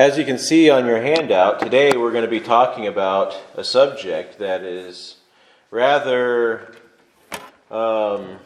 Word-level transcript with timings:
As 0.00 0.16
you 0.16 0.24
can 0.24 0.38
see 0.38 0.70
on 0.70 0.86
your 0.86 1.02
handout, 1.02 1.60
today 1.60 1.94
we're 1.94 2.10
going 2.10 2.24
to 2.24 2.30
be 2.30 2.40
talking 2.40 2.86
about 2.86 3.38
a 3.54 3.62
subject 3.62 4.38
that 4.38 4.62
is 4.62 5.16
rather 5.70 6.74
um, 7.70 8.38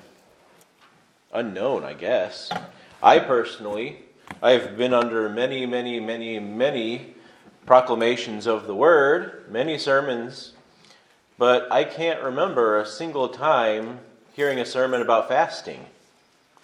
unknown, 1.32 1.84
I 1.84 1.92
guess. 1.92 2.50
I 3.00 3.20
personally, 3.20 4.00
I've 4.42 4.76
been 4.76 4.92
under 4.92 5.28
many, 5.28 5.64
many, 5.64 6.00
many, 6.00 6.40
many 6.40 7.14
proclamations 7.66 8.48
of 8.48 8.66
the 8.66 8.74
word, 8.74 9.44
many 9.48 9.78
sermons, 9.78 10.54
but 11.38 11.70
I 11.70 11.84
can't 11.84 12.20
remember 12.20 12.80
a 12.80 12.84
single 12.84 13.28
time 13.28 14.00
hearing 14.32 14.58
a 14.58 14.66
sermon 14.66 15.02
about 15.02 15.28
fasting. 15.28 15.86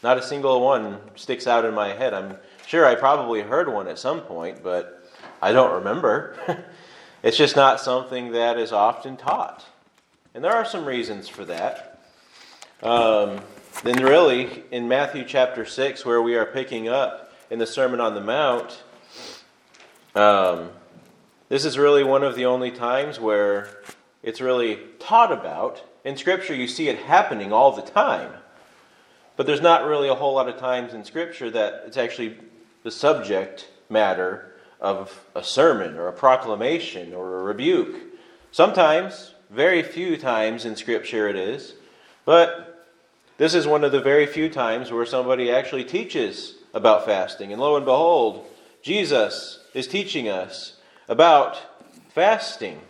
Not 0.02 0.18
a 0.18 0.22
single 0.22 0.60
one 0.60 0.98
sticks 1.14 1.46
out 1.46 1.64
in 1.64 1.74
my 1.74 1.92
head. 1.92 2.12
I'm 2.12 2.38
Sure, 2.70 2.86
I 2.86 2.94
probably 2.94 3.40
heard 3.40 3.68
one 3.68 3.88
at 3.88 3.98
some 3.98 4.20
point, 4.20 4.62
but 4.62 5.04
I 5.42 5.50
don't 5.50 5.72
remember. 5.72 6.36
it's 7.24 7.36
just 7.36 7.56
not 7.56 7.80
something 7.80 8.30
that 8.30 8.58
is 8.58 8.70
often 8.70 9.16
taught. 9.16 9.66
And 10.34 10.44
there 10.44 10.52
are 10.52 10.64
some 10.64 10.84
reasons 10.84 11.26
for 11.26 11.44
that. 11.46 12.00
Um, 12.80 13.40
then, 13.82 14.04
really, 14.04 14.62
in 14.70 14.86
Matthew 14.86 15.24
chapter 15.24 15.66
6, 15.66 16.06
where 16.06 16.22
we 16.22 16.36
are 16.36 16.46
picking 16.46 16.86
up 16.86 17.32
in 17.50 17.58
the 17.58 17.66
Sermon 17.66 18.00
on 18.00 18.14
the 18.14 18.20
Mount, 18.20 18.84
um, 20.14 20.70
this 21.48 21.64
is 21.64 21.76
really 21.76 22.04
one 22.04 22.22
of 22.22 22.36
the 22.36 22.46
only 22.46 22.70
times 22.70 23.18
where 23.18 23.82
it's 24.22 24.40
really 24.40 24.78
taught 25.00 25.32
about. 25.32 25.82
In 26.04 26.16
Scripture, 26.16 26.54
you 26.54 26.68
see 26.68 26.88
it 26.88 27.00
happening 27.00 27.52
all 27.52 27.72
the 27.72 27.82
time. 27.82 28.30
But 29.36 29.46
there's 29.46 29.60
not 29.60 29.86
really 29.86 30.08
a 30.08 30.14
whole 30.14 30.34
lot 30.34 30.48
of 30.48 30.58
times 30.58 30.94
in 30.94 31.04
Scripture 31.04 31.50
that 31.50 31.82
it's 31.86 31.96
actually 31.96 32.36
the 32.82 32.90
subject 32.90 33.68
matter 33.88 34.52
of 34.80 35.26
a 35.34 35.42
sermon 35.42 35.96
or 35.96 36.08
a 36.08 36.12
proclamation 36.12 37.12
or 37.12 37.40
a 37.40 37.42
rebuke. 37.42 37.96
Sometimes, 38.52 39.34
very 39.50 39.82
few 39.82 40.16
times 40.16 40.64
in 40.64 40.76
Scripture 40.76 41.28
it 41.28 41.36
is, 41.36 41.74
but 42.24 42.88
this 43.36 43.54
is 43.54 43.66
one 43.66 43.84
of 43.84 43.92
the 43.92 44.00
very 44.00 44.26
few 44.26 44.48
times 44.48 44.92
where 44.92 45.06
somebody 45.06 45.50
actually 45.50 45.84
teaches 45.84 46.56
about 46.74 47.04
fasting. 47.04 47.52
And 47.52 47.60
lo 47.60 47.76
and 47.76 47.84
behold, 47.84 48.46
Jesus 48.82 49.64
is 49.74 49.86
teaching 49.86 50.28
us 50.28 50.74
about 51.08 51.58
fasting 52.10 52.80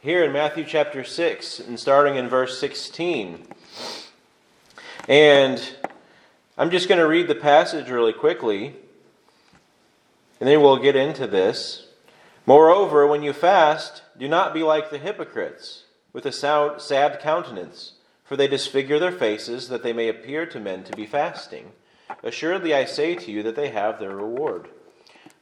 here 0.00 0.24
in 0.24 0.32
Matthew 0.32 0.64
chapter 0.64 1.02
6 1.02 1.60
and 1.60 1.78
starting 1.78 2.16
in 2.16 2.28
verse 2.28 2.58
16. 2.58 3.46
And 5.08 5.76
I'm 6.56 6.70
just 6.70 6.88
going 6.88 7.00
to 7.00 7.06
read 7.06 7.28
the 7.28 7.34
passage 7.34 7.90
really 7.90 8.12
quickly. 8.12 8.74
And 10.38 10.48
then 10.48 10.60
we'll 10.60 10.76
get 10.76 10.96
into 10.96 11.26
this. 11.26 11.86
Moreover, 12.44 13.06
when 13.06 13.22
you 13.22 13.32
fast, 13.32 14.02
do 14.18 14.28
not 14.28 14.54
be 14.54 14.62
like 14.62 14.90
the 14.90 14.98
hypocrites, 14.98 15.84
with 16.12 16.26
a 16.26 16.32
sad 16.78 17.20
countenance, 17.20 17.92
for 18.24 18.36
they 18.36 18.48
disfigure 18.48 18.98
their 18.98 19.12
faces, 19.12 19.68
that 19.68 19.82
they 19.82 19.92
may 19.92 20.08
appear 20.08 20.46
to 20.46 20.60
men 20.60 20.84
to 20.84 20.96
be 20.96 21.06
fasting. 21.06 21.72
Assuredly, 22.22 22.74
I 22.74 22.84
say 22.84 23.14
to 23.14 23.30
you 23.30 23.42
that 23.42 23.56
they 23.56 23.70
have 23.70 23.98
their 23.98 24.14
reward. 24.14 24.68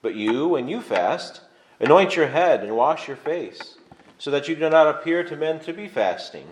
But 0.00 0.14
you, 0.14 0.48
when 0.48 0.68
you 0.68 0.80
fast, 0.80 1.40
anoint 1.80 2.16
your 2.16 2.28
head 2.28 2.62
and 2.62 2.76
wash 2.76 3.08
your 3.08 3.16
face, 3.16 3.76
so 4.18 4.30
that 4.30 4.48
you 4.48 4.54
do 4.54 4.70
not 4.70 4.86
appear 4.86 5.24
to 5.24 5.36
men 5.36 5.60
to 5.60 5.72
be 5.72 5.88
fasting, 5.88 6.46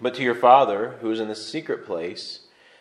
but 0.00 0.14
to 0.14 0.22
your 0.22 0.34
Father 0.34 0.96
who 1.00 1.10
is 1.10 1.20
in 1.20 1.28
the 1.28 1.34
secret 1.34 1.86
place, 1.86 2.40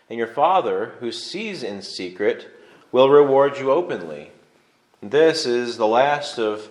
and 0.10 0.18
your 0.18 0.28
Father 0.28 0.96
who 1.00 1.12
sees 1.12 1.64
in 1.64 1.82
secret 1.82 2.48
will 2.92 3.10
reward 3.10 3.58
you 3.58 3.72
openly. 3.72 4.32
This 5.02 5.46
is 5.46 5.78
the 5.78 5.88
last 5.88 6.38
of 6.40 6.70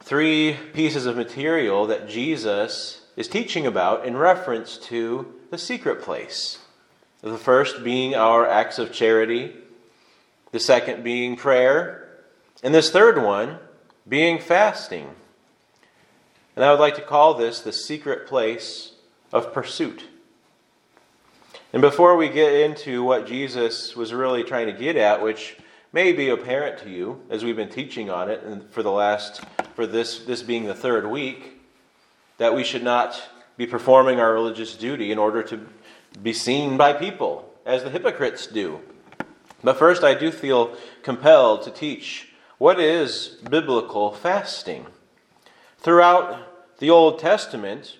three 0.00 0.56
pieces 0.72 1.04
of 1.04 1.16
material 1.16 1.86
that 1.86 2.08
Jesus 2.08 3.02
is 3.16 3.28
teaching 3.28 3.66
about 3.66 4.06
in 4.06 4.16
reference 4.16 4.78
to 4.78 5.32
the 5.50 5.58
secret 5.58 6.00
place. 6.00 6.58
The 7.20 7.38
first 7.38 7.84
being 7.84 8.14
our 8.14 8.46
acts 8.46 8.78
of 8.78 8.92
charity, 8.92 9.54
the 10.52 10.60
second 10.60 11.04
being 11.04 11.36
prayer, 11.36 12.08
and 12.62 12.74
this 12.74 12.90
third 12.90 13.22
one 13.22 13.58
being 14.08 14.38
fasting. 14.38 15.10
And 16.56 16.64
I 16.64 16.70
would 16.70 16.80
like 16.80 16.96
to 16.96 17.02
call 17.02 17.34
this 17.34 17.60
the 17.60 17.72
secret 17.72 18.26
place 18.26 18.92
of 19.32 19.52
pursuit. 19.52 20.04
And 21.72 21.82
before 21.82 22.16
we 22.16 22.28
get 22.28 22.54
into 22.54 23.02
what 23.02 23.26
Jesus 23.26 23.94
was 23.94 24.14
really 24.14 24.44
trying 24.44 24.66
to 24.66 24.72
get 24.72 24.96
at, 24.96 25.22
which 25.22 25.56
may 25.94 26.12
be 26.12 26.28
apparent 26.28 26.76
to 26.76 26.90
you 26.90 27.22
as 27.30 27.44
we've 27.44 27.54
been 27.54 27.68
teaching 27.68 28.10
on 28.10 28.28
it 28.28 28.42
and 28.42 28.68
for 28.70 28.82
the 28.82 28.90
last 28.90 29.44
for 29.76 29.86
this 29.86 30.24
this 30.24 30.42
being 30.42 30.64
the 30.64 30.74
third 30.74 31.08
week 31.08 31.62
that 32.36 32.52
we 32.52 32.64
should 32.64 32.82
not 32.82 33.22
be 33.56 33.64
performing 33.64 34.18
our 34.18 34.32
religious 34.32 34.74
duty 34.74 35.12
in 35.12 35.18
order 35.18 35.40
to 35.40 35.64
be 36.20 36.32
seen 36.32 36.76
by 36.76 36.92
people 36.92 37.48
as 37.64 37.84
the 37.84 37.90
hypocrites 37.90 38.48
do. 38.48 38.80
But 39.62 39.78
first 39.78 40.02
i 40.02 40.14
do 40.14 40.32
feel 40.32 40.76
compelled 41.04 41.62
to 41.62 41.70
teach 41.70 42.30
what 42.58 42.80
is 42.80 43.36
biblical 43.48 44.10
fasting. 44.10 44.86
Throughout 45.78 46.78
the 46.80 46.90
old 46.90 47.20
testament 47.20 47.98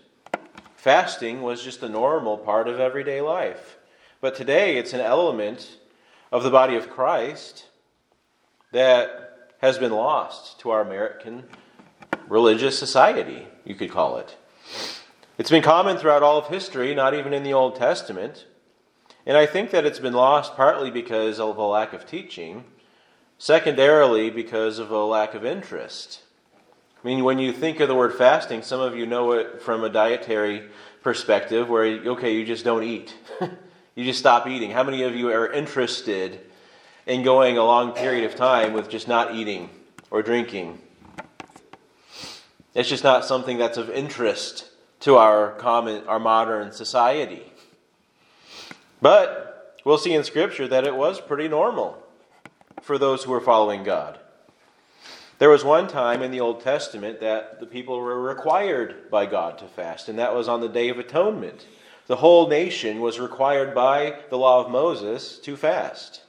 fasting 0.75 1.43
was 1.43 1.63
just 1.63 1.81
a 1.85 1.89
normal 1.89 2.39
part 2.39 2.67
of 2.67 2.81
everyday 2.81 3.21
life. 3.21 3.79
But 4.21 4.35
today 4.35 4.79
it's 4.79 4.95
an 4.95 5.01
element 5.01 5.77
of 6.33 6.43
the 6.43 6.51
body 6.51 6.75
of 6.75 6.91
christ 6.91 7.67
that 8.75 9.55
has 9.59 9.79
been 9.79 9.93
lost 9.93 10.59
to 10.59 10.71
our 10.71 10.81
American 10.81 11.45
religious 12.29 12.77
society, 12.77 13.47
you 13.65 13.77
could 13.77 13.91
call 13.91 14.19
it. 14.19 14.37
It's 15.39 15.51
been 15.51 15.63
common 15.63 15.97
throughout 15.97 16.25
all 16.25 16.39
of 16.39 16.49
history, 16.49 16.93
not 16.93 17.15
even 17.15 17.33
in 17.33 17.45
the 17.45 17.53
Old 17.53 17.77
Testament. 17.77 18.47
And 19.25 19.37
I 19.37 19.47
think 19.47 19.71
that 19.71 19.87
it's 19.87 20.01
been 20.01 20.13
lost 20.13 20.57
partly 20.57 20.91
because 20.91 21.39
of 21.39 21.57
a 21.57 21.63
lack 21.63 21.93
of 21.93 22.05
teaching, 22.05 22.65
secondarily, 23.39 24.29
because 24.29 24.81
of 24.81 24.91
a 24.91 25.05
lack 25.05 25.35
of 25.35 25.45
interest. 25.45 26.23
I 27.03 27.07
mean, 27.07 27.23
when 27.23 27.39
you 27.39 27.53
think 27.53 27.79
of 27.79 27.87
the 27.87 27.95
word 27.95 28.15
fasting, 28.15 28.63
some 28.63 28.81
of 28.81 28.97
you 28.97 29.07
know 29.07 29.33
it 29.33 29.63
from 29.63 29.85
a 29.85 29.89
dietary 29.89 30.69
perspective 31.01 31.69
where, 31.69 31.85
okay, 31.85 32.35
you 32.35 32.45
just 32.45 32.65
don't 32.65 32.83
eat. 32.83 33.15
you 33.95 34.05
just 34.05 34.19
stop 34.19 34.49
eating. 34.49 34.73
How 34.73 34.83
many 34.83 35.05
of 35.05 35.15
you 35.15 35.31
are 35.31 35.53
interested 35.53 36.41
in 37.07 37.23
going 37.23 37.59
a 37.59 37.65
long 37.65 37.93
period 37.93 38.25
of 38.25 38.35
time 38.35 38.73
with 38.73 38.89
just 38.89 39.09
not 39.09 39.35
eating 39.35 39.71
or 40.11 40.23
drinking. 40.23 40.79
It's 42.75 42.89
just 42.89 43.05
not 43.05 43.25
something 43.25 43.59
that's 43.59 43.79
of 43.79 43.91
interest 43.91 44.71
to 45.01 45.17
our 45.17 45.53
common 45.53 46.07
our 46.09 46.19
modern 46.19 46.73
society. 46.73 47.53
But 49.01 49.81
we'll 49.85 49.99
see 49.99 50.15
in 50.15 50.25
scripture 50.25 50.67
that 50.69 50.87
it 50.87 50.97
was 50.97 51.21
pretty 51.21 51.47
normal 51.47 52.03
for 52.83 52.99
those 52.99 53.25
who 53.25 53.31
were 53.31 53.41
following 53.41 53.85
God. 53.85 54.19
There 55.39 55.51
was 55.51 55.65
one 55.65 55.89
time 55.89 56.23
in 56.23 56.31
the 56.31 56.41
Old 56.41 56.63
Testament 56.63 57.21
that 57.21 57.61
the 57.61 57.67
people 57.67 57.99
were 57.99 58.21
required 58.21 59.11
by 59.11 59.27
God 59.27 59.59
to 59.59 59.67
fast, 59.67 60.09
and 60.09 60.19
that 60.19 60.35
was 60.35 60.49
on 60.49 60.61
the 60.61 60.69
Day 60.69 60.89
of 60.89 60.99
Atonement. 60.99 61.67
The 62.07 62.17
whole 62.17 62.49
nation 62.49 63.01
was 63.01 63.19
required 63.19 63.75
by 63.75 64.21
the 64.31 64.39
law 64.39 64.65
of 64.65 64.71
Moses 64.71 65.39
to 65.41 65.57
fast. 65.57 66.24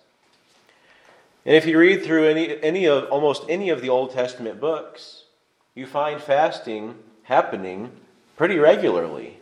And 1.45 1.55
if 1.55 1.67
you 1.67 1.77
read 1.77 2.03
through 2.03 2.27
any, 2.27 2.61
any 2.63 2.85
of, 2.85 3.05
almost 3.05 3.43
any 3.47 3.69
of 3.69 3.81
the 3.81 3.89
Old 3.89 4.11
Testament 4.11 4.59
books, 4.59 5.25
you 5.75 5.85
find 5.85 6.19
fasting 6.19 6.95
happening 7.23 7.91
pretty 8.35 8.57
regularly. 8.57 9.37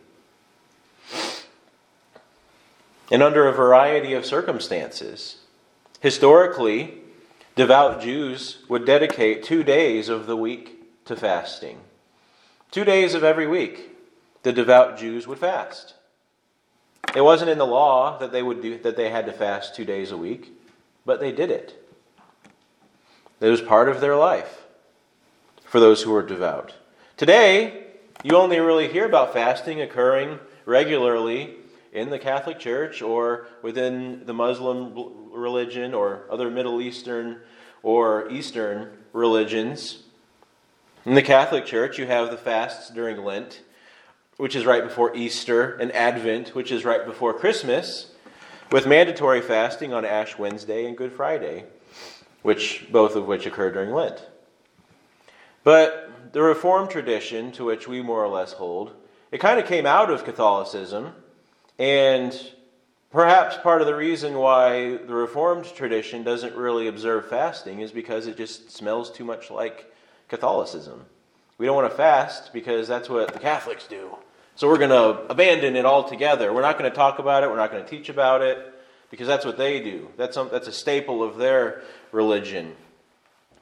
And 3.10 3.22
under 3.22 3.48
a 3.48 3.52
variety 3.52 4.12
of 4.12 4.26
circumstances. 4.26 5.38
Historically, 6.00 6.94
devout 7.54 8.02
Jews 8.02 8.58
would 8.68 8.84
dedicate 8.84 9.42
two 9.42 9.62
days 9.62 10.08
of 10.08 10.26
the 10.26 10.36
week 10.36 11.04
to 11.06 11.16
fasting. 11.16 11.80
Two 12.70 12.84
days 12.84 13.14
of 13.14 13.24
every 13.24 13.46
week, 13.46 13.96
the 14.42 14.52
devout 14.52 14.98
Jews 14.98 15.26
would 15.26 15.38
fast. 15.38 15.94
It 17.14 17.22
wasn't 17.22 17.50
in 17.50 17.58
the 17.58 17.66
law 17.66 18.18
that 18.18 18.32
they 18.32 18.42
would 18.42 18.60
do 18.60 18.78
that 18.78 18.96
they 18.96 19.08
had 19.10 19.26
to 19.26 19.32
fast 19.32 19.74
two 19.74 19.84
days 19.84 20.10
a 20.10 20.16
week, 20.16 20.52
but 21.06 21.20
they 21.20 21.30
did 21.30 21.50
it. 21.50 21.83
It 23.40 23.48
was 23.48 23.60
part 23.60 23.88
of 23.88 24.00
their 24.00 24.16
life 24.16 24.64
for 25.64 25.80
those 25.80 26.02
who 26.02 26.12
were 26.12 26.22
devout. 26.22 26.72
Today, 27.16 27.84
you 28.22 28.36
only 28.36 28.60
really 28.60 28.88
hear 28.88 29.06
about 29.06 29.32
fasting 29.32 29.80
occurring 29.80 30.38
regularly 30.64 31.56
in 31.92 32.10
the 32.10 32.18
Catholic 32.18 32.60
Church 32.60 33.02
or 33.02 33.48
within 33.60 34.24
the 34.24 34.32
Muslim 34.32 35.30
religion 35.32 35.94
or 35.94 36.22
other 36.30 36.48
Middle 36.48 36.80
Eastern 36.80 37.40
or 37.82 38.30
Eastern 38.30 38.96
religions. 39.12 40.04
In 41.04 41.14
the 41.14 41.22
Catholic 41.22 41.66
Church, 41.66 41.98
you 41.98 42.06
have 42.06 42.30
the 42.30 42.36
fasts 42.36 42.88
during 42.88 43.22
Lent, 43.24 43.62
which 44.36 44.54
is 44.54 44.64
right 44.64 44.82
before 44.82 45.14
Easter, 45.14 45.76
and 45.76 45.90
Advent, 45.92 46.54
which 46.54 46.70
is 46.70 46.84
right 46.84 47.04
before 47.04 47.34
Christmas, 47.34 48.12
with 48.70 48.86
mandatory 48.86 49.40
fasting 49.40 49.92
on 49.92 50.04
Ash 50.04 50.38
Wednesday 50.38 50.86
and 50.86 50.96
Good 50.96 51.12
Friday 51.12 51.64
which 52.44 52.86
both 52.92 53.16
of 53.16 53.26
which 53.26 53.46
occur 53.46 53.72
during 53.72 53.90
Lent. 53.90 54.22
But 55.64 56.32
the 56.32 56.42
Reformed 56.42 56.90
tradition, 56.90 57.50
to 57.52 57.64
which 57.64 57.88
we 57.88 58.02
more 58.02 58.22
or 58.22 58.28
less 58.28 58.52
hold, 58.52 58.92
it 59.32 59.38
kind 59.38 59.58
of 59.58 59.66
came 59.66 59.86
out 59.86 60.10
of 60.10 60.24
Catholicism, 60.24 61.14
and 61.78 62.38
perhaps 63.10 63.56
part 63.56 63.80
of 63.80 63.86
the 63.86 63.94
reason 63.94 64.34
why 64.34 64.98
the 64.98 65.14
Reformed 65.14 65.64
tradition 65.74 66.22
doesn't 66.22 66.54
really 66.54 66.86
observe 66.86 67.30
fasting 67.30 67.80
is 67.80 67.92
because 67.92 68.26
it 68.26 68.36
just 68.36 68.70
smells 68.70 69.10
too 69.10 69.24
much 69.24 69.50
like 69.50 69.90
Catholicism. 70.28 71.06
We 71.56 71.64
don't 71.64 71.76
want 71.76 71.90
to 71.90 71.96
fast 71.96 72.52
because 72.52 72.86
that's 72.86 73.08
what 73.08 73.32
the 73.32 73.38
Catholics 73.38 73.86
do. 73.86 74.18
So 74.54 74.68
we're 74.68 74.76
going 74.76 74.90
to 74.90 75.30
abandon 75.30 75.76
it 75.76 75.86
altogether. 75.86 76.52
We're 76.52 76.60
not 76.60 76.78
going 76.78 76.90
to 76.90 76.94
talk 76.94 77.18
about 77.18 77.42
it. 77.42 77.48
We're 77.48 77.56
not 77.56 77.70
going 77.72 77.84
to 77.84 77.90
teach 77.90 78.10
about 78.10 78.42
it 78.42 78.74
because 79.10 79.26
that's 79.26 79.46
what 79.46 79.56
they 79.56 79.80
do. 79.80 80.10
That's, 80.16 80.34
some, 80.34 80.48
that's 80.50 80.68
a 80.68 80.72
staple 80.72 81.22
of 81.22 81.36
their 81.36 81.82
religion. 82.14 82.74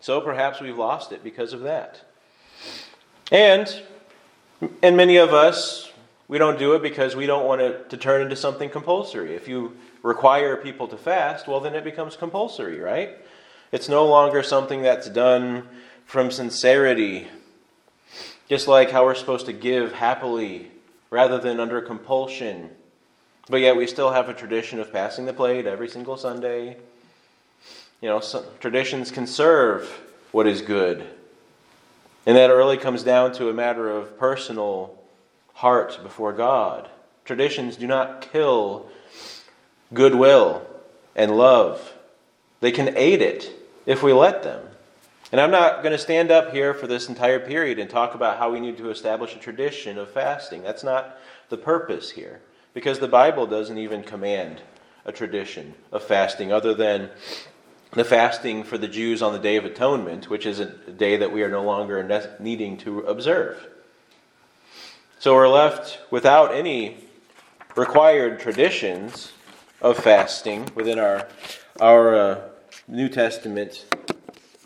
So 0.01 0.21
perhaps 0.21 0.61
we've 0.61 0.79
lost 0.79 1.11
it 1.11 1.25
because 1.25 1.53
of 1.53 1.61
that. 1.61 2.03
And, 3.31 3.83
and 4.83 4.97
many 4.97 5.17
of 5.17 5.33
us, 5.33 5.91
we 6.29 6.39
don't 6.39 6.59
do 6.59 6.75
it 6.75 6.83
because 6.83 7.17
we 7.17 7.27
don't 7.27 7.47
want 7.47 7.63
it 7.63 7.91
to 7.91 7.97
turn 7.97 8.21
into 8.21 8.37
something 8.37 8.69
compulsory. 8.69 9.35
If 9.35 9.49
you 9.49 9.77
require 10.03 10.57
people 10.57 10.87
to 10.89 10.97
fast, 10.97 11.49
well, 11.49 11.61
then 11.61 11.75
it 11.75 11.85
becomes 11.85 12.17
compulsory, 12.17 12.79
right? 12.79 13.17
It's 13.71 13.89
no 13.89 14.07
longer 14.07 14.43
something 14.43 14.83
that's 14.83 15.09
done 15.09 15.67
from 16.05 16.31
sincerity, 16.31 17.29
just 18.49 18.69
like 18.69 18.91
how 18.91 19.05
we're 19.05 19.15
supposed 19.15 19.47
to 19.47 19.53
give 19.53 19.93
happily 19.93 20.71
rather 21.11 21.39
than 21.39 21.59
under 21.59 21.81
compulsion. 21.81 22.71
But 23.49 23.61
yet 23.61 23.77
we 23.77 23.87
still 23.87 24.13
have 24.13 24.29
a 24.29 24.35
tradition 24.35 24.79
of 24.79 24.93
passing 24.93 25.25
the 25.25 25.33
plate 25.33 25.67
every 25.67 25.89
single 25.89 26.17
Sunday. 26.17 26.77
You 28.03 28.09
know, 28.09 28.21
traditions 28.59 29.13
can 29.13 29.29
serve 29.29 29.89
what 30.33 30.49
is 30.49 30.61
good. 30.61 31.07
And 32.27 32.37
that 32.37 32.47
really 32.47 32.77
comes 32.77 33.05
down 33.05 33.33
to 33.35 33.49
a 33.49 33.55
matter 33.55 33.89
of 33.89 34.19
personal 34.19 34.99
heart 35.55 36.01
before 36.03 36.33
God. 36.33 36.91
Traditions 37.25 37.77
do 37.77 37.87
not 37.87 38.29
kill 38.33 38.89
goodwill 39.95 40.67
and 41.15 41.37
love, 41.37 41.93
they 42.61 42.73
can 42.73 42.97
aid 42.97 43.23
it 43.23 43.53
if 43.87 44.03
we 44.03 44.13
let 44.13 44.43
them. 44.43 44.67
And 45.31 45.41
I'm 45.41 45.51
not 45.51 45.83
going 45.83 45.93
to 45.93 45.99
stand 45.99 46.31
up 46.31 46.53
here 46.53 46.75
for 46.75 46.87
this 46.87 47.09
entire 47.09 47.39
period 47.39 47.79
and 47.79 47.89
talk 47.89 48.15
about 48.15 48.39
how 48.39 48.51
we 48.51 48.61
need 48.61 48.79
to 48.79 48.91
establish 48.91 49.37
a 49.37 49.39
tradition 49.39 49.97
of 49.97 50.11
fasting. 50.11 50.63
That's 50.63 50.85
not 50.85 51.19
the 51.51 51.57
purpose 51.57 52.11
here. 52.11 52.41
Because 52.75 52.99
the 52.99 53.09
Bible 53.09 53.47
doesn't 53.47 53.79
even 53.79 54.03
command 54.03 54.61
a 55.05 55.13
tradition 55.13 55.75
of 55.91 56.03
fasting 56.03 56.53
other 56.53 56.75
than 56.75 57.11
the 57.93 58.05
fasting 58.05 58.65
for 58.65 58.79
the 58.79 58.89
Jews 58.89 59.21
on 59.21 59.33
the 59.33 59.39
Day 59.39 59.57
of 59.57 59.65
Atonement, 59.67 60.31
which 60.31 60.47
is 60.47 60.61
a 60.61 60.67
day 60.67 61.19
that 61.19 61.31
we 61.31 61.43
are 61.43 61.51
no 61.51 61.63
longer 61.63 62.03
needing 62.41 62.79
to 62.79 63.01
observe. 63.01 63.67
So 65.19 65.35
we're 65.35 65.49
left 65.49 66.01
without 66.11 66.55
any 66.55 66.97
required 67.77 68.41
traditions 68.41 69.33
of 69.83 69.99
fasting 69.99 70.69
within 70.75 70.99
our, 70.99 71.29
our 71.81 72.15
uh, 72.15 72.41
New 72.89 73.09
Testament 73.09 73.85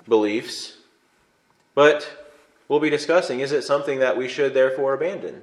beliefs. 0.08 0.76
But 1.75 2.08
we'll 2.69 2.81
be 2.81 2.90
discussing 2.90 3.40
is 3.40 3.50
it 3.50 3.62
something 3.62 3.99
that 3.99 4.17
we 4.17 4.28
should 4.28 4.55
therefore 4.55 4.94
abandon? 4.94 5.43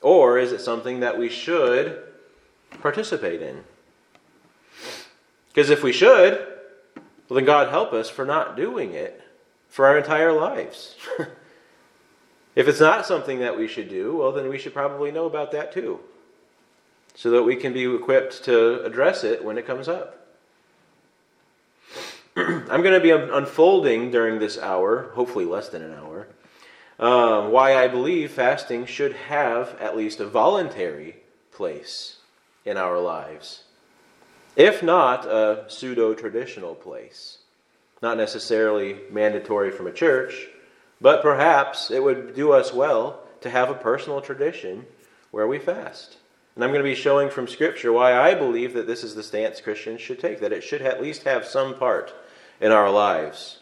Or 0.00 0.38
is 0.38 0.52
it 0.52 0.60
something 0.60 1.00
that 1.00 1.18
we 1.18 1.28
should 1.28 2.02
participate 2.80 3.42
in? 3.42 3.64
Because 5.48 5.70
if 5.70 5.82
we 5.82 5.92
should, 5.92 6.55
well, 7.28 7.36
then 7.36 7.44
God 7.44 7.68
help 7.68 7.92
us 7.92 8.08
for 8.08 8.24
not 8.24 8.56
doing 8.56 8.92
it 8.92 9.20
for 9.68 9.86
our 9.86 9.98
entire 9.98 10.32
lives. 10.32 10.96
if 12.54 12.68
it's 12.68 12.80
not 12.80 13.06
something 13.06 13.40
that 13.40 13.58
we 13.58 13.68
should 13.68 13.88
do, 13.88 14.16
well, 14.16 14.32
then 14.32 14.48
we 14.48 14.58
should 14.58 14.74
probably 14.74 15.10
know 15.10 15.26
about 15.26 15.52
that 15.52 15.72
too, 15.72 16.00
so 17.14 17.30
that 17.30 17.42
we 17.42 17.56
can 17.56 17.72
be 17.72 17.84
equipped 17.94 18.44
to 18.44 18.82
address 18.84 19.24
it 19.24 19.44
when 19.44 19.58
it 19.58 19.66
comes 19.66 19.88
up. 19.88 20.26
I'm 22.36 22.82
going 22.82 22.92
to 22.94 23.00
be 23.00 23.10
unfolding 23.10 24.10
during 24.10 24.38
this 24.38 24.58
hour, 24.58 25.10
hopefully 25.14 25.44
less 25.44 25.68
than 25.68 25.82
an 25.82 25.94
hour, 25.94 26.28
um, 26.98 27.50
why 27.50 27.74
I 27.76 27.88
believe 27.88 28.32
fasting 28.32 28.86
should 28.86 29.12
have 29.14 29.76
at 29.80 29.96
least 29.96 30.20
a 30.20 30.26
voluntary 30.26 31.16
place 31.52 32.16
in 32.64 32.76
our 32.76 32.98
lives, 32.98 33.64
if 34.56 34.82
not 34.82 35.26
a 35.26 35.64
pseudo 35.68 36.14
traditional 36.14 36.74
place. 36.74 37.38
Not 38.02 38.16
necessarily 38.16 38.98
mandatory 39.10 39.70
from 39.70 39.86
a 39.86 39.92
church, 39.92 40.48
but 41.00 41.22
perhaps 41.22 41.90
it 41.90 42.02
would 42.02 42.34
do 42.34 42.52
us 42.52 42.72
well 42.72 43.20
to 43.42 43.50
have 43.50 43.70
a 43.70 43.74
personal 43.74 44.20
tradition 44.20 44.86
where 45.30 45.46
we 45.46 45.58
fast. 45.58 46.16
And 46.54 46.64
I'm 46.64 46.70
going 46.70 46.82
to 46.82 46.88
be 46.88 46.94
showing 46.94 47.28
from 47.28 47.46
Scripture 47.46 47.92
why 47.92 48.14
I 48.14 48.34
believe 48.34 48.72
that 48.72 48.86
this 48.86 49.04
is 49.04 49.14
the 49.14 49.22
stance 49.22 49.60
Christians 49.60 50.00
should 50.00 50.18
take, 50.18 50.40
that 50.40 50.52
it 50.52 50.64
should 50.64 50.80
at 50.80 51.02
least 51.02 51.24
have 51.24 51.44
some 51.44 51.74
part 51.74 52.14
in 52.60 52.72
our 52.72 52.90
lives. 52.90 53.58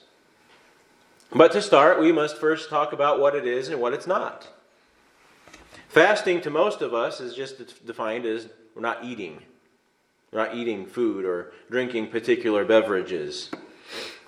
But 1.33 1.51
to 1.53 1.63
start, 1.63 2.01
we 2.01 2.13
must 2.13 2.37
first 2.37 2.71
talk 2.71 2.93
about 2.93 3.19
what 3.19 3.35
it 3.35 3.47
is 3.47 3.69
and 3.69 3.81
what 3.81 3.93
it's 3.93 4.07
not. 4.07 4.49
Fasting 5.89 6.41
to 6.43 6.51
most 6.51 6.83
of 6.83 6.95
us 6.95 7.21
is 7.21 7.35
just 7.35 7.85
defined 7.85 8.27
as 8.27 8.49
we're 8.75 8.83
not 8.83 9.05
eating. 9.05 9.43
We're 10.35 10.47
not 10.47 10.57
eating 10.57 10.85
food 10.85 11.25
or 11.25 11.53
drinking 11.71 12.09
particular 12.09 12.65
beverages. 12.65 13.51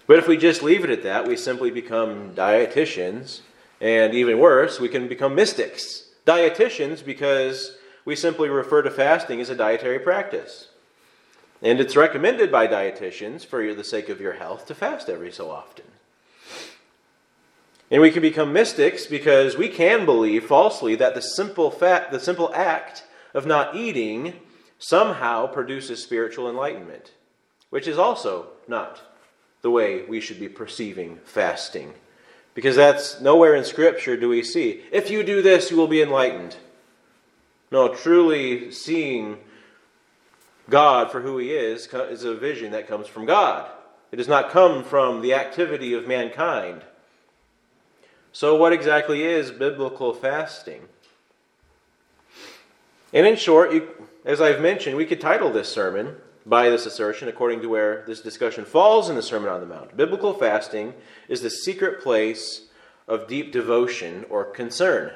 But 0.06 0.18
if 0.18 0.28
we 0.28 0.36
just 0.36 0.62
leave 0.62 0.84
it 0.84 0.90
at 0.90 1.02
that, 1.02 1.26
we 1.26 1.36
simply 1.36 1.72
become 1.72 2.32
dietitians, 2.32 3.40
and 3.80 4.14
even 4.14 4.38
worse, 4.38 4.78
we 4.78 4.88
can 4.88 5.08
become 5.08 5.34
mystics. 5.34 6.04
Dietitians 6.24 7.04
because 7.04 7.76
we 8.04 8.14
simply 8.14 8.48
refer 8.48 8.82
to 8.82 8.90
fasting 8.90 9.40
as 9.40 9.50
a 9.50 9.56
dietary 9.56 9.98
practice. 9.98 10.68
And 11.60 11.80
it's 11.80 11.96
recommended 11.96 12.52
by 12.52 12.68
dietitians 12.68 13.44
for 13.44 13.74
the 13.74 13.82
sake 13.82 14.08
of 14.08 14.20
your 14.20 14.34
health 14.34 14.66
to 14.66 14.76
fast 14.76 15.08
every 15.08 15.32
so 15.32 15.50
often. 15.50 15.86
And 17.90 18.00
we 18.00 18.12
can 18.12 18.22
become 18.22 18.52
mystics 18.52 19.06
because 19.06 19.56
we 19.56 19.68
can 19.68 20.04
believe 20.06 20.44
falsely 20.44 20.94
that 20.94 21.16
the 21.16 21.22
simple 21.22 21.72
fact, 21.72 22.12
the 22.12 22.20
simple 22.20 22.52
act 22.54 23.02
of 23.34 23.44
not 23.44 23.74
eating 23.74 24.34
somehow 24.78 25.46
produces 25.46 26.02
spiritual 26.02 26.48
enlightenment, 26.48 27.12
which 27.70 27.86
is 27.86 27.98
also 27.98 28.48
not 28.68 29.02
the 29.62 29.70
way 29.70 30.04
we 30.04 30.20
should 30.20 30.38
be 30.38 30.48
perceiving 30.48 31.18
fasting. 31.24 31.92
Because 32.54 32.76
that's 32.76 33.20
nowhere 33.20 33.54
in 33.54 33.64
Scripture 33.64 34.16
do 34.16 34.28
we 34.28 34.42
see, 34.42 34.82
if 34.90 35.10
you 35.10 35.22
do 35.22 35.42
this, 35.42 35.70
you 35.70 35.76
will 35.76 35.88
be 35.88 36.02
enlightened. 36.02 36.56
No, 37.70 37.88
truly 37.88 38.70
seeing 38.70 39.38
God 40.70 41.10
for 41.10 41.20
who 41.20 41.38
He 41.38 41.50
is 41.50 41.86
is 41.92 42.24
a 42.24 42.34
vision 42.34 42.72
that 42.72 42.88
comes 42.88 43.06
from 43.06 43.26
God. 43.26 43.70
It 44.12 44.16
does 44.16 44.28
not 44.28 44.50
come 44.50 44.84
from 44.84 45.20
the 45.20 45.34
activity 45.34 45.92
of 45.94 46.06
mankind. 46.06 46.82
So, 48.32 48.54
what 48.54 48.72
exactly 48.72 49.22
is 49.22 49.50
biblical 49.50 50.14
fasting? 50.14 50.82
And 53.12 53.26
in 53.26 53.36
short, 53.36 53.72
you, 53.72 53.88
as 54.26 54.40
I've 54.40 54.60
mentioned, 54.60 54.96
we 54.96 55.06
could 55.06 55.20
title 55.20 55.52
this 55.52 55.68
sermon 55.68 56.16
by 56.44 56.68
this 56.68 56.84
assertion 56.84 57.28
according 57.28 57.62
to 57.62 57.68
where 57.68 58.04
this 58.06 58.20
discussion 58.20 58.64
falls 58.64 59.08
in 59.08 59.14
the 59.14 59.22
Sermon 59.22 59.48
on 59.48 59.60
the 59.60 59.66
Mount. 59.66 59.96
Biblical 59.96 60.34
fasting 60.34 60.94
is 61.28 61.40
the 61.40 61.50
secret 61.50 62.02
place 62.02 62.66
of 63.06 63.28
deep 63.28 63.52
devotion 63.52 64.26
or 64.28 64.44
concern. 64.44 65.12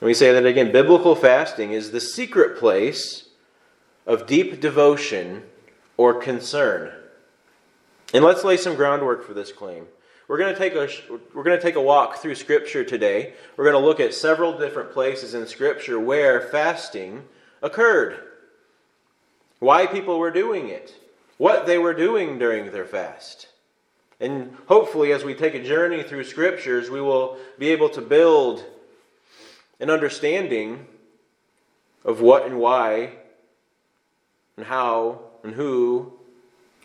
Let 0.00 0.08
me 0.08 0.14
say 0.14 0.32
that 0.32 0.44
again. 0.44 0.70
Biblical 0.70 1.14
fasting 1.14 1.72
is 1.72 1.90
the 1.90 2.00
secret 2.00 2.58
place 2.58 3.28
of 4.06 4.26
deep 4.26 4.60
devotion 4.60 5.44
or 5.96 6.14
concern. 6.14 6.92
And 8.12 8.22
let's 8.22 8.44
lay 8.44 8.58
some 8.58 8.74
groundwork 8.74 9.26
for 9.26 9.32
this 9.32 9.50
claim. 9.50 9.86
We're 10.26 10.38
going 10.38 10.54
to 10.54 10.58
take 10.58 10.74
a 10.74 10.88
we're 11.34 11.42
going 11.42 11.56
to 11.56 11.62
take 11.62 11.76
a 11.76 11.82
walk 11.82 12.16
through 12.16 12.34
scripture 12.36 12.84
today. 12.84 13.34
We're 13.56 13.64
going 13.64 13.80
to 13.80 13.86
look 13.86 14.00
at 14.00 14.14
several 14.14 14.56
different 14.56 14.92
places 14.92 15.34
in 15.34 15.46
scripture 15.46 16.00
where 16.00 16.40
fasting 16.40 17.24
occurred. 17.62 18.20
Why 19.58 19.86
people 19.86 20.18
were 20.18 20.30
doing 20.30 20.68
it, 20.68 20.94
what 21.36 21.66
they 21.66 21.78
were 21.78 21.94
doing 21.94 22.38
during 22.38 22.70
their 22.70 22.86
fast. 22.86 23.48
And 24.20 24.56
hopefully 24.66 25.12
as 25.12 25.24
we 25.24 25.34
take 25.34 25.54
a 25.54 25.62
journey 25.62 26.02
through 26.02 26.24
scriptures, 26.24 26.88
we 26.88 27.00
will 27.00 27.36
be 27.58 27.68
able 27.68 27.90
to 27.90 28.00
build 28.00 28.64
an 29.80 29.90
understanding 29.90 30.86
of 32.04 32.20
what 32.20 32.46
and 32.46 32.58
why 32.58 33.12
and 34.56 34.64
how 34.64 35.20
and 35.42 35.54
who 35.54 36.12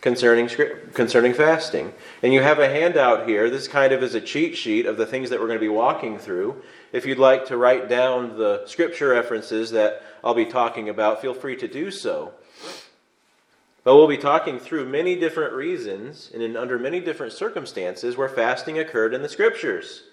concerning 0.02 0.50
concerning 0.94 1.34
fasting. 1.34 1.94
And 2.24 2.34
you 2.34 2.42
have 2.42 2.60
a 2.60 2.70
handout 2.70 3.28
here. 3.28 3.50
This 3.50 3.68
kind 3.68 3.92
of 3.92 4.02
is 4.02 4.16
a 4.16 4.22
cheat 4.22 4.58
sheet 4.58 4.86
of 4.86 4.98
the 4.98 5.06
things 5.06 5.30
that 5.30 5.40
we're 5.40 5.48
going 5.48 5.60
to 5.60 5.66
be 5.66 5.70
walking 5.70 6.18
through. 6.18 6.62
If 6.92 7.06
you'd 7.06 7.20
like 7.20 7.46
to 7.48 7.58
write 7.58 7.90
down 7.90 8.38
the 8.38 8.64
scripture 8.66 9.10
references 9.10 9.72
that 9.72 10.02
I'll 10.24 10.34
be 10.34 10.46
talking 10.46 10.90
about, 10.90 11.22
feel 11.22 11.34
free 11.34 11.56
to 11.58 11.68
do 11.68 11.92
so. 11.92 12.34
But 13.84 13.96
we'll 13.96 14.08
be 14.08 14.18
talking 14.18 14.60
through 14.60 14.86
many 14.86 15.16
different 15.16 15.54
reasons 15.54 16.30
and 16.34 16.44
in, 16.44 16.58
under 16.58 16.78
many 16.78 17.00
different 17.00 17.34
circumstances 17.34 18.18
where 18.18 18.30
fasting 18.30 18.78
occurred 18.78 19.14
in 19.14 19.22
the 19.22 19.30
Scriptures. 19.30 20.04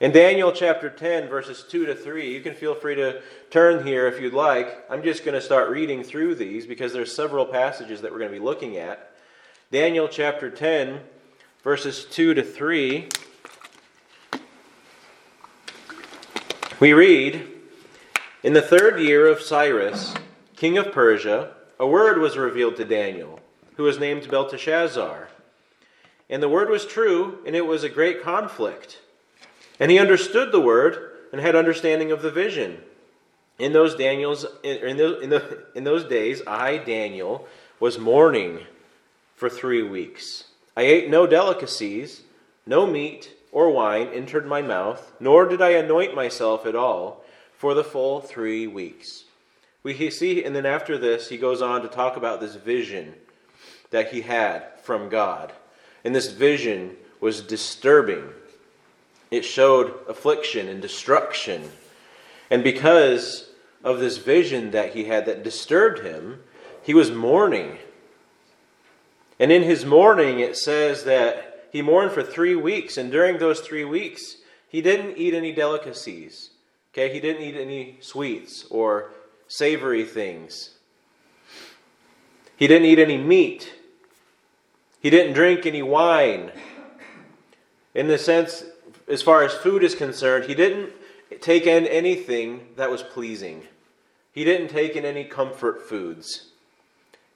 In 0.00 0.12
Daniel 0.12 0.52
chapter 0.52 0.88
10, 0.88 1.28
verses 1.28 1.64
2 1.68 1.86
to 1.86 1.94
3, 1.94 2.32
you 2.32 2.40
can 2.40 2.54
feel 2.54 2.76
free 2.76 2.94
to 2.94 3.20
turn 3.50 3.84
here 3.84 4.06
if 4.06 4.20
you'd 4.20 4.32
like. 4.32 4.84
I'm 4.88 5.02
just 5.02 5.24
going 5.24 5.34
to 5.34 5.40
start 5.40 5.70
reading 5.70 6.04
through 6.04 6.36
these 6.36 6.66
because 6.66 6.92
there's 6.92 7.12
several 7.12 7.44
passages 7.44 8.00
that 8.02 8.12
we're 8.12 8.20
going 8.20 8.30
to 8.30 8.38
be 8.38 8.44
looking 8.44 8.76
at. 8.76 9.10
Daniel 9.72 10.06
chapter 10.06 10.50
10, 10.50 11.00
verses 11.64 12.04
2 12.04 12.34
to 12.34 12.44
3. 12.44 13.08
We 16.78 16.92
read 16.92 17.48
In 18.44 18.52
the 18.52 18.62
third 18.62 19.00
year 19.00 19.26
of 19.26 19.42
Cyrus, 19.42 20.14
king 20.54 20.78
of 20.78 20.92
Persia, 20.92 21.54
a 21.80 21.88
word 21.88 22.18
was 22.18 22.36
revealed 22.36 22.76
to 22.76 22.84
Daniel, 22.84 23.40
who 23.74 23.82
was 23.82 23.98
named 23.98 24.30
Belteshazzar. 24.30 25.28
And 26.30 26.40
the 26.40 26.48
word 26.48 26.70
was 26.70 26.86
true, 26.86 27.40
and 27.44 27.56
it 27.56 27.66
was 27.66 27.82
a 27.82 27.88
great 27.88 28.22
conflict. 28.22 29.00
And 29.80 29.90
he 29.90 29.98
understood 29.98 30.52
the 30.52 30.60
word 30.60 31.12
and 31.32 31.40
had 31.40 31.54
understanding 31.54 32.10
of 32.10 32.22
the 32.22 32.30
vision. 32.30 32.78
In 33.58 33.72
those 33.72 33.94
Daniels 33.94 34.46
in, 34.62 34.98
in, 34.98 35.30
the, 35.30 35.64
in 35.74 35.84
those 35.84 36.04
days, 36.04 36.42
I 36.46 36.78
Daniel 36.78 37.46
was 37.80 37.98
mourning 37.98 38.60
for 39.34 39.48
three 39.48 39.82
weeks. 39.82 40.44
I 40.76 40.82
ate 40.82 41.10
no 41.10 41.26
delicacies, 41.26 42.22
no 42.66 42.86
meat 42.86 43.34
or 43.50 43.70
wine 43.70 44.08
entered 44.08 44.46
my 44.46 44.62
mouth, 44.62 45.12
nor 45.20 45.46
did 45.46 45.62
I 45.62 45.70
anoint 45.70 46.14
myself 46.14 46.66
at 46.66 46.76
all 46.76 47.24
for 47.56 47.74
the 47.74 47.84
full 47.84 48.20
three 48.20 48.66
weeks. 48.66 49.24
We 49.82 50.10
see, 50.10 50.44
and 50.44 50.54
then 50.54 50.66
after 50.66 50.98
this, 50.98 51.28
he 51.28 51.38
goes 51.38 51.62
on 51.62 51.82
to 51.82 51.88
talk 51.88 52.16
about 52.16 52.40
this 52.40 52.56
vision 52.56 53.14
that 53.90 54.12
he 54.12 54.20
had 54.20 54.64
from 54.82 55.08
God. 55.08 55.52
And 56.04 56.14
this 56.14 56.30
vision 56.30 56.96
was 57.20 57.40
disturbing 57.40 58.28
it 59.30 59.44
showed 59.44 59.94
affliction 60.08 60.68
and 60.68 60.80
destruction. 60.80 61.70
And 62.50 62.64
because 62.64 63.50
of 63.84 64.00
this 64.00 64.18
vision 64.18 64.70
that 64.70 64.94
he 64.94 65.04
had 65.04 65.26
that 65.26 65.42
disturbed 65.42 66.00
him, 66.00 66.40
he 66.82 66.94
was 66.94 67.10
mourning. 67.10 67.78
And 69.38 69.52
in 69.52 69.62
his 69.62 69.84
mourning, 69.84 70.40
it 70.40 70.56
says 70.56 71.04
that 71.04 71.68
he 71.70 71.82
mourned 71.82 72.12
for 72.12 72.22
three 72.22 72.56
weeks. 72.56 72.96
And 72.96 73.10
during 73.10 73.38
those 73.38 73.60
three 73.60 73.84
weeks, 73.84 74.36
he 74.68 74.80
didn't 74.80 75.16
eat 75.16 75.34
any 75.34 75.52
delicacies. 75.52 76.50
Okay, 76.92 77.12
he 77.12 77.20
didn't 77.20 77.42
eat 77.42 77.56
any 77.56 77.98
sweets 78.00 78.64
or 78.70 79.12
savory 79.46 80.04
things. 80.04 80.70
He 82.56 82.66
didn't 82.66 82.86
eat 82.86 82.98
any 82.98 83.18
meat. 83.18 83.72
He 85.00 85.10
didn't 85.10 85.34
drink 85.34 85.64
any 85.64 85.82
wine. 85.82 86.50
In 87.94 88.08
the 88.08 88.18
sense 88.18 88.64
as 89.08 89.22
far 89.22 89.42
as 89.42 89.54
food 89.54 89.82
is 89.82 89.94
concerned, 89.94 90.44
he 90.44 90.54
didn't 90.54 90.92
take 91.40 91.66
in 91.66 91.86
anything 91.86 92.68
that 92.76 92.90
was 92.90 93.02
pleasing. 93.02 93.62
He 94.32 94.44
didn't 94.44 94.68
take 94.68 94.96
in 94.96 95.04
any 95.04 95.24
comfort 95.24 95.88
foods. 95.88 96.48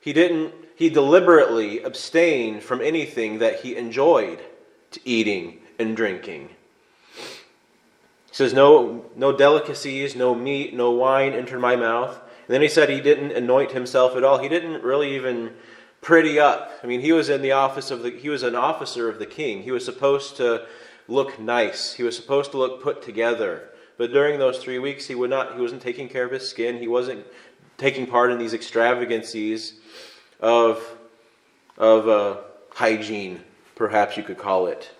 He 0.00 0.12
didn't 0.12 0.55
he 0.75 0.88
deliberately 0.88 1.83
abstained 1.83 2.62
from 2.62 2.81
anything 2.81 3.38
that 3.38 3.61
he 3.61 3.76
enjoyed 3.76 4.41
to 4.91 5.00
eating 5.05 5.59
and 5.79 5.97
drinking. 5.97 6.49
He 7.14 8.33
says, 8.33 8.52
No 8.52 9.05
no 9.14 9.37
delicacies, 9.37 10.17
no 10.17 10.35
meat, 10.35 10.75
no 10.75 10.91
wine 10.91 11.33
entered 11.33 11.61
my 11.61 11.76
mouth. 11.76 12.21
And 12.47 12.55
then 12.55 12.62
he 12.62 12.69
said 12.69 12.88
he 12.88 13.00
didn't 13.00 13.33
anoint 13.33 13.73
himself 13.73 14.17
at 14.17 14.25
all. 14.25 14.38
He 14.38 14.49
didn't 14.49 14.83
really 14.83 15.14
even 15.14 15.52
pretty 16.00 16.38
up. 16.38 16.73
I 16.83 16.87
mean, 16.87 17.00
he 17.00 17.12
was 17.12 17.29
in 17.29 17.43
the 17.43 17.52
office 17.52 17.91
of 17.91 18.02
the 18.02 18.11
he 18.11 18.29
was 18.29 18.43
an 18.43 18.57
officer 18.57 19.09
of 19.09 19.19
the 19.19 19.26
king. 19.26 19.62
He 19.62 19.71
was 19.71 19.85
supposed 19.85 20.37
to 20.38 20.67
look 21.12 21.38
nice. 21.38 21.95
He 21.95 22.02
was 22.02 22.16
supposed 22.16 22.50
to 22.52 22.59
look 22.59 22.83
put 22.83 23.02
together. 23.02 23.69
But 23.99 24.12
during 24.12 24.38
those 24.38 24.59
three 24.59 24.78
weeks, 24.78 25.07
he 25.07 25.14
would 25.14 25.31
not. 25.31 25.54
He 25.54 25.61
wasn't 25.61 25.83
taking 25.83 26.09
care 26.09 26.25
of 26.25 26.33
his 26.33 26.49
skin. 26.49 26.78
He 26.78 26.88
wasn't 26.88 27.26
taking 27.76 28.07
part 28.07 28.33
in 28.33 28.38
these 28.38 28.54
extravagancies 28.54 29.75
of 30.40 30.83
of 31.78 32.09
uh, 32.09 32.37
hygiene, 32.75 33.42
perhaps 33.75 34.16
you 34.16 34.23
could 34.23 34.38
call 34.38 34.66
it. 34.66 34.90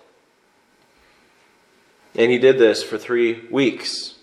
And 2.15 2.31
he 2.31 2.37
did 2.37 2.57
this 2.57 2.83
for 2.83 2.97
three 2.97 3.47
weeks. 3.49 4.15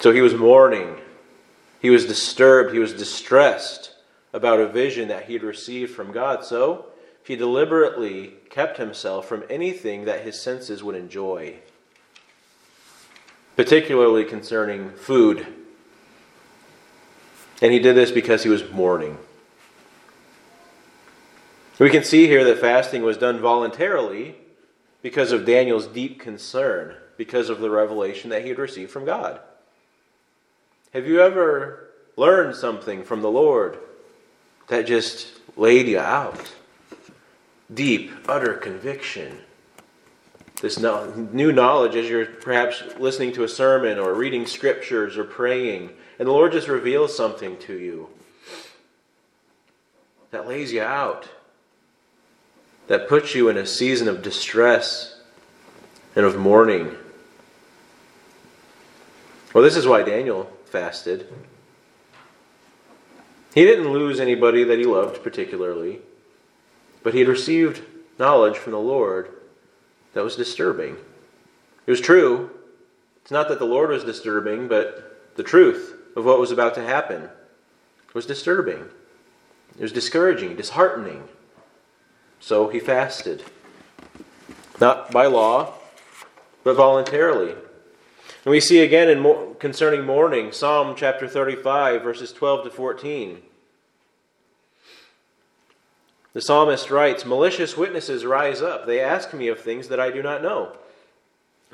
So 0.00 0.12
he 0.12 0.20
was 0.20 0.34
mourning. 0.34 0.96
He 1.80 1.90
was 1.90 2.06
disturbed. 2.06 2.72
He 2.72 2.78
was 2.78 2.94
distressed 2.94 3.94
about 4.32 4.60
a 4.60 4.66
vision 4.66 5.08
that 5.08 5.26
he 5.26 5.34
had 5.34 5.42
received 5.42 5.94
from 5.94 6.12
God. 6.12 6.44
So 6.44 6.86
he 7.24 7.36
deliberately 7.36 8.34
kept 8.50 8.76
himself 8.76 9.26
from 9.26 9.44
anything 9.48 10.04
that 10.04 10.20
his 10.20 10.38
senses 10.38 10.84
would 10.84 10.94
enjoy, 10.94 11.56
particularly 13.56 14.24
concerning 14.24 14.90
food. 14.90 15.46
And 17.62 17.72
he 17.72 17.78
did 17.78 17.96
this 17.96 18.10
because 18.10 18.42
he 18.42 18.50
was 18.50 18.70
mourning. 18.70 19.16
We 21.78 21.88
can 21.88 22.04
see 22.04 22.26
here 22.26 22.44
that 22.44 22.58
fasting 22.58 23.02
was 23.02 23.16
done 23.16 23.40
voluntarily 23.40 24.36
because 25.00 25.32
of 25.32 25.46
Daniel's 25.46 25.86
deep 25.86 26.20
concern, 26.20 26.94
because 27.16 27.48
of 27.48 27.60
the 27.60 27.70
revelation 27.70 28.30
that 28.30 28.42
he 28.42 28.50
had 28.50 28.58
received 28.58 28.90
from 28.90 29.06
God. 29.06 29.40
Have 30.92 31.06
you 31.06 31.20
ever 31.22 31.88
learned 32.16 32.54
something 32.54 33.02
from 33.02 33.22
the 33.22 33.30
Lord 33.30 33.78
that 34.68 34.86
just 34.86 35.28
laid 35.56 35.88
you 35.88 35.98
out? 35.98 36.52
Deep, 37.72 38.10
utter 38.28 38.54
conviction. 38.54 39.38
This 40.60 40.78
new 40.78 41.52
knowledge 41.52 41.96
as 41.96 42.08
you're 42.08 42.26
perhaps 42.26 42.82
listening 42.98 43.32
to 43.32 43.44
a 43.44 43.48
sermon 43.48 43.98
or 43.98 44.14
reading 44.14 44.46
scriptures 44.46 45.16
or 45.18 45.24
praying, 45.24 45.90
and 46.18 46.28
the 46.28 46.32
Lord 46.32 46.52
just 46.52 46.68
reveals 46.68 47.16
something 47.16 47.58
to 47.58 47.74
you 47.74 48.08
that 50.30 50.48
lays 50.48 50.72
you 50.72 50.82
out, 50.82 51.28
that 52.88 53.08
puts 53.08 53.34
you 53.34 53.48
in 53.48 53.56
a 53.56 53.66
season 53.66 54.08
of 54.08 54.22
distress 54.22 55.20
and 56.16 56.24
of 56.24 56.36
mourning. 56.36 56.94
Well, 59.52 59.62
this 59.62 59.76
is 59.76 59.86
why 59.86 60.02
Daniel 60.02 60.50
fasted. 60.66 61.32
He 63.54 63.64
didn't 63.64 63.92
lose 63.92 64.18
anybody 64.18 64.64
that 64.64 64.78
he 64.78 64.84
loved 64.84 65.22
particularly. 65.22 66.00
But 67.04 67.14
he 67.14 67.20
had 67.20 67.28
received 67.28 67.82
knowledge 68.18 68.56
from 68.56 68.72
the 68.72 68.80
Lord 68.80 69.30
that 70.14 70.24
was 70.24 70.34
disturbing. 70.34 70.96
It 71.86 71.90
was 71.90 72.00
true. 72.00 72.50
It's 73.22 73.30
not 73.30 73.48
that 73.48 73.60
the 73.60 73.66
Lord 73.66 73.90
was 73.90 74.02
disturbing, 74.02 74.66
but 74.66 75.36
the 75.36 75.42
truth 75.44 75.94
of 76.16 76.24
what 76.24 76.40
was 76.40 76.50
about 76.50 76.74
to 76.74 76.82
happen 76.82 77.28
was 78.14 78.26
disturbing. 78.26 78.88
It 79.76 79.82
was 79.82 79.92
discouraging, 79.92 80.56
disheartening. 80.56 81.28
So 82.40 82.68
he 82.68 82.80
fasted. 82.80 83.44
Not 84.80 85.10
by 85.10 85.26
law, 85.26 85.74
but 86.62 86.74
voluntarily. 86.74 87.52
And 87.52 88.50
we 88.50 88.60
see 88.60 88.80
again 88.80 89.08
in 89.08 89.54
concerning 89.58 90.04
mourning, 90.04 90.52
Psalm 90.52 90.94
chapter 90.96 91.26
35, 91.26 92.02
verses 92.02 92.32
12 92.32 92.64
to 92.64 92.70
14. 92.70 93.42
The 96.34 96.40
psalmist 96.40 96.90
writes 96.90 97.24
Malicious 97.24 97.76
witnesses 97.76 98.24
rise 98.24 98.60
up. 98.60 98.86
They 98.86 99.00
ask 99.00 99.32
me 99.32 99.48
of 99.48 99.60
things 99.60 99.88
that 99.88 100.00
I 100.00 100.10
do 100.10 100.22
not 100.22 100.42
know. 100.42 100.76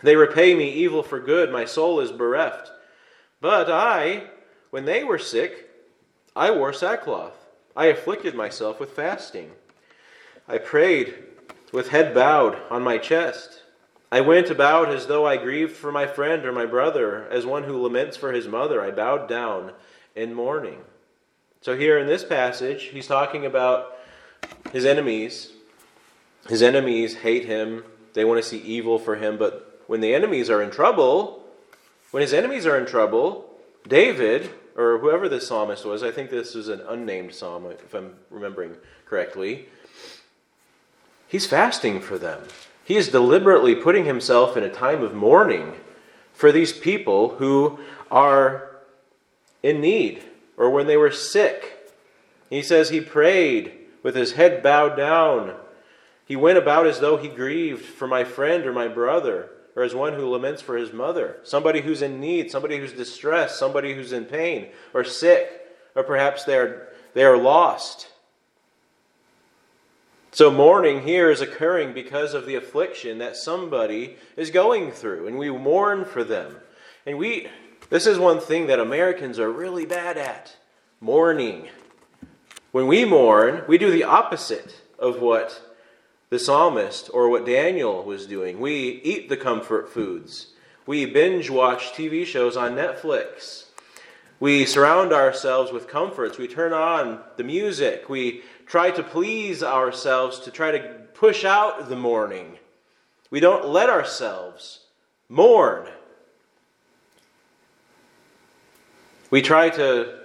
They 0.03 0.17
repay 0.17 0.55
me 0.55 0.71
evil 0.71 1.03
for 1.03 1.19
good. 1.19 1.51
My 1.51 1.65
soul 1.65 2.01
is 2.01 2.13
bereft. 2.13 2.71
But 3.41 3.71
I, 3.71 4.25
when 4.71 4.85
they 4.85 5.03
were 5.03 5.19
sick, 5.19 5.69
I 6.37 6.51
wore 6.51 6.73
sackcloth. 6.73 7.35
I 7.75 7.87
afflicted 7.87 8.35
myself 8.35 8.79
with 8.79 8.91
fasting. 8.91 9.51
I 10.47 10.59
prayed 10.59 11.15
with 11.73 11.89
head 11.89 12.15
bowed 12.15 12.59
on 12.71 12.83
my 12.83 12.99
chest. 12.99 13.63
I 14.13 14.21
went 14.21 14.51
about 14.51 14.91
as 14.91 15.07
though 15.07 15.27
I 15.27 15.37
grieved 15.37 15.77
for 15.77 15.93
my 15.93 16.07
friend 16.07 16.45
or 16.45 16.53
my 16.53 16.67
brother, 16.67 17.29
as 17.31 17.47
one 17.47 17.65
who 17.65 17.81
laments 17.81 18.17
for 18.17 18.33
his 18.33 18.49
mother. 18.49 18.83
I 18.83 18.91
bowed 18.91 19.29
down 19.29 19.73
in 20.15 20.35
mourning. 20.35 20.81
So, 21.63 21.77
here 21.77 21.99
in 21.99 22.07
this 22.07 22.25
passage, 22.25 22.85
he's 22.85 23.07
talking 23.07 23.47
about 23.47 24.00
his 24.73 24.85
enemies, 24.85 25.51
his 26.49 26.63
enemies 26.63 27.17
hate 27.17 27.45
him. 27.45 27.85
They 28.15 28.25
want 28.25 28.43
to 28.43 28.49
see 28.49 28.59
evil 28.59 28.99
for 28.99 29.17
him. 29.17 29.39
But 29.39 29.83
when 29.87 30.01
the 30.01 30.15
enemies 30.15 30.51
are 30.51 30.63
in 30.63 30.71
trouble, 30.71 31.45
when 32.11 32.21
his 32.21 32.33
enemies 32.33 32.67
are 32.67 32.79
in 32.79 32.87
trouble, 32.87 33.51
David, 33.87 34.51
or 34.77 34.99
whoever 34.99 35.29
this 35.29 35.47
psalmist 35.47 35.85
was, 35.85 36.03
I 36.03 36.11
think 36.11 36.31
this 36.31 36.55
is 36.55 36.69
an 36.69 36.81
unnamed 36.89 37.35
psalm, 37.35 37.67
if 37.67 37.95
I'm 37.95 38.15
remembering 38.31 38.77
correctly, 39.07 39.67
he's 41.29 41.47
fasting 41.47 42.01
for 42.01 42.19
them. 42.19 42.43
He 42.85 42.97
is 42.97 43.09
deliberately 43.09 43.75
putting 43.75 44.05
himself 44.05 44.57
in 44.57 44.65
a 44.65 44.69
time 44.69 45.03
of 45.03 45.15
mourning 45.15 45.75
for 46.33 46.51
these 46.51 46.73
people 46.73 47.37
who 47.37 47.79
are 48.11 48.71
in 49.63 49.81
need 49.81 50.25
or 50.57 50.71
when 50.71 50.87
they 50.87 50.97
were 50.97 51.11
sick 51.11 51.93
He 52.49 52.63
says 52.63 52.91
he 52.91 53.01
prayed 53.01 53.73
with 54.03 54.15
his 54.15 54.33
head 54.33 54.63
bowed 54.63 54.97
down. 54.97 55.55
He 56.27 56.37
went 56.37 56.59
about 56.59 56.87
as 56.87 57.01
though 57.01 57.17
he 57.17 57.29
grieved 57.29 57.85
for 57.85 58.07
my 58.07 58.25
friend 58.25 58.65
or 58.67 58.73
my 58.73 58.89
brother, 58.89 59.51
or 59.77 59.83
as 59.83 59.95
one 59.95 60.15
who 60.15 60.29
laments 60.29 60.63
for 60.63 60.77
his 60.77 60.93
mother, 60.93 61.39
somebody 61.43 61.81
who's 61.81 62.03
in 62.03 62.21
need, 62.21 62.51
somebody 62.51 62.79
who's 62.79 62.93
distressed, 62.93 63.59
somebody 63.59 63.95
who's 63.95 64.13
in 64.13 64.25
pain 64.25 64.69
or 64.95 65.05
sick, 65.05 65.49
or 65.95 66.03
perhaps 66.03 66.45
they 66.45 66.57
are, 66.57 66.89
they 67.15 67.25
are 67.25 67.37
lost. 67.37 68.09
So, 70.33 70.51
mourning 70.51 71.03
here 71.03 71.31
is 71.31 71.41
occurring 71.41 71.93
because 71.93 72.35
of 72.35 72.47
the 72.47 72.55
affliction 72.55 73.19
that 73.19 73.37
somebody 73.37 74.17
is 74.37 74.51
going 74.51 74.93
through, 74.93 75.27
and 75.27 75.37
we 75.37 75.51
mourn 75.51 76.05
for 76.05 76.23
them. 76.23 76.57
And 77.05 77.19
we, 77.19 77.49
this 77.89 78.07
is 78.07 78.19
one 78.19 78.39
thing 78.39 78.69
that 78.69 78.79
Americans 78.79 79.41
are 79.41 79.51
really 79.51 79.87
bad 79.87 80.17
at 80.17 80.57
mourning. 81.01 81.69
When 82.73 82.87
we 82.87 83.05
mourn, 83.05 83.65
we 83.67 83.79
do 83.79 83.91
the 83.91 84.05
opposite 84.05 84.81
of 84.99 85.21
what 85.21 85.61
the 86.29 86.39
psalmist 86.39 87.11
or 87.13 87.29
what 87.29 87.45
Daniel 87.45 88.05
was 88.05 88.27
doing. 88.27 88.61
We 88.61 89.01
eat 89.03 89.29
the 89.29 89.37
comfort 89.37 89.89
foods, 89.89 90.49
we 90.87 91.07
binge 91.07 91.51
watch 91.51 91.93
TV 91.93 92.25
shows 92.25 92.57
on 92.57 92.75
Netflix. 92.75 93.67
We 94.41 94.65
surround 94.65 95.13
ourselves 95.13 95.71
with 95.71 95.87
comforts. 95.87 96.39
We 96.39 96.49
turn 96.49 96.73
on 96.73 97.21
the 97.37 97.45
music. 97.45 98.09
We 98.09 98.43
try 98.67 98.91
to 98.93 99.03
please 99.03 99.63
ourselves 99.63 100.41
to 100.41 100.51
try 100.51 100.71
to 100.71 100.79
push 101.13 101.45
out 101.45 101.89
the 101.91 101.97
mourning. 101.97 102.59
We 103.31 103.39
don't 103.39 103.69
let 103.69 103.91
ourselves 103.91 104.81
mourn. 105.29 105.87
We 109.31 109.43
try 109.43 109.69
to 109.71 110.19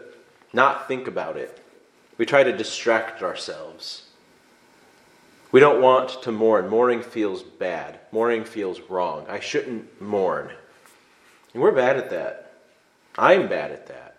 not 0.53 0.87
think 0.87 1.07
about 1.07 1.35
it. 1.35 1.64
We 2.17 2.25
try 2.25 2.43
to 2.43 2.55
distract 2.55 3.22
ourselves. 3.22 4.03
We 5.51 5.60
don't 5.60 5.81
want 5.81 6.22
to 6.24 6.31
mourn. 6.31 6.67
Mourning 6.67 7.01
feels 7.01 7.43
bad. 7.43 8.00
Mourning 8.12 8.43
feels 8.43 8.81
wrong. 8.81 9.25
I 9.29 9.39
shouldn't 9.39 10.01
mourn. 10.01 10.51
And 11.53 11.62
we're 11.62 11.72
bad 11.72 11.98
at 11.98 12.10
that. 12.10 12.53
I'm 13.17 13.48
bad 13.48 13.72
at 13.72 13.88
that. 13.88 14.17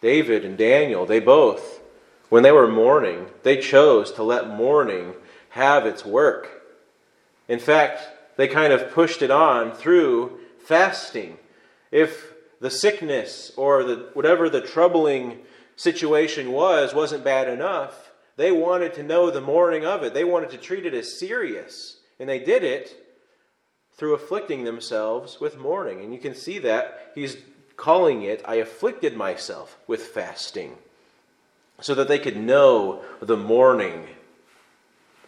David 0.00 0.44
and 0.44 0.56
Daniel, 0.56 1.04
they 1.04 1.20
both, 1.20 1.80
when 2.28 2.42
they 2.42 2.52
were 2.52 2.68
mourning, 2.68 3.26
they 3.42 3.60
chose 3.60 4.12
to 4.12 4.22
let 4.22 4.48
mourning 4.48 5.14
have 5.50 5.86
its 5.86 6.04
work. 6.04 6.62
In 7.48 7.58
fact, 7.58 8.08
they 8.36 8.46
kind 8.48 8.72
of 8.72 8.92
pushed 8.92 9.22
it 9.22 9.30
on 9.30 9.72
through 9.72 10.38
fasting. 10.64 11.38
If 11.90 12.32
the 12.60 12.70
sickness 12.70 13.52
or 13.56 13.82
the, 13.84 14.10
whatever 14.14 14.48
the 14.48 14.60
troubling 14.60 15.40
situation 15.78 16.50
was 16.50 16.92
wasn't 16.92 17.24
bad 17.24 17.48
enough, 17.48 18.10
they 18.36 18.50
wanted 18.50 18.94
to 18.94 19.02
know 19.02 19.30
the 19.30 19.40
mourning 19.40 19.86
of 19.86 20.02
it. 20.02 20.12
They 20.12 20.24
wanted 20.24 20.50
to 20.50 20.58
treat 20.58 20.84
it 20.84 20.94
as 20.94 21.18
serious. 21.18 21.98
And 22.20 22.28
they 22.28 22.40
did 22.40 22.64
it 22.64 23.04
through 23.96 24.14
afflicting 24.14 24.64
themselves 24.64 25.40
with 25.40 25.58
mourning. 25.58 26.00
And 26.00 26.12
you 26.12 26.20
can 26.20 26.34
see 26.34 26.58
that 26.60 27.12
he's 27.14 27.36
calling 27.76 28.22
it, 28.22 28.42
I 28.44 28.56
afflicted 28.56 29.16
myself 29.16 29.78
with 29.86 30.02
fasting, 30.02 30.76
so 31.80 31.94
that 31.94 32.08
they 32.08 32.18
could 32.18 32.36
know 32.36 33.02
the 33.20 33.36
mourning, 33.36 34.08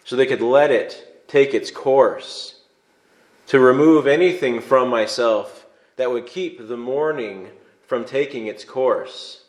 so 0.03 0.17
they 0.17 0.25
could 0.25 0.41
let 0.41 0.69
it 0.69 1.27
take 1.29 1.53
its 1.53 1.71
course, 1.71 2.59
to 3.47 3.59
remove 3.59 4.05
anything 4.05 4.59
from 4.59 4.89
myself 4.89 5.65
that 5.95 6.11
would 6.11 6.25
keep 6.25 6.67
the 6.67 6.75
mourning 6.75 7.47
from 7.87 8.03
taking 8.03 8.47
its 8.47 8.65
course 8.65 9.41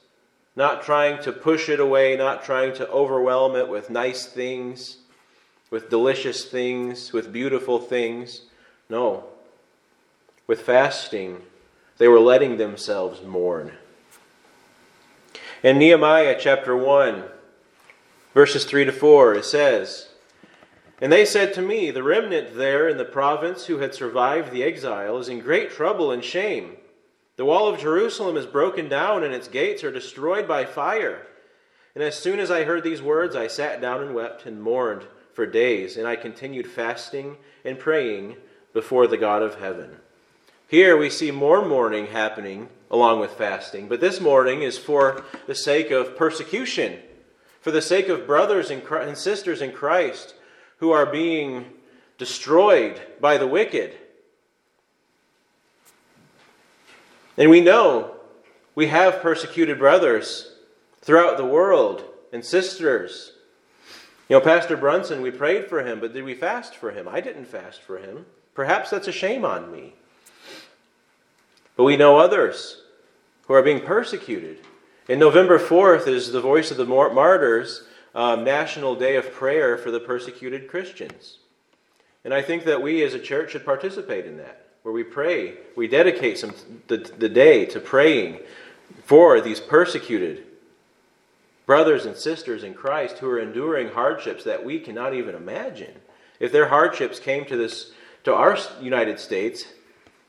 not 0.54 0.82
trying 0.82 1.22
to 1.22 1.32
push 1.32 1.68
it 1.68 1.80
away, 1.80 2.16
not 2.16 2.44
trying 2.44 2.74
to 2.74 2.88
overwhelm 2.90 3.56
it 3.56 3.68
with 3.68 3.90
nice 3.90 4.26
things, 4.26 4.98
with 5.70 5.88
delicious 5.88 6.44
things, 6.44 7.12
with 7.12 7.32
beautiful 7.32 7.78
things. 7.78 8.42
No. 8.88 9.24
With 10.46 10.60
fasting, 10.60 11.42
they 11.96 12.08
were 12.08 12.20
letting 12.20 12.58
themselves 12.58 13.22
mourn. 13.22 13.72
In 15.62 15.78
Nehemiah 15.78 16.36
chapter 16.38 16.76
1, 16.76 17.24
verses 18.34 18.64
3 18.64 18.84
to 18.86 18.92
4, 18.92 19.34
it 19.36 19.44
says, 19.44 20.08
And 21.00 21.12
they 21.12 21.24
said 21.24 21.54
to 21.54 21.62
me, 21.62 21.90
The 21.90 22.02
remnant 22.02 22.56
there 22.56 22.88
in 22.88 22.98
the 22.98 23.04
province 23.04 23.66
who 23.66 23.78
had 23.78 23.94
survived 23.94 24.50
the 24.50 24.64
exile 24.64 25.16
is 25.18 25.28
in 25.28 25.38
great 25.38 25.70
trouble 25.70 26.10
and 26.10 26.22
shame. 26.22 26.76
The 27.36 27.44
wall 27.44 27.68
of 27.68 27.80
Jerusalem 27.80 28.36
is 28.36 28.46
broken 28.46 28.88
down, 28.88 29.24
and 29.24 29.34
its 29.34 29.48
gates 29.48 29.82
are 29.84 29.90
destroyed 29.90 30.46
by 30.46 30.64
fire. 30.64 31.26
And 31.94 32.04
as 32.04 32.16
soon 32.16 32.38
as 32.38 32.50
I 32.50 32.64
heard 32.64 32.84
these 32.84 33.02
words, 33.02 33.36
I 33.36 33.46
sat 33.46 33.80
down 33.80 34.02
and 34.02 34.14
wept 34.14 34.46
and 34.46 34.62
mourned 34.62 35.04
for 35.32 35.46
days, 35.46 35.96
and 35.96 36.06
I 36.06 36.16
continued 36.16 36.66
fasting 36.66 37.36
and 37.64 37.78
praying 37.78 38.36
before 38.72 39.06
the 39.06 39.16
God 39.16 39.42
of 39.42 39.56
heaven. 39.56 39.96
Here 40.68 40.96
we 40.96 41.10
see 41.10 41.30
more 41.30 41.66
mourning 41.66 42.06
happening 42.06 42.68
along 42.90 43.20
with 43.20 43.32
fasting, 43.32 43.88
but 43.88 44.00
this 44.00 44.20
mourning 44.20 44.62
is 44.62 44.78
for 44.78 45.24
the 45.46 45.54
sake 45.54 45.90
of 45.90 46.16
persecution, 46.16 46.98
for 47.60 47.70
the 47.70 47.82
sake 47.82 48.08
of 48.08 48.26
brothers 48.26 48.70
and 48.70 49.16
sisters 49.16 49.62
in 49.62 49.72
Christ 49.72 50.34
who 50.78 50.90
are 50.90 51.06
being 51.06 51.66
destroyed 52.18 53.00
by 53.20 53.38
the 53.38 53.46
wicked. 53.46 53.96
And 57.36 57.50
we 57.50 57.60
know 57.60 58.16
we 58.74 58.88
have 58.88 59.20
persecuted 59.20 59.78
brothers 59.78 60.52
throughout 61.00 61.36
the 61.36 61.46
world 61.46 62.04
and 62.32 62.44
sisters. 62.44 63.32
You 64.28 64.36
know, 64.36 64.40
Pastor 64.40 64.76
Brunson, 64.76 65.22
we 65.22 65.30
prayed 65.30 65.68
for 65.68 65.82
him, 65.82 66.00
but 66.00 66.12
did 66.12 66.24
we 66.24 66.34
fast 66.34 66.76
for 66.76 66.90
him? 66.90 67.08
I 67.08 67.20
didn't 67.20 67.46
fast 67.46 67.82
for 67.82 67.98
him. 67.98 68.26
Perhaps 68.54 68.90
that's 68.90 69.08
a 69.08 69.12
shame 69.12 69.44
on 69.44 69.72
me. 69.72 69.94
But 71.76 71.84
we 71.84 71.96
know 71.96 72.18
others 72.18 72.82
who 73.46 73.54
are 73.54 73.62
being 73.62 73.80
persecuted. 73.80 74.58
And 75.08 75.18
November 75.18 75.58
4th 75.58 76.06
is 76.06 76.32
the 76.32 76.40
Voice 76.40 76.70
of 76.70 76.76
the 76.76 76.84
Martyrs 76.84 77.84
um, 78.14 78.44
National 78.44 78.94
Day 78.94 79.16
of 79.16 79.32
Prayer 79.32 79.76
for 79.78 79.90
the 79.90 80.00
Persecuted 80.00 80.68
Christians. 80.68 81.38
And 82.24 82.32
I 82.32 82.42
think 82.42 82.64
that 82.64 82.82
we 82.82 83.02
as 83.02 83.14
a 83.14 83.18
church 83.18 83.52
should 83.52 83.64
participate 83.64 84.26
in 84.26 84.36
that 84.36 84.61
where 84.82 84.92
we 84.92 85.04
pray, 85.04 85.54
we 85.76 85.86
dedicate 85.86 86.38
some, 86.38 86.54
the, 86.88 86.96
the 86.96 87.28
day 87.28 87.64
to 87.66 87.80
praying 87.80 88.40
for 89.04 89.40
these 89.40 89.60
persecuted 89.60 90.44
brothers 91.66 92.04
and 92.04 92.16
sisters 92.16 92.64
in 92.64 92.74
Christ 92.74 93.18
who 93.18 93.28
are 93.30 93.38
enduring 93.38 93.88
hardships 93.88 94.44
that 94.44 94.64
we 94.64 94.80
cannot 94.80 95.14
even 95.14 95.34
imagine. 95.34 95.94
If 96.40 96.52
their 96.52 96.68
hardships 96.68 97.20
came 97.20 97.44
to 97.46 97.56
this 97.56 97.92
to 98.24 98.34
our 98.34 98.58
United 98.80 99.18
States, 99.18 99.66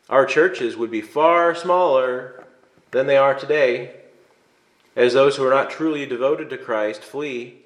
our 0.10 0.26
churches 0.26 0.78
would 0.78 0.92
be 0.92 1.02
far 1.02 1.56
smaller 1.56 2.44
than 2.92 3.08
they 3.08 3.18
are 3.18 3.34
today, 3.34 3.96
as 4.96 5.14
those 5.14 5.36
who 5.36 5.46
are 5.46 5.54
not 5.54 5.72
truly 5.72 6.06
devoted 6.06 6.50
to 6.50 6.58
Christ 6.58 7.02
flee 7.02 7.58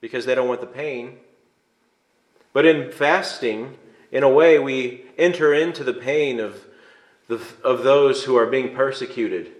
because 0.00 0.26
they 0.26 0.34
don't 0.34 0.48
want 0.48 0.60
the 0.60 0.66
pain. 0.66 1.18
But 2.52 2.66
in 2.66 2.92
fasting, 2.92 3.78
in 4.12 4.22
a 4.22 4.28
way, 4.28 4.58
we 4.58 5.04
enter 5.18 5.52
into 5.52 5.84
the 5.84 5.92
pain 5.92 6.40
of, 6.40 6.64
the, 7.28 7.40
of 7.64 7.82
those 7.82 8.24
who 8.24 8.36
are 8.36 8.46
being 8.46 8.74
persecuted, 8.74 9.52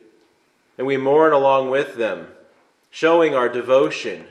and 0.79 0.87
we 0.87 0.97
mourn 0.97 1.33
along 1.33 1.71
with 1.71 1.97
them, 1.97 2.29
showing 2.91 3.35
our 3.35 3.49
devotion 3.49 4.27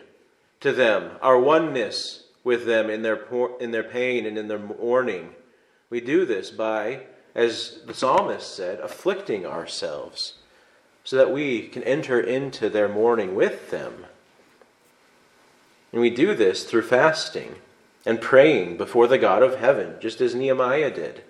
to 0.61 0.71
them, 0.71 1.11
our 1.21 1.39
oneness 1.39 2.23
with 2.43 2.65
them 2.65 2.89
in 2.89 3.01
their, 3.01 3.19
in 3.59 3.71
their 3.71 3.83
pain 3.83 4.25
and 4.25 4.37
in 4.37 4.47
their 4.47 4.59
mourning. 4.59 5.35
We 5.89 5.99
do 6.01 6.25
this 6.25 6.49
by, 6.49 7.01
as 7.33 7.79
the 7.85 7.93
psalmist 7.93 8.55
said, 8.55 8.79
afflicting 8.79 9.45
ourselves 9.45 10.35
so 11.03 11.17
that 11.17 11.31
we 11.31 11.67
can 11.67 11.83
enter 11.83 12.19
into 12.19 12.69
their 12.69 12.87
mourning 12.87 13.35
with 13.35 13.69
them. 13.69 14.05
And 15.91 16.01
we 16.01 16.09
do 16.09 16.35
this 16.35 16.63
through 16.63 16.81
fasting 16.83 17.55
and 18.05 18.21
praying 18.21 18.77
before 18.77 19.07
the 19.07 19.17
God 19.17 19.41
of 19.41 19.55
heaven, 19.55 19.95
just 19.99 20.21
as 20.21 20.35
Nehemiah 20.35 20.91
did. 20.91 21.23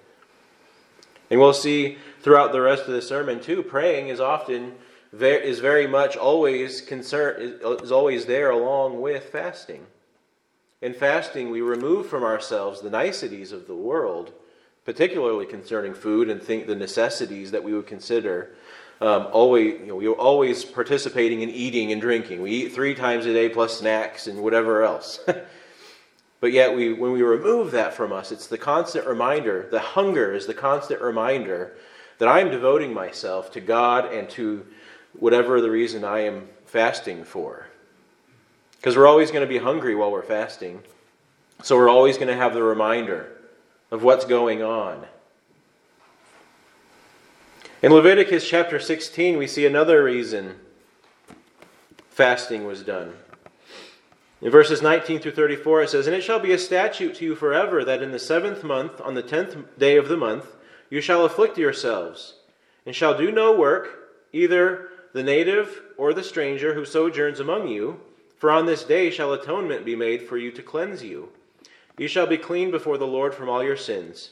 And 1.29 1.39
we'll 1.39 1.53
see 1.53 1.97
throughout 2.21 2.51
the 2.51 2.61
rest 2.61 2.83
of 2.83 2.93
the 2.93 3.01
sermon 3.01 3.39
too, 3.39 3.63
praying 3.63 4.09
is 4.09 4.19
often 4.19 4.73
is 5.13 5.59
very 5.59 5.87
much 5.87 6.17
always 6.17 6.81
concern 6.81 7.59
is 7.63 7.91
always 7.91 8.25
there 8.25 8.49
along 8.49 9.01
with 9.01 9.23
fasting. 9.25 9.85
In 10.81 10.93
fasting, 10.93 11.49
we 11.49 11.61
remove 11.61 12.07
from 12.07 12.23
ourselves 12.23 12.81
the 12.81 12.89
niceties 12.89 13.51
of 13.51 13.65
the 13.65 13.75
world, 13.75 14.33
particularly 14.83 15.45
concerning 15.45 15.93
food 15.93 16.29
and 16.29 16.41
think 16.41 16.67
the 16.67 16.75
necessities 16.75 17.51
that 17.51 17.63
we 17.63 17.73
would 17.73 17.87
consider. 17.87 18.55
Um, 19.01 19.27
always, 19.31 19.79
you 19.79 19.87
know, 19.87 19.95
we 19.95 20.07
are 20.07 20.13
always 20.13 20.63
participating 20.63 21.41
in 21.41 21.49
eating 21.49 21.91
and 21.91 22.01
drinking. 22.01 22.41
We 22.41 22.51
eat 22.51 22.73
three 22.73 22.93
times 22.93 23.25
a 23.25 23.33
day 23.33 23.49
plus 23.49 23.79
snacks 23.79 24.27
and 24.27 24.41
whatever 24.41 24.83
else. 24.83 25.19
But 26.39 26.51
yet, 26.51 26.75
we, 26.75 26.93
when 26.93 27.11
we 27.11 27.21
remove 27.21 27.71
that 27.71 27.93
from 27.93 28.11
us, 28.11 28.31
it's 28.31 28.47
the 28.47 28.57
constant 28.57 29.07
reminder, 29.07 29.67
the 29.71 29.79
hunger 29.79 30.33
is 30.33 30.45
the 30.45 30.53
constant 30.53 31.01
reminder 31.01 31.75
that 32.17 32.27
I 32.27 32.39
am 32.39 32.51
devoting 32.51 32.93
myself 32.93 33.51
to 33.53 33.61
God 33.61 34.13
and 34.13 34.29
to 34.31 34.65
whatever 35.13 35.61
the 35.61 35.71
reason 35.71 36.03
I 36.03 36.19
am 36.19 36.47
fasting 36.65 37.23
for. 37.23 37.67
Because 38.77 38.95
we're 38.95 39.07
always 39.07 39.31
going 39.31 39.41
to 39.41 39.47
be 39.47 39.57
hungry 39.57 39.95
while 39.95 40.11
we're 40.11 40.21
fasting. 40.21 40.83
So 41.63 41.75
we're 41.77 41.89
always 41.89 42.17
going 42.17 42.27
to 42.27 42.35
have 42.35 42.53
the 42.53 42.63
reminder 42.63 43.31
of 43.91 44.03
what's 44.03 44.25
going 44.25 44.61
on. 44.61 45.05
In 47.81 47.93
Leviticus 47.93 48.47
chapter 48.47 48.79
16, 48.79 49.37
we 49.37 49.47
see 49.47 49.65
another 49.65 50.03
reason 50.03 50.55
fasting 52.09 52.65
was 52.65 52.81
done. 52.81 53.13
In 54.41 54.51
verses 54.51 54.81
19 54.81 55.19
through 55.19 55.31
34, 55.31 55.83
it 55.83 55.89
says, 55.89 56.07
And 56.07 56.15
it 56.15 56.21
shall 56.21 56.39
be 56.39 56.51
a 56.51 56.57
statute 56.57 57.15
to 57.15 57.25
you 57.25 57.35
forever 57.35 57.85
that 57.85 58.03
in 58.03 58.11
the 58.11 58.19
seventh 58.19 58.63
month, 58.63 58.99
on 59.01 59.13
the 59.13 59.23
tenth 59.23 59.55
day 59.77 59.97
of 59.97 60.09
the 60.09 60.17
month, 60.17 60.55
you 60.89 61.01
shall 61.01 61.25
afflict 61.25 61.57
yourselves, 61.57 62.35
and 62.85 62.95
shall 62.95 63.17
do 63.17 63.31
no 63.31 63.55
work, 63.55 64.11
either 64.33 64.89
the 65.13 65.23
native 65.23 65.81
or 65.97 66.13
the 66.13 66.23
stranger 66.23 66.73
who 66.73 66.85
sojourns 66.85 67.39
among 67.39 67.67
you, 67.67 67.99
for 68.37 68.51
on 68.51 68.65
this 68.65 68.83
day 68.83 69.09
shall 69.09 69.33
atonement 69.33 69.85
be 69.85 69.95
made 69.95 70.21
for 70.21 70.37
you 70.37 70.51
to 70.51 70.61
cleanse 70.61 71.01
you. 71.01 71.29
You 71.97 72.07
shall 72.07 72.27
be 72.27 72.37
clean 72.37 72.71
before 72.71 72.97
the 72.97 73.07
Lord 73.07 73.33
from 73.33 73.49
all 73.49 73.63
your 73.63 73.77
sins. 73.77 74.31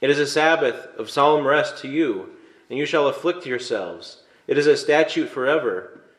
It 0.00 0.10
is 0.10 0.18
a 0.18 0.26
Sabbath 0.26 0.88
of 0.98 1.08
solemn 1.08 1.46
rest 1.46 1.78
to 1.78 1.88
you, 1.88 2.30
and 2.68 2.78
you 2.78 2.84
shall 2.84 3.06
afflict 3.06 3.46
yourselves. 3.46 4.22
It 4.46 4.58
is 4.58 4.66
a 4.66 4.76
statute 4.76 5.28
forever. 5.28 6.00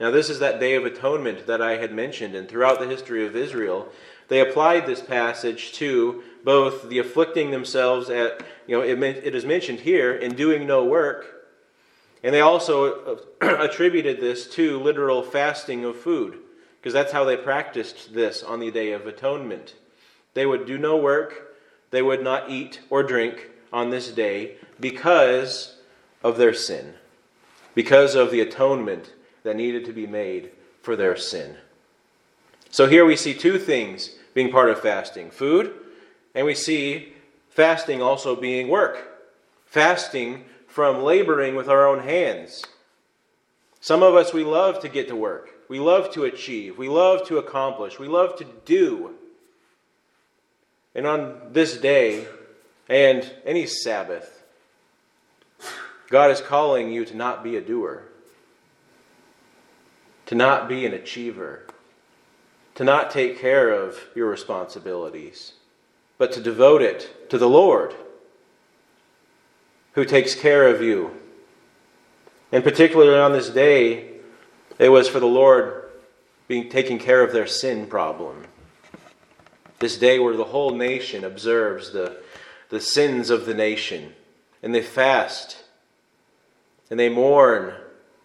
Now, 0.00 0.12
this 0.12 0.30
is 0.30 0.38
that 0.38 0.60
day 0.60 0.74
of 0.74 0.84
atonement 0.84 1.46
that 1.48 1.60
I 1.60 1.76
had 1.76 1.92
mentioned, 1.92 2.36
and 2.36 2.48
throughout 2.48 2.78
the 2.78 2.86
history 2.86 3.26
of 3.26 3.34
Israel, 3.34 3.88
they 4.28 4.40
applied 4.40 4.86
this 4.86 5.02
passage 5.02 5.72
to 5.74 6.22
both 6.44 6.88
the 6.88 7.00
afflicting 7.00 7.50
themselves 7.50 8.08
at, 8.08 8.42
you 8.68 8.76
know, 8.76 8.82
it, 8.82 9.02
it 9.02 9.34
is 9.34 9.44
mentioned 9.44 9.80
here, 9.80 10.14
in 10.14 10.36
doing 10.36 10.66
no 10.66 10.84
work, 10.84 11.46
and 12.22 12.32
they 12.32 12.40
also 12.40 13.20
uh, 13.40 13.56
attributed 13.60 14.20
this 14.20 14.48
to 14.50 14.78
literal 14.78 15.22
fasting 15.22 15.84
of 15.84 15.96
food, 15.96 16.38
because 16.80 16.92
that's 16.92 17.12
how 17.12 17.24
they 17.24 17.36
practiced 17.36 18.14
this 18.14 18.44
on 18.44 18.60
the 18.60 18.70
Day 18.70 18.92
of 18.92 19.06
Atonement. 19.06 19.74
They 20.34 20.46
would 20.46 20.64
do 20.64 20.78
no 20.78 20.96
work, 20.96 21.56
they 21.90 22.02
would 22.02 22.22
not 22.22 22.50
eat 22.50 22.80
or 22.88 23.02
drink 23.02 23.50
on 23.72 23.90
this 23.90 24.12
day 24.12 24.58
because 24.78 25.80
of 26.22 26.36
their 26.36 26.54
sin, 26.54 26.94
because 27.74 28.14
of 28.14 28.30
the 28.30 28.40
atonement 28.40 29.12
that 29.42 29.56
needed 29.56 29.84
to 29.86 29.92
be 29.92 30.06
made 30.06 30.50
for 30.82 30.96
their 30.96 31.16
sin. 31.16 31.56
So 32.70 32.86
here 32.86 33.04
we 33.04 33.16
see 33.16 33.34
two 33.34 33.58
things 33.58 34.10
being 34.34 34.50
part 34.50 34.70
of 34.70 34.80
fasting 34.80 35.30
food, 35.30 35.72
and 36.34 36.46
we 36.46 36.54
see 36.54 37.12
fasting 37.50 38.02
also 38.02 38.36
being 38.36 38.68
work. 38.68 39.04
Fasting 39.66 40.44
from 40.66 41.02
laboring 41.02 41.54
with 41.54 41.68
our 41.68 41.86
own 41.86 42.00
hands. 42.00 42.64
Some 43.80 44.02
of 44.02 44.14
us, 44.14 44.32
we 44.32 44.44
love 44.44 44.80
to 44.80 44.88
get 44.88 45.08
to 45.08 45.16
work. 45.16 45.50
We 45.68 45.78
love 45.78 46.12
to 46.14 46.24
achieve. 46.24 46.78
We 46.78 46.88
love 46.88 47.26
to 47.28 47.38
accomplish. 47.38 47.98
We 47.98 48.08
love 48.08 48.36
to 48.36 48.46
do. 48.64 49.14
And 50.94 51.06
on 51.06 51.52
this 51.52 51.76
day, 51.76 52.26
and 52.88 53.30
any 53.44 53.66
Sabbath, 53.66 54.42
God 56.08 56.30
is 56.30 56.40
calling 56.40 56.90
you 56.90 57.04
to 57.04 57.16
not 57.16 57.44
be 57.44 57.56
a 57.56 57.60
doer, 57.60 58.04
to 60.28 60.34
not 60.34 60.68
be 60.68 60.84
an 60.84 60.92
achiever, 60.92 61.64
to 62.74 62.84
not 62.84 63.10
take 63.10 63.40
care 63.40 63.70
of 63.70 63.98
your 64.14 64.28
responsibilities, 64.28 65.54
but 66.18 66.32
to 66.32 66.40
devote 66.40 66.82
it 66.82 67.30
to 67.30 67.38
the 67.38 67.48
Lord 67.48 67.94
who 69.92 70.04
takes 70.04 70.34
care 70.34 70.68
of 70.68 70.82
you. 70.82 71.12
And 72.52 72.62
particularly 72.62 73.18
on 73.18 73.32
this 73.32 73.48
day, 73.48 74.16
it 74.78 74.90
was 74.90 75.08
for 75.08 75.18
the 75.18 75.26
Lord 75.26 75.84
being 76.46 76.68
taking 76.68 76.98
care 76.98 77.22
of 77.22 77.32
their 77.32 77.46
sin 77.46 77.86
problem. 77.86 78.44
This 79.78 79.96
day 79.96 80.18
where 80.18 80.36
the 80.36 80.44
whole 80.44 80.74
nation 80.74 81.24
observes 81.24 81.92
the, 81.92 82.20
the 82.68 82.80
sins 82.80 83.30
of 83.30 83.46
the 83.46 83.54
nation, 83.54 84.12
and 84.62 84.74
they 84.74 84.82
fast, 84.82 85.64
and 86.90 87.00
they 87.00 87.08
mourn 87.08 87.72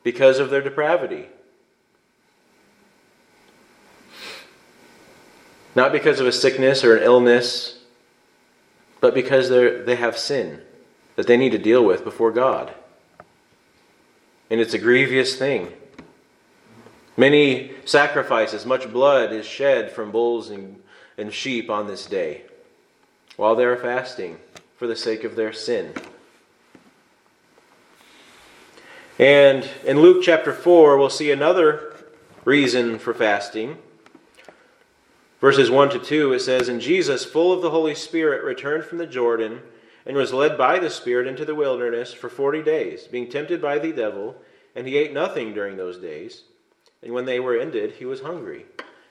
because 0.03 0.39
of 0.39 0.49
their 0.49 0.61
depravity. 0.61 1.29
Not 5.75 5.91
because 5.91 6.19
of 6.19 6.27
a 6.27 6.31
sickness 6.31 6.83
or 6.83 6.97
an 6.97 7.03
illness, 7.03 7.79
but 9.01 9.13
because 9.13 9.49
they 9.49 9.95
have 9.95 10.17
sin 10.17 10.61
that 11.15 11.27
they 11.27 11.37
need 11.37 11.51
to 11.51 11.57
deal 11.57 11.83
with 11.83 12.03
before 12.03 12.31
God. 12.31 12.73
And 14.49 14.59
it's 14.59 14.73
a 14.73 14.79
grievous 14.79 15.35
thing. 15.35 15.71
Many 17.15 17.71
sacrifices, 17.85 18.65
much 18.65 18.91
blood 18.91 19.31
is 19.31 19.45
shed 19.45 19.91
from 19.91 20.11
bulls 20.11 20.49
and, 20.49 20.81
and 21.17 21.31
sheep 21.31 21.69
on 21.69 21.87
this 21.87 22.05
day 22.05 22.43
while 23.35 23.55
they 23.55 23.65
are 23.65 23.77
fasting 23.77 24.37
for 24.77 24.87
the 24.87 24.95
sake 24.95 25.23
of 25.23 25.35
their 25.35 25.53
sin. 25.53 25.93
And 29.19 29.67
in 29.85 29.99
Luke 29.99 30.23
chapter 30.23 30.51
4, 30.51 30.97
we'll 30.97 31.09
see 31.09 31.31
another 31.31 31.95
reason 32.45 32.97
for 32.97 33.13
fasting. 33.13 33.77
Verses 35.43 35.69
1 35.69 35.89
to 35.89 35.99
2, 35.99 36.31
it 36.31 36.39
says, 36.39 36.69
And 36.69 36.79
Jesus, 36.79 37.25
full 37.25 37.51
of 37.51 37.61
the 37.61 37.69
Holy 37.69 37.95
Spirit, 37.95 38.45
returned 38.45 38.85
from 38.85 38.97
the 38.97 39.05
Jordan 39.05 39.59
and 40.05 40.15
was 40.15 40.31
led 40.31 40.57
by 40.57 40.79
the 40.79 40.89
Spirit 40.89 41.27
into 41.27 41.43
the 41.43 41.53
wilderness 41.53 42.13
for 42.13 42.29
forty 42.29 42.63
days, 42.63 43.07
being 43.07 43.29
tempted 43.29 43.61
by 43.61 43.77
the 43.77 43.91
devil, 43.91 44.37
and 44.73 44.87
he 44.87 44.95
ate 44.95 45.11
nothing 45.11 45.53
during 45.53 45.75
those 45.75 45.97
days. 45.97 46.43
And 47.01 47.11
when 47.11 47.25
they 47.25 47.41
were 47.41 47.57
ended, 47.57 47.91
he 47.91 48.05
was 48.05 48.21
hungry. 48.21 48.65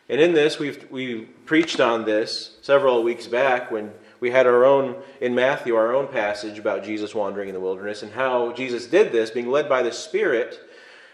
And 0.09 0.23
in 0.23 0.33
this, 0.33 0.59
we've 0.59 0.91
we 0.91 1.27
preached 1.45 1.81
on 1.81 2.07
this 2.07 2.57
several 2.63 3.03
weeks 3.03 3.27
back 3.27 3.71
when 3.71 3.93
we 4.19 4.31
had 4.31 4.47
our 4.47 4.65
own, 4.65 5.03
in 5.21 5.35
Matthew, 5.35 5.77
our 5.77 5.95
own 5.95 6.09
passage 6.09 6.59
about 6.59 6.83
Jesus 6.83 7.15
wandering 7.15 7.51
in 7.51 7.55
the 7.55 7.61
wilderness 7.61 8.03
and 8.03 8.11
how 8.11 8.55
Jesus 8.55 8.87
did 8.87 9.13
this, 9.13 9.31
being 9.31 9.51
led 9.51 9.69
by 9.69 9.83
the 9.83 9.93
Spirit, 9.93 10.59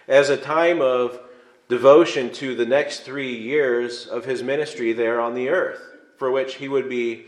as 0.07 0.31
a 0.31 0.37
time 0.37 0.81
of 0.81 1.18
devotion 1.68 2.33
to 2.33 2.54
the 2.54 2.66
next 2.66 3.00
three 3.00 3.37
years 3.37 4.07
of 4.07 4.24
his 4.24 4.42
ministry 4.42 4.92
there 4.92 5.20
on 5.20 5.35
the 5.35 5.48
earth, 5.48 5.81
for 6.16 6.31
which 6.31 6.57
he 6.57 6.68
would 6.68 6.88
be 6.88 7.26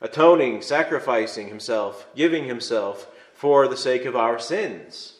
atoning, 0.00 0.62
sacrificing 0.62 1.48
himself, 1.48 2.06
giving 2.14 2.44
himself 2.44 3.06
for 3.34 3.66
the 3.66 3.76
sake 3.76 4.04
of 4.04 4.16
our 4.16 4.38
sins. 4.38 5.14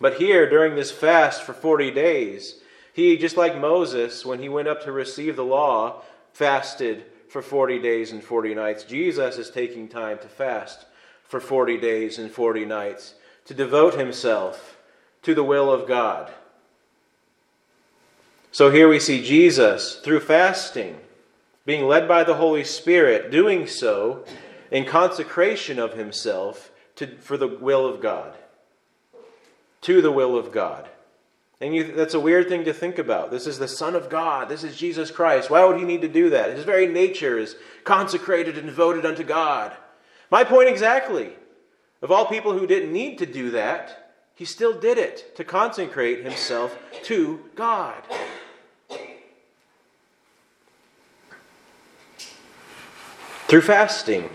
But 0.00 0.14
here, 0.14 0.48
during 0.48 0.74
this 0.74 0.90
fast 0.90 1.42
for 1.42 1.52
40 1.52 1.90
days, 1.92 2.60
he, 2.92 3.16
just 3.16 3.36
like 3.36 3.58
Moses, 3.58 4.26
when 4.26 4.40
he 4.40 4.48
went 4.48 4.68
up 4.68 4.82
to 4.82 4.92
receive 4.92 5.36
the 5.36 5.44
law, 5.44 6.02
fasted 6.32 7.04
for 7.28 7.40
40 7.40 7.78
days 7.78 8.12
and 8.12 8.22
40 8.22 8.54
nights. 8.54 8.84
Jesus 8.84 9.38
is 9.38 9.50
taking 9.50 9.88
time 9.88 10.18
to 10.18 10.28
fast 10.28 10.84
for 11.24 11.40
40 11.40 11.78
days 11.78 12.18
and 12.18 12.30
40 12.30 12.66
nights 12.66 13.14
to 13.46 13.54
devote 13.54 13.94
himself 13.94 14.76
to 15.22 15.34
the 15.34 15.42
will 15.42 15.72
of 15.72 15.88
God. 15.88 16.30
So 18.52 18.70
here 18.70 18.86
we 18.86 19.00
see 19.00 19.24
Jesus, 19.24 19.96
through 19.96 20.20
fasting, 20.20 20.98
being 21.64 21.86
led 21.86 22.06
by 22.06 22.22
the 22.22 22.34
Holy 22.34 22.64
Spirit, 22.64 23.30
doing 23.30 23.66
so 23.66 24.26
in 24.70 24.84
consecration 24.84 25.78
of 25.78 25.94
himself 25.94 26.70
to, 26.96 27.06
for 27.16 27.38
the 27.38 27.48
will 27.48 27.86
of 27.86 28.02
God. 28.02 28.34
To 29.82 30.02
the 30.02 30.12
will 30.12 30.36
of 30.36 30.52
God. 30.52 30.86
And 31.62 31.74
you, 31.74 31.92
that's 31.92 32.12
a 32.12 32.20
weird 32.20 32.48
thing 32.48 32.64
to 32.64 32.74
think 32.74 32.98
about. 32.98 33.30
This 33.30 33.46
is 33.46 33.58
the 33.58 33.68
Son 33.68 33.94
of 33.94 34.10
God. 34.10 34.50
This 34.50 34.64
is 34.64 34.76
Jesus 34.76 35.10
Christ. 35.10 35.48
Why 35.48 35.64
would 35.64 35.78
he 35.78 35.84
need 35.84 36.02
to 36.02 36.08
do 36.08 36.28
that? 36.30 36.54
His 36.54 36.64
very 36.64 36.86
nature 36.86 37.38
is 37.38 37.56
consecrated 37.84 38.58
and 38.58 38.66
devoted 38.66 39.06
unto 39.06 39.24
God. 39.24 39.74
My 40.30 40.44
point 40.44 40.68
exactly. 40.68 41.30
Of 42.02 42.10
all 42.10 42.26
people 42.26 42.52
who 42.58 42.66
didn't 42.66 42.92
need 42.92 43.16
to 43.18 43.26
do 43.26 43.50
that, 43.52 44.12
he 44.34 44.44
still 44.44 44.78
did 44.78 44.98
it 44.98 45.36
to 45.36 45.44
consecrate 45.44 46.22
himself 46.22 46.76
to 47.04 47.48
God. 47.54 48.02
Through 53.52 53.60
fasting. 53.60 54.30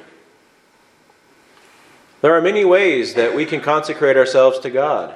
There 2.22 2.36
are 2.36 2.40
many 2.40 2.64
ways 2.64 3.16
that 3.16 3.34
we 3.34 3.48
can 3.48 3.62
consecrate 3.62 4.16
ourselves 4.16 4.60
to 4.60 4.70
God. 4.70 5.16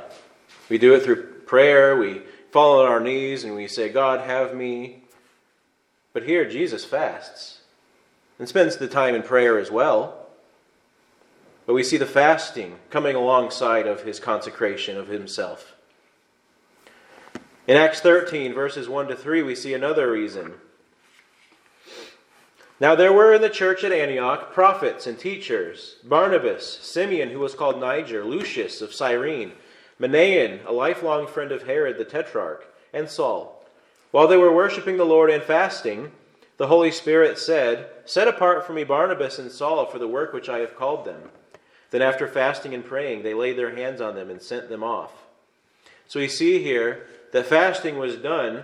We 0.70 0.80
do 0.80 0.96
it 0.96 1.04
through 1.04 1.22
prayer, 1.46 1.96
we 1.96 2.24
fall 2.50 2.80
on 2.80 2.88
our 2.88 3.00
knees 3.00 3.44
and 3.44 3.54
we 3.54 3.68
say, 3.68 3.90
God, 3.90 4.22
have 4.22 4.56
me. 4.56 5.04
But 6.14 6.24
here, 6.24 6.50
Jesus 6.50 6.84
fasts 6.84 7.60
and 8.40 8.50
spends 8.50 8.76
the 8.76 8.88
time 8.88 9.14
in 9.14 9.22
prayer 9.22 9.60
as 9.60 9.70
well. 9.70 10.26
But 11.68 11.76
we 11.76 11.84
see 11.84 11.98
the 11.98 12.08
fasting 12.08 12.80
coming 12.90 13.16
alongside 13.16 13.86
of 13.86 14.02
his 14.02 14.20
consecration 14.20 14.98
of 14.98 15.10
himself. 15.10 15.76
In 17.68 17.78
Acts 17.78 18.00
13, 18.00 18.52
verses 18.56 18.90
1 18.90 19.10
to 19.10 19.16
3, 19.16 19.44
we 19.44 19.54
see 19.54 19.76
another 19.76 20.12
reason. 20.12 20.54
Now 22.82 22.96
there 22.96 23.14
were 23.14 23.32
in 23.32 23.44
the 23.44 23.50
church 23.52 23.84
at 23.84 23.92
Antioch 23.92 24.54
prophets 24.54 25.06
and 25.06 25.18
teachers 25.18 25.98
Barnabas, 26.04 26.80
Simeon, 26.82 27.30
who 27.30 27.38
was 27.38 27.54
called 27.54 27.80
Niger, 27.80 28.26
Lucius 28.26 28.82
of 28.82 28.92
Cyrene, 28.92 29.52
Manaen, 30.00 30.66
a 30.66 30.72
lifelong 30.72 31.28
friend 31.28 31.52
of 31.52 31.62
Herod 31.62 32.00
the 32.00 32.06
Tetrarch, 32.06 32.66
and 32.92 33.08
Saul. 33.08 33.64
While 34.10 34.28
they 34.28 34.36
were 34.36 34.52
worshiping 34.52 34.98
the 34.98 35.06
Lord 35.06 35.30
and 35.30 35.44
fasting, 35.44 36.12
the 36.58 36.66
Holy 36.66 36.90
Spirit 36.90 37.38
said, 37.38 37.88
Set 38.06 38.28
apart 38.28 38.66
for 38.66 38.74
me 38.74 38.84
Barnabas 38.84 39.38
and 39.38 39.52
Saul 39.52 39.86
for 39.86 40.00
the 40.00 40.08
work 40.08 40.34
which 40.34 40.50
I 40.50 40.58
have 40.58 40.76
called 40.76 41.06
them. 41.06 41.30
Then, 41.92 42.02
after 42.02 42.28
fasting 42.28 42.74
and 42.74 42.84
praying, 42.84 43.22
they 43.22 43.36
laid 43.36 43.60
their 43.60 43.76
hands 43.76 44.02
on 44.02 44.16
them 44.16 44.32
and 44.32 44.42
sent 44.42 44.70
them 44.70 44.84
off. 44.84 45.12
So 46.08 46.20
we 46.20 46.28
see 46.28 46.64
here 46.64 47.06
that 47.32 47.46
fasting 47.46 48.00
was 48.00 48.16
done 48.16 48.64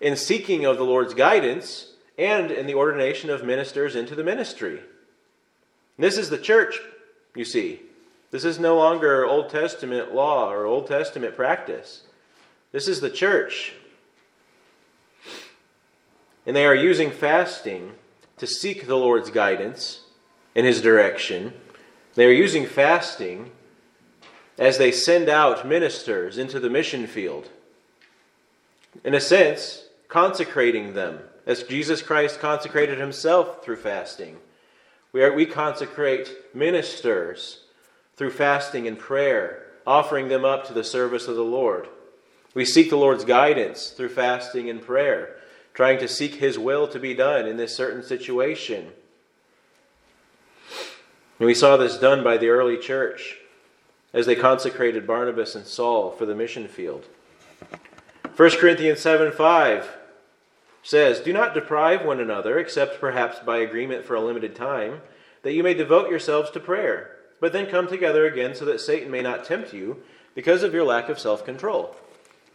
in 0.00 0.14
seeking 0.14 0.64
of 0.64 0.78
the 0.78 0.84
Lord's 0.84 1.14
guidance 1.14 1.94
and 2.18 2.50
in 2.50 2.66
the 2.66 2.74
ordination 2.74 3.30
of 3.30 3.44
ministers 3.44 3.94
into 3.94 4.14
the 4.14 4.24
ministry. 4.24 4.80
This 5.98 6.18
is 6.18 6.30
the 6.30 6.38
church, 6.38 6.78
you 7.34 7.44
see. 7.44 7.80
This 8.30 8.44
is 8.44 8.58
no 8.58 8.76
longer 8.76 9.24
Old 9.24 9.50
Testament 9.50 10.14
law 10.14 10.50
or 10.50 10.64
Old 10.64 10.86
Testament 10.86 11.36
practice. 11.36 12.02
This 12.72 12.88
is 12.88 13.00
the 13.00 13.10
church. 13.10 13.74
And 16.46 16.54
they 16.54 16.66
are 16.66 16.74
using 16.74 17.10
fasting 17.10 17.92
to 18.38 18.46
seek 18.46 18.86
the 18.86 18.96
Lord's 18.96 19.30
guidance 19.30 20.02
and 20.54 20.66
His 20.66 20.80
direction. 20.80 21.52
They 22.14 22.26
are 22.26 22.32
using 22.32 22.66
fasting 22.66 23.50
as 24.58 24.78
they 24.78 24.92
send 24.92 25.28
out 25.28 25.66
ministers 25.66 26.38
into 26.38 26.60
the 26.60 26.70
mission 26.70 27.06
field. 27.06 27.48
In 29.04 29.14
a 29.14 29.20
sense, 29.20 29.84
consecrating 30.08 30.94
them 30.94 31.20
as 31.46 31.62
Jesus 31.62 32.02
Christ 32.02 32.40
consecrated 32.40 32.98
himself 32.98 33.64
through 33.64 33.76
fasting. 33.76 34.38
We, 35.12 35.22
are, 35.22 35.32
we 35.32 35.46
consecrate 35.46 36.34
ministers 36.52 37.60
through 38.16 38.30
fasting 38.30 38.88
and 38.88 38.98
prayer, 38.98 39.66
offering 39.86 40.28
them 40.28 40.44
up 40.44 40.66
to 40.66 40.74
the 40.74 40.84
service 40.84 41.28
of 41.28 41.36
the 41.36 41.44
Lord. 41.44 41.88
We 42.54 42.64
seek 42.64 42.90
the 42.90 42.96
Lord's 42.96 43.24
guidance 43.24 43.90
through 43.90 44.08
fasting 44.08 44.68
and 44.68 44.82
prayer, 44.82 45.36
trying 45.72 45.98
to 46.00 46.08
seek 46.08 46.36
His 46.36 46.58
will 46.58 46.88
to 46.88 46.98
be 46.98 47.14
done 47.14 47.46
in 47.46 47.56
this 47.56 47.76
certain 47.76 48.02
situation. 48.02 48.88
And 51.38 51.46
we 51.46 51.54
saw 51.54 51.76
this 51.76 51.98
done 51.98 52.24
by 52.24 52.38
the 52.38 52.48
early 52.48 52.78
church 52.78 53.36
as 54.12 54.24
they 54.26 54.34
consecrated 54.34 55.06
Barnabas 55.06 55.54
and 55.54 55.66
Saul 55.66 56.10
for 56.10 56.24
the 56.24 56.34
mission 56.34 56.66
field. 56.66 57.04
1 58.36 58.50
Corinthians 58.52 59.00
7 59.00 59.32
5 59.32 59.95
says, 60.86 61.18
Do 61.18 61.32
not 61.32 61.52
deprive 61.52 62.04
one 62.04 62.20
another, 62.20 62.58
except 62.58 63.00
perhaps 63.00 63.40
by 63.40 63.58
agreement 63.58 64.04
for 64.04 64.14
a 64.14 64.20
limited 64.20 64.54
time, 64.54 65.00
that 65.42 65.52
you 65.52 65.64
may 65.64 65.74
devote 65.74 66.08
yourselves 66.08 66.48
to 66.52 66.60
prayer, 66.60 67.10
but 67.40 67.52
then 67.52 67.66
come 67.66 67.88
together 67.88 68.24
again 68.24 68.54
so 68.54 68.64
that 68.64 68.80
Satan 68.80 69.10
may 69.10 69.20
not 69.20 69.44
tempt 69.44 69.74
you 69.74 70.00
because 70.36 70.62
of 70.62 70.72
your 70.72 70.84
lack 70.84 71.08
of 71.08 71.18
self 71.18 71.44
control. 71.44 71.96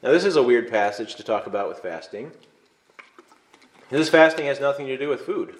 Now, 0.01 0.11
this 0.11 0.23
is 0.23 0.37
a 0.37 0.43
weird 0.43 0.71
passage 0.71 1.15
to 1.15 1.23
talk 1.23 1.45
about 1.45 1.67
with 1.67 1.79
fasting. 1.79 2.31
This 3.89 4.09
fasting 4.09 4.45
has 4.45 4.61
nothing 4.61 4.87
to 4.87 4.97
do 4.97 5.09
with 5.09 5.21
food. 5.21 5.55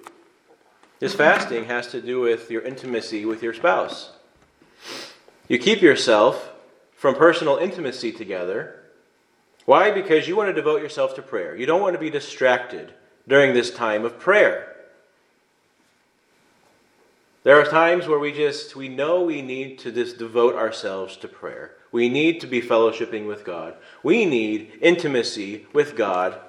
This 0.98 1.14
fasting 1.14 1.66
has 1.66 1.88
to 1.88 2.00
do 2.00 2.20
with 2.20 2.50
your 2.50 2.62
intimacy 2.62 3.26
with 3.26 3.42
your 3.42 3.52
spouse. 3.52 4.12
You 5.46 5.58
keep 5.58 5.82
yourself 5.82 6.52
from 6.96 7.16
personal 7.16 7.58
intimacy 7.58 8.12
together 8.12 8.81
why? 9.64 9.90
Because 9.90 10.26
you 10.26 10.36
want 10.36 10.48
to 10.48 10.54
devote 10.54 10.82
yourself 10.82 11.14
to 11.14 11.22
prayer. 11.22 11.54
You 11.54 11.66
don't 11.66 11.80
want 11.80 11.94
to 11.94 12.00
be 12.00 12.10
distracted 12.10 12.92
during 13.28 13.54
this 13.54 13.70
time 13.70 14.04
of 14.04 14.18
prayer. 14.18 14.68
There 17.44 17.60
are 17.60 17.64
times 17.64 18.06
where 18.06 18.18
we 18.18 18.32
just 18.32 18.76
we 18.76 18.88
know 18.88 19.22
we 19.22 19.42
need 19.42 19.78
to 19.80 19.92
just 19.92 20.18
devote 20.18 20.54
ourselves 20.54 21.16
to 21.18 21.28
prayer. 21.28 21.72
We 21.90 22.08
need 22.08 22.40
to 22.40 22.46
be 22.46 22.62
fellowshipping 22.62 23.26
with 23.26 23.44
God. 23.44 23.74
We 24.02 24.24
need 24.24 24.78
intimacy 24.80 25.66
with 25.72 25.96
God 25.96 26.40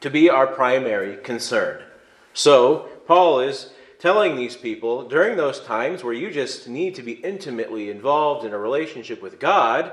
to 0.00 0.10
be 0.10 0.30
our 0.30 0.46
primary 0.46 1.16
concern. 1.16 1.82
So, 2.32 2.88
Paul 3.06 3.40
is 3.40 3.70
telling 3.98 4.36
these 4.36 4.56
people 4.56 5.08
during 5.08 5.36
those 5.36 5.60
times 5.60 6.04
where 6.04 6.12
you 6.12 6.30
just 6.30 6.68
need 6.68 6.94
to 6.94 7.02
be 7.02 7.12
intimately 7.12 7.90
involved 7.90 8.44
in 8.44 8.52
a 8.52 8.58
relationship 8.58 9.20
with 9.20 9.40
God, 9.40 9.92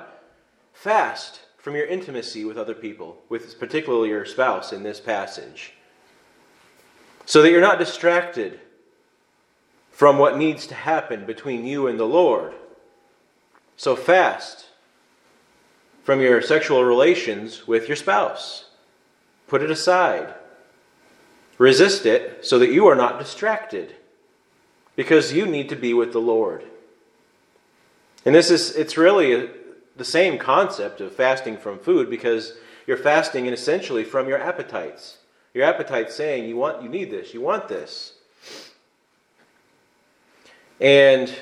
fast 0.73 1.39
from 1.65 1.75
your 1.75 1.87
intimacy 1.87 2.45
with 2.45 2.59
other 2.59 2.75
people, 2.75 3.17
with 3.27 3.59
particularly 3.59 4.09
your 4.09 4.23
spouse 4.23 4.71
in 4.71 4.83
this 4.83 4.99
passage, 4.99 5.73
so 7.25 7.41
that 7.41 7.49
you're 7.49 7.59
not 7.59 7.79
distracted 7.79 8.59
from 9.89 10.19
what 10.19 10.37
needs 10.37 10.67
to 10.67 10.75
happen 10.75 11.25
between 11.25 11.65
you 11.65 11.87
and 11.87 11.99
the 11.99 12.05
Lord. 12.05 12.53
So 13.77 13.95
fast 13.95 14.67
from 16.03 16.21
your 16.21 16.39
sexual 16.39 16.83
relations 16.83 17.65
with 17.65 17.87
your 17.87 17.95
spouse. 17.95 18.65
Put 19.47 19.63
it 19.63 19.71
aside. 19.71 20.35
Resist 21.57 22.05
it 22.05 22.45
so 22.45 22.59
that 22.59 22.71
you 22.71 22.85
are 22.85 22.95
not 22.95 23.17
distracted 23.17 23.95
because 24.95 25.33
you 25.33 25.47
need 25.47 25.69
to 25.69 25.75
be 25.75 25.95
with 25.95 26.13
the 26.13 26.21
Lord. 26.21 26.63
And 28.23 28.35
this 28.35 28.51
is, 28.51 28.75
it's 28.75 28.97
really 28.97 29.49
the 29.95 30.05
same 30.05 30.37
concept 30.37 31.01
of 31.01 31.15
fasting 31.15 31.57
from 31.57 31.79
food 31.79 32.09
because 32.09 32.53
you're 32.85 32.97
fasting 32.97 33.45
and 33.47 33.53
essentially 33.53 34.03
from 34.03 34.27
your 34.27 34.39
appetites. 34.39 35.17
Your 35.53 35.65
appetite 35.65 36.11
saying 36.11 36.47
you 36.49 36.57
want 36.57 36.83
you 36.83 36.89
need 36.89 37.09
this, 37.09 37.33
you 37.33 37.41
want 37.41 37.67
this. 37.67 38.13
And 40.79 41.33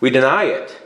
we 0.00 0.10
deny 0.10 0.44
it. 0.44 0.80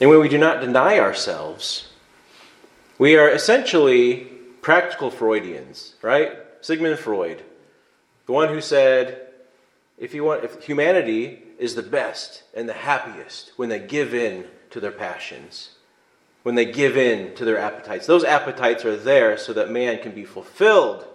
And 0.00 0.10
when 0.10 0.20
we 0.20 0.28
do 0.28 0.38
not 0.38 0.60
deny 0.60 0.98
ourselves, 0.98 1.88
we 2.98 3.16
are 3.16 3.28
essentially 3.28 4.28
practical 4.60 5.10
Freudians, 5.10 5.94
right? 6.02 6.36
Sigmund 6.60 6.98
Freud, 6.98 7.42
the 8.26 8.32
one 8.32 8.48
who 8.48 8.60
said, 8.60 9.23
if 9.98 10.14
you 10.14 10.24
want, 10.24 10.44
if 10.44 10.62
humanity 10.64 11.42
is 11.58 11.74
the 11.74 11.82
best 11.82 12.42
and 12.54 12.68
the 12.68 12.74
happiest 12.74 13.52
when 13.56 13.68
they 13.68 13.78
give 13.78 14.14
in 14.14 14.44
to 14.70 14.80
their 14.80 14.92
passions, 14.92 15.70
when 16.42 16.54
they 16.54 16.64
give 16.64 16.96
in 16.96 17.34
to 17.36 17.44
their 17.44 17.58
appetites. 17.58 18.06
Those 18.06 18.24
appetites 18.24 18.84
are 18.84 18.96
there 18.96 19.36
so 19.38 19.52
that 19.54 19.70
man 19.70 20.02
can 20.02 20.12
be 20.12 20.24
fulfilled. 20.24 21.06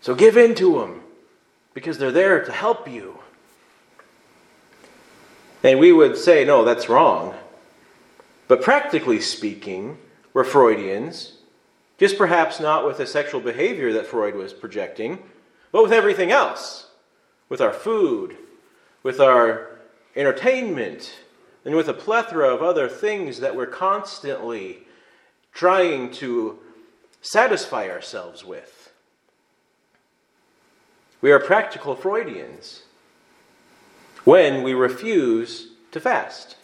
So 0.00 0.14
give 0.14 0.36
in 0.36 0.54
to 0.56 0.78
them 0.78 1.02
because 1.74 1.98
they're 1.98 2.12
there 2.12 2.44
to 2.44 2.52
help 2.52 2.88
you. 2.88 3.18
And 5.64 5.80
we 5.80 5.92
would 5.92 6.16
say, 6.16 6.44
no, 6.44 6.64
that's 6.64 6.88
wrong. 6.88 7.34
But 8.46 8.62
practically 8.62 9.20
speaking, 9.20 9.98
we're 10.32 10.44
Freudians, 10.44 11.32
just 11.98 12.16
perhaps 12.16 12.60
not 12.60 12.86
with 12.86 12.98
the 12.98 13.06
sexual 13.06 13.40
behavior 13.40 13.92
that 13.94 14.06
Freud 14.06 14.36
was 14.36 14.52
projecting, 14.52 15.18
but 15.72 15.82
with 15.82 15.92
everything 15.92 16.30
else 16.30 16.88
with 17.48 17.60
our 17.60 17.72
food, 17.72 18.36
with 19.02 19.20
our 19.20 19.78
entertainment, 20.14 21.18
and 21.64 21.74
with 21.74 21.88
a 21.88 21.94
plethora 21.94 22.52
of 22.52 22.62
other 22.62 22.88
things 22.88 23.40
that 23.40 23.56
we're 23.56 23.66
constantly 23.66 24.80
trying 25.52 26.10
to 26.10 26.58
satisfy 27.20 27.88
ourselves 27.88 28.44
with. 28.44 28.92
We 31.20 31.32
are 31.32 31.40
practical 31.40 31.96
Freudians 31.96 32.82
when 34.24 34.62
we 34.62 34.72
refuse 34.72 35.68
to 35.90 36.00
fast 36.00 36.56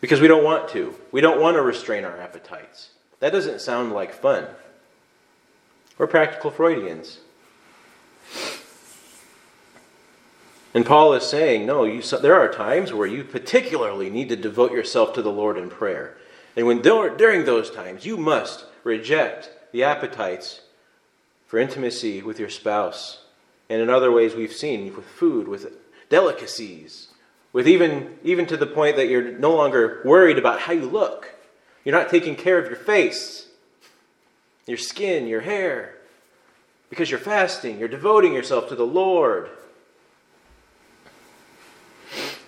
because 0.00 0.20
we 0.20 0.28
don't 0.28 0.44
want 0.44 0.68
to. 0.70 0.94
We 1.10 1.20
don't 1.20 1.40
want 1.40 1.56
to 1.56 1.62
restrain 1.62 2.04
our 2.04 2.16
appetites. 2.20 2.90
That 3.20 3.32
doesn't 3.32 3.60
sound 3.60 3.92
like 3.92 4.14
fun. 4.14 4.46
We're 5.98 6.06
practical 6.06 6.50
Freudians. 6.50 7.18
And 10.74 10.84
Paul 10.84 11.14
is 11.14 11.22
saying, 11.22 11.66
no, 11.66 11.84
you, 11.84 12.02
there 12.02 12.34
are 12.34 12.52
times 12.52 12.92
where 12.92 13.06
you 13.06 13.22
particularly 13.22 14.10
need 14.10 14.28
to 14.30 14.36
devote 14.36 14.72
yourself 14.72 15.14
to 15.14 15.22
the 15.22 15.30
Lord 15.30 15.56
in 15.56 15.70
prayer. 15.70 16.16
And 16.56 16.66
when 16.66 16.82
during 16.82 17.44
those 17.44 17.70
times, 17.70 18.04
you 18.04 18.16
must 18.16 18.64
reject 18.82 19.50
the 19.72 19.84
appetites 19.84 20.60
for 21.46 21.58
intimacy 21.58 22.22
with 22.22 22.40
your 22.40 22.50
spouse. 22.50 23.22
And 23.70 23.80
in 23.80 23.88
other 23.88 24.10
ways, 24.10 24.34
we've 24.34 24.52
seen 24.52 24.94
with 24.94 25.04
food, 25.04 25.46
with 25.46 25.72
delicacies, 26.10 27.08
with 27.52 27.68
even, 27.68 28.18
even 28.24 28.46
to 28.46 28.56
the 28.56 28.66
point 28.66 28.96
that 28.96 29.08
you're 29.08 29.38
no 29.38 29.54
longer 29.54 30.02
worried 30.04 30.38
about 30.38 30.60
how 30.60 30.72
you 30.72 30.86
look. 30.86 31.30
You're 31.84 31.94
not 31.94 32.10
taking 32.10 32.34
care 32.34 32.58
of 32.58 32.66
your 32.66 32.76
face, 32.76 33.46
your 34.66 34.78
skin, 34.78 35.28
your 35.28 35.42
hair. 35.42 35.94
Because 36.90 37.10
you're 37.10 37.20
fasting, 37.20 37.78
you're 37.78 37.88
devoting 37.88 38.32
yourself 38.32 38.68
to 38.68 38.74
the 38.74 38.86
Lord. 38.86 39.50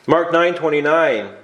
Mark 0.07 0.31
9:29 0.31 1.35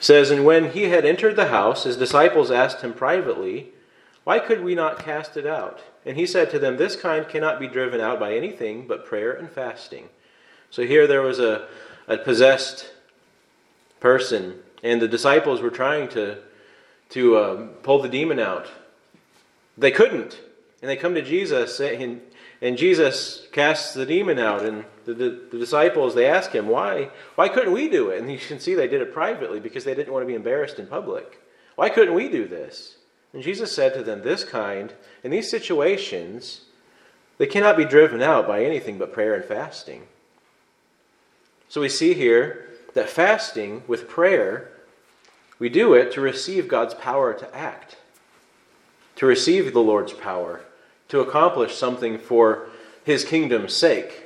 says, 0.00 0.30
And 0.32 0.44
when 0.44 0.72
he 0.72 0.84
had 0.84 1.04
entered 1.04 1.36
the 1.36 1.46
house, 1.46 1.84
his 1.84 1.96
disciples 1.96 2.50
asked 2.50 2.82
him 2.82 2.92
privately, 2.92 3.72
Why 4.24 4.40
could 4.40 4.64
we 4.64 4.74
not 4.74 4.98
cast 4.98 5.36
it 5.36 5.46
out? 5.46 5.80
And 6.04 6.16
he 6.16 6.26
said 6.26 6.50
to 6.50 6.58
them, 6.58 6.76
This 6.76 6.96
kind 6.96 7.28
cannot 7.28 7.60
be 7.60 7.68
driven 7.68 8.00
out 8.00 8.18
by 8.18 8.34
anything 8.34 8.88
but 8.88 9.06
prayer 9.06 9.32
and 9.32 9.48
fasting. 9.48 10.08
So 10.70 10.84
here 10.84 11.06
there 11.06 11.22
was 11.22 11.38
a, 11.38 11.68
a 12.08 12.16
possessed 12.16 12.90
person, 14.00 14.58
and 14.82 15.00
the 15.00 15.06
disciples 15.06 15.60
were 15.60 15.70
trying 15.70 16.08
to, 16.08 16.38
to 17.10 17.36
uh, 17.36 17.66
pull 17.84 18.02
the 18.02 18.08
demon 18.08 18.40
out. 18.40 18.68
They 19.78 19.92
couldn't. 19.92 20.40
And 20.80 20.90
they 20.90 20.96
come 20.96 21.14
to 21.14 21.22
Jesus, 21.22 21.78
and, 21.78 22.20
and 22.60 22.76
Jesus 22.76 23.46
casts 23.52 23.94
the 23.94 24.04
demon 24.04 24.40
out. 24.40 24.64
And 24.64 24.84
the, 25.04 25.14
the, 25.14 25.42
the, 25.50 25.58
disciples, 25.58 26.14
they 26.14 26.26
ask 26.26 26.52
him, 26.52 26.68
why, 26.68 27.10
why 27.34 27.48
couldn't 27.48 27.72
we 27.72 27.88
do 27.88 28.10
it? 28.10 28.20
And 28.20 28.30
you 28.30 28.38
can 28.38 28.60
see 28.60 28.74
they 28.74 28.88
did 28.88 29.02
it 29.02 29.12
privately 29.12 29.60
because 29.60 29.84
they 29.84 29.94
didn't 29.94 30.12
want 30.12 30.22
to 30.22 30.28
be 30.28 30.34
embarrassed 30.34 30.78
in 30.78 30.86
public. 30.86 31.40
Why 31.76 31.88
couldn't 31.88 32.14
we 32.14 32.28
do 32.28 32.46
this? 32.46 32.96
And 33.32 33.42
Jesus 33.42 33.74
said 33.74 33.94
to 33.94 34.02
them, 34.02 34.22
This 34.22 34.44
kind, 34.44 34.92
in 35.24 35.30
these 35.30 35.50
situations, 35.50 36.62
they 37.38 37.46
cannot 37.46 37.76
be 37.76 37.84
driven 37.84 38.22
out 38.22 38.46
by 38.46 38.64
anything 38.64 38.98
but 38.98 39.12
prayer 39.12 39.34
and 39.34 39.44
fasting. 39.44 40.06
So 41.68 41.80
we 41.80 41.88
see 41.88 42.14
here 42.14 42.68
that 42.94 43.08
fasting 43.08 43.82
with 43.86 44.08
prayer, 44.08 44.70
we 45.58 45.68
do 45.68 45.94
it 45.94 46.12
to 46.12 46.20
receive 46.20 46.68
God's 46.68 46.94
power 46.94 47.32
to 47.32 47.56
act, 47.56 47.96
to 49.16 49.26
receive 49.26 49.72
the 49.72 49.80
Lord's 49.80 50.12
power, 50.12 50.60
to 51.08 51.20
accomplish 51.20 51.74
something 51.74 52.18
for 52.18 52.68
his 53.04 53.24
kingdom's 53.24 53.74
sake. 53.74 54.21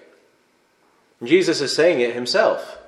Jesus 1.25 1.61
is 1.61 1.75
saying 1.75 2.01
it 2.01 2.15
himself. 2.15 2.79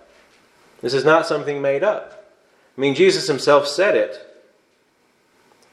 This 0.80 0.94
is 0.94 1.04
not 1.04 1.26
something 1.26 1.62
made 1.62 1.82
up. 1.82 2.32
I 2.76 2.80
mean, 2.80 2.94
Jesus 2.94 3.26
himself 3.26 3.66
said 3.66 3.96
it. 3.96 4.24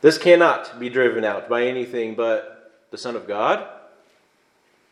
This 0.02 0.18
cannot 0.18 0.80
be 0.80 0.90
driven 0.90 1.24
out 1.24 1.50
by 1.50 1.64
anything 1.64 2.16
but 2.16 2.82
the 2.92 2.98
Son 2.98 3.16
of 3.16 3.28
God. 3.28 3.68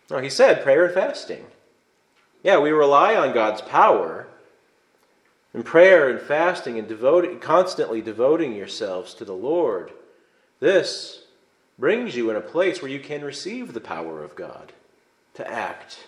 No, 0.09 0.17
he 0.19 0.29
said 0.29 0.63
prayer 0.63 0.85
and 0.85 0.93
fasting. 0.93 1.45
Yeah, 2.43 2.59
we 2.59 2.71
rely 2.71 3.15
on 3.15 3.33
God's 3.33 3.61
power. 3.61 4.27
In 5.53 5.63
prayer 5.63 6.09
and 6.09 6.19
fasting 6.19 6.79
and 6.79 7.41
constantly 7.41 8.01
devoting 8.01 8.55
yourselves 8.55 9.13
to 9.13 9.25
the 9.25 9.33
Lord, 9.33 9.91
this 10.59 11.23
brings 11.77 12.15
you 12.15 12.29
in 12.29 12.35
a 12.35 12.41
place 12.41 12.81
where 12.81 12.91
you 12.91 12.99
can 12.99 13.23
receive 13.23 13.73
the 13.73 13.81
power 13.81 14.23
of 14.23 14.35
God 14.35 14.73
to 15.35 15.49
act 15.49 16.05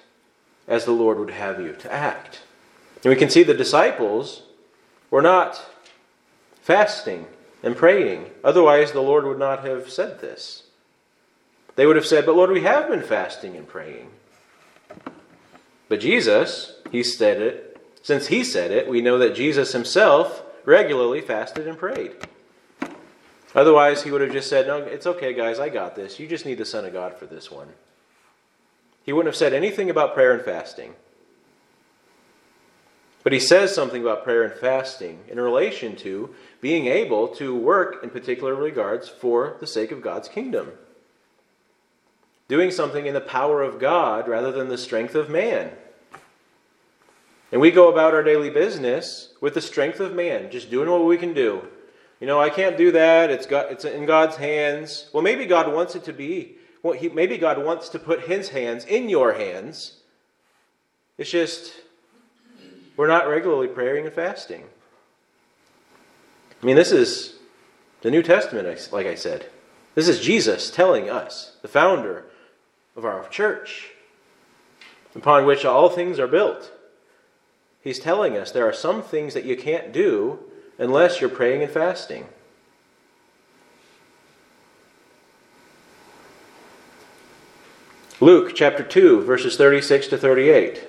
as 0.67 0.85
the 0.85 0.91
Lord 0.91 1.19
would 1.19 1.31
have 1.31 1.59
you 1.59 1.73
to 1.73 1.91
act. 1.91 2.41
And 3.03 3.11
we 3.11 3.15
can 3.15 3.29
see 3.29 3.43
the 3.43 3.53
disciples 3.53 4.43
were 5.11 5.21
not 5.21 5.63
fasting 6.61 7.27
and 7.61 7.75
praying. 7.75 8.31
Otherwise, 8.43 8.91
the 8.91 9.01
Lord 9.01 9.25
would 9.25 9.39
not 9.39 9.63
have 9.65 9.89
said 9.89 10.21
this. 10.21 10.63
They 11.75 11.85
would 11.85 11.95
have 11.95 12.05
said, 12.05 12.25
But 12.25 12.35
Lord, 12.35 12.51
we 12.51 12.61
have 12.61 12.89
been 12.89 13.03
fasting 13.03 13.55
and 13.55 13.67
praying. 13.67 14.09
But 15.87 15.99
Jesus, 15.99 16.79
he 16.91 17.03
said 17.03 17.41
it. 17.41 17.71
Since 18.01 18.27
he 18.27 18.43
said 18.43 18.71
it, 18.71 18.87
we 18.87 19.01
know 19.01 19.17
that 19.17 19.35
Jesus 19.35 19.73
himself 19.73 20.43
regularly 20.63 21.21
fasted 21.21 21.67
and 21.67 21.77
prayed. 21.77 22.13
Otherwise, 23.53 24.03
he 24.03 24.11
would 24.11 24.21
have 24.21 24.31
just 24.31 24.49
said, 24.49 24.67
No, 24.67 24.77
it's 24.77 25.07
okay, 25.07 25.33
guys, 25.33 25.59
I 25.59 25.69
got 25.69 25.95
this. 25.95 26.19
You 26.19 26.27
just 26.27 26.45
need 26.45 26.57
the 26.57 26.65
Son 26.65 26.85
of 26.85 26.93
God 26.93 27.15
for 27.17 27.25
this 27.25 27.49
one. 27.49 27.69
He 29.05 29.13
wouldn't 29.13 29.33
have 29.33 29.37
said 29.37 29.53
anything 29.53 29.89
about 29.89 30.15
prayer 30.15 30.33
and 30.33 30.43
fasting. 30.43 30.95
But 33.23 33.33
he 33.33 33.39
says 33.39 33.73
something 33.73 34.01
about 34.01 34.23
prayer 34.23 34.43
and 34.43 34.53
fasting 34.53 35.19
in 35.27 35.39
relation 35.39 35.95
to 35.97 36.33
being 36.61 36.87
able 36.87 37.27
to 37.29 37.55
work 37.55 38.03
in 38.03 38.09
particular 38.09 38.53
regards 38.55 39.07
for 39.07 39.57
the 39.59 39.67
sake 39.67 39.91
of 39.91 40.01
God's 40.01 40.27
kingdom. 40.27 40.71
Doing 42.47 42.69
something 42.69 43.05
in 43.05 43.13
the 43.13 43.21
power 43.21 43.63
of 43.63 43.79
God 43.79 44.27
rather 44.27 44.51
than 44.51 44.69
the 44.69 44.77
strength 44.77 45.15
of 45.15 45.29
man. 45.29 45.71
And 47.51 47.61
we 47.61 47.71
go 47.71 47.91
about 47.91 48.13
our 48.13 48.23
daily 48.23 48.49
business 48.49 49.33
with 49.41 49.53
the 49.53 49.61
strength 49.61 49.99
of 49.99 50.13
man, 50.13 50.51
just 50.51 50.69
doing 50.69 50.89
what 50.89 51.05
we 51.05 51.17
can 51.17 51.33
do. 51.33 51.67
You 52.19 52.27
know, 52.27 52.39
I 52.39 52.49
can't 52.49 52.77
do 52.77 52.91
that. 52.91 53.29
It's, 53.29 53.45
God, 53.45 53.71
it's 53.71 53.85
in 53.85 54.05
God's 54.05 54.35
hands. 54.37 55.09
Well, 55.13 55.23
maybe 55.23 55.45
God 55.45 55.71
wants 55.71 55.95
it 55.95 56.03
to 56.05 56.13
be 56.13 56.57
well, 56.85 56.93
he, 56.93 57.09
maybe 57.09 57.39
God 57.39 57.57
wants 57.65 57.89
to 57.89 57.97
put 57.97 58.27
his 58.27 58.49
hands 58.49 58.85
in 58.85 59.09
your 59.09 59.33
hands. 59.33 60.01
It's 61.17 61.31
just 61.31 61.73
we're 62.95 63.07
not 63.07 63.27
regularly 63.27 63.67
praying 63.67 64.05
and 64.05 64.13
fasting. 64.13 64.65
I 66.61 66.63
mean, 66.63 66.75
this 66.75 66.91
is 66.91 67.37
the 68.01 68.11
New 68.11 68.21
Testament, 68.21 68.67
like 68.91 69.07
I 69.07 69.15
said. 69.15 69.49
This 69.95 70.07
is 70.07 70.19
Jesus 70.19 70.69
telling 70.69 71.09
us, 71.09 71.57
the 71.63 71.67
founder 71.67 72.25
of 72.95 73.03
our 73.03 73.27
church, 73.29 73.89
upon 75.15 75.47
which 75.47 75.65
all 75.65 75.89
things 75.89 76.19
are 76.19 76.27
built. 76.27 76.71
He's 77.81 77.97
telling 77.97 78.37
us 78.37 78.51
there 78.51 78.69
are 78.69 78.73
some 78.73 79.01
things 79.01 79.33
that 79.33 79.45
you 79.45 79.57
can't 79.57 79.91
do 79.91 80.37
unless 80.77 81.19
you're 81.19 81.31
praying 81.31 81.63
and 81.63 81.71
fasting. 81.71 82.27
Luke 88.21 88.55
chapter 88.55 88.81
2, 88.81 89.23
verses 89.23 89.57
36 89.57 90.07
to 90.07 90.17
38. 90.17 90.87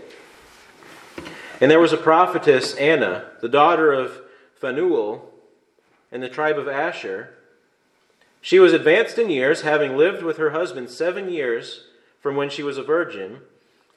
And 1.61 1.69
there 1.69 1.81
was 1.81 1.93
a 1.93 1.97
prophetess, 1.97 2.77
Anna, 2.77 3.25
the 3.41 3.49
daughter 3.49 3.93
of 3.93 4.21
Phanuel, 4.55 5.33
in 6.13 6.21
the 6.21 6.29
tribe 6.29 6.57
of 6.57 6.69
Asher. 6.69 7.35
She 8.41 8.61
was 8.61 8.73
advanced 8.73 9.19
in 9.19 9.29
years, 9.29 9.63
having 9.63 9.97
lived 9.97 10.23
with 10.23 10.37
her 10.37 10.51
husband 10.51 10.89
seven 10.89 11.29
years 11.29 11.87
from 12.21 12.37
when 12.37 12.49
she 12.49 12.63
was 12.63 12.79
a 12.79 12.85
virgin, 12.85 13.41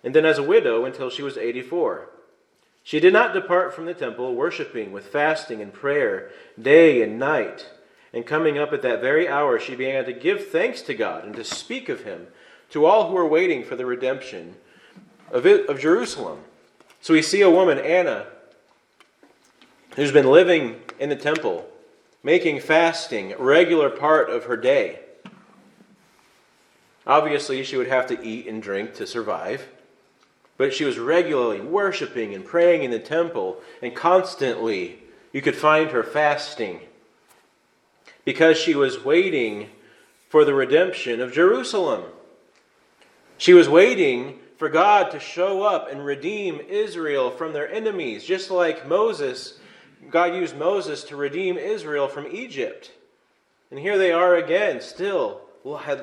and 0.04 0.16
then 0.16 0.26
as 0.26 0.40
a 0.40 0.44
widow 0.44 0.84
until 0.84 1.12
she 1.12 1.22
was 1.22 1.38
84. 1.38 2.10
She 2.82 3.00
did 3.00 3.14
not 3.14 3.36
depart 3.36 3.76
from 3.76 3.86
the 3.86 3.94
temple, 3.94 4.34
worshiping 4.34 4.92
with 4.92 5.06
fasting 5.06 5.62
and 5.62 5.72
prayer 5.72 6.32
day 6.60 7.04
and 7.04 7.20
night. 7.20 7.70
And 8.12 8.26
coming 8.26 8.58
up 8.58 8.74
at 8.74 8.82
that 8.82 9.02
very 9.02 9.28
hour, 9.30 9.60
she 9.60 9.76
began 9.76 10.06
to 10.06 10.14
give 10.14 10.48
thanks 10.48 10.82
to 10.82 10.96
God 10.96 11.26
and 11.26 11.36
to 11.36 11.44
speak 11.44 11.90
of 11.90 12.06
him 12.06 12.30
to 12.72 12.86
all 12.86 13.10
who 13.10 13.18
are 13.18 13.28
waiting 13.28 13.64
for 13.64 13.76
the 13.76 13.86
redemption 13.86 14.56
of, 15.32 15.46
it, 15.46 15.68
of 15.70 15.80
Jerusalem. 15.80 16.40
So 17.02 17.14
we 17.14 17.22
see 17.22 17.42
a 17.42 17.50
woman, 17.50 17.78
Anna, 17.78 18.28
who's 19.96 20.12
been 20.12 20.30
living 20.30 20.82
in 21.00 21.10
the 21.10 21.16
temple, 21.16 21.68
making 22.24 22.60
fasting 22.60 23.34
a 23.34 23.38
regular 23.38 23.90
part 23.90 24.30
of 24.30 24.46
her 24.46 24.58
day. 24.58 25.00
Obviously, 27.08 27.64
she 27.64 27.78
would 27.78 27.88
have 27.88 28.08
to 28.08 28.24
eat 28.24 28.48
and 28.48 28.62
drink 28.62 28.94
to 28.96 29.08
survive, 29.08 29.68
but 30.58 30.74
she 30.74 30.84
was 30.84 31.00
regularly 31.00 31.62
worshiping 31.62 32.36
and 32.36 32.46
praying 32.46 32.84
in 32.84 32.92
the 32.92 33.00
temple, 33.00 33.62
and 33.82 33.96
constantly 33.96 35.00
you 35.32 35.42
could 35.42 35.56
find 35.56 35.92
her 35.92 36.04
fasting 36.04 36.82
because 38.26 38.58
she 38.58 38.76
was 38.76 39.04
waiting 39.04 39.70
for 40.28 40.46
the 40.46 40.54
redemption 40.54 41.20
of 41.22 41.34
Jerusalem. 41.34 42.04
She 43.40 43.54
was 43.54 43.70
waiting 43.70 44.38
for 44.58 44.68
God 44.68 45.12
to 45.12 45.20
show 45.20 45.64
up 45.64 45.90
and 45.90 46.06
redeem 46.06 46.60
Israel 46.60 47.32
from 47.32 47.54
their 47.54 47.72
enemies, 47.72 48.26
just 48.26 48.52
like 48.52 48.86
Moses. 48.86 49.58
God 50.10 50.36
used 50.36 50.58
Moses 50.58 51.06
to 51.06 51.16
redeem 51.16 51.58
Israel 51.58 52.10
from 52.10 52.28
Egypt. 52.28 52.92
And 53.72 53.80
here 53.80 53.98
they 53.98 54.12
are 54.12 54.36
again, 54.36 54.82
still 54.82 55.40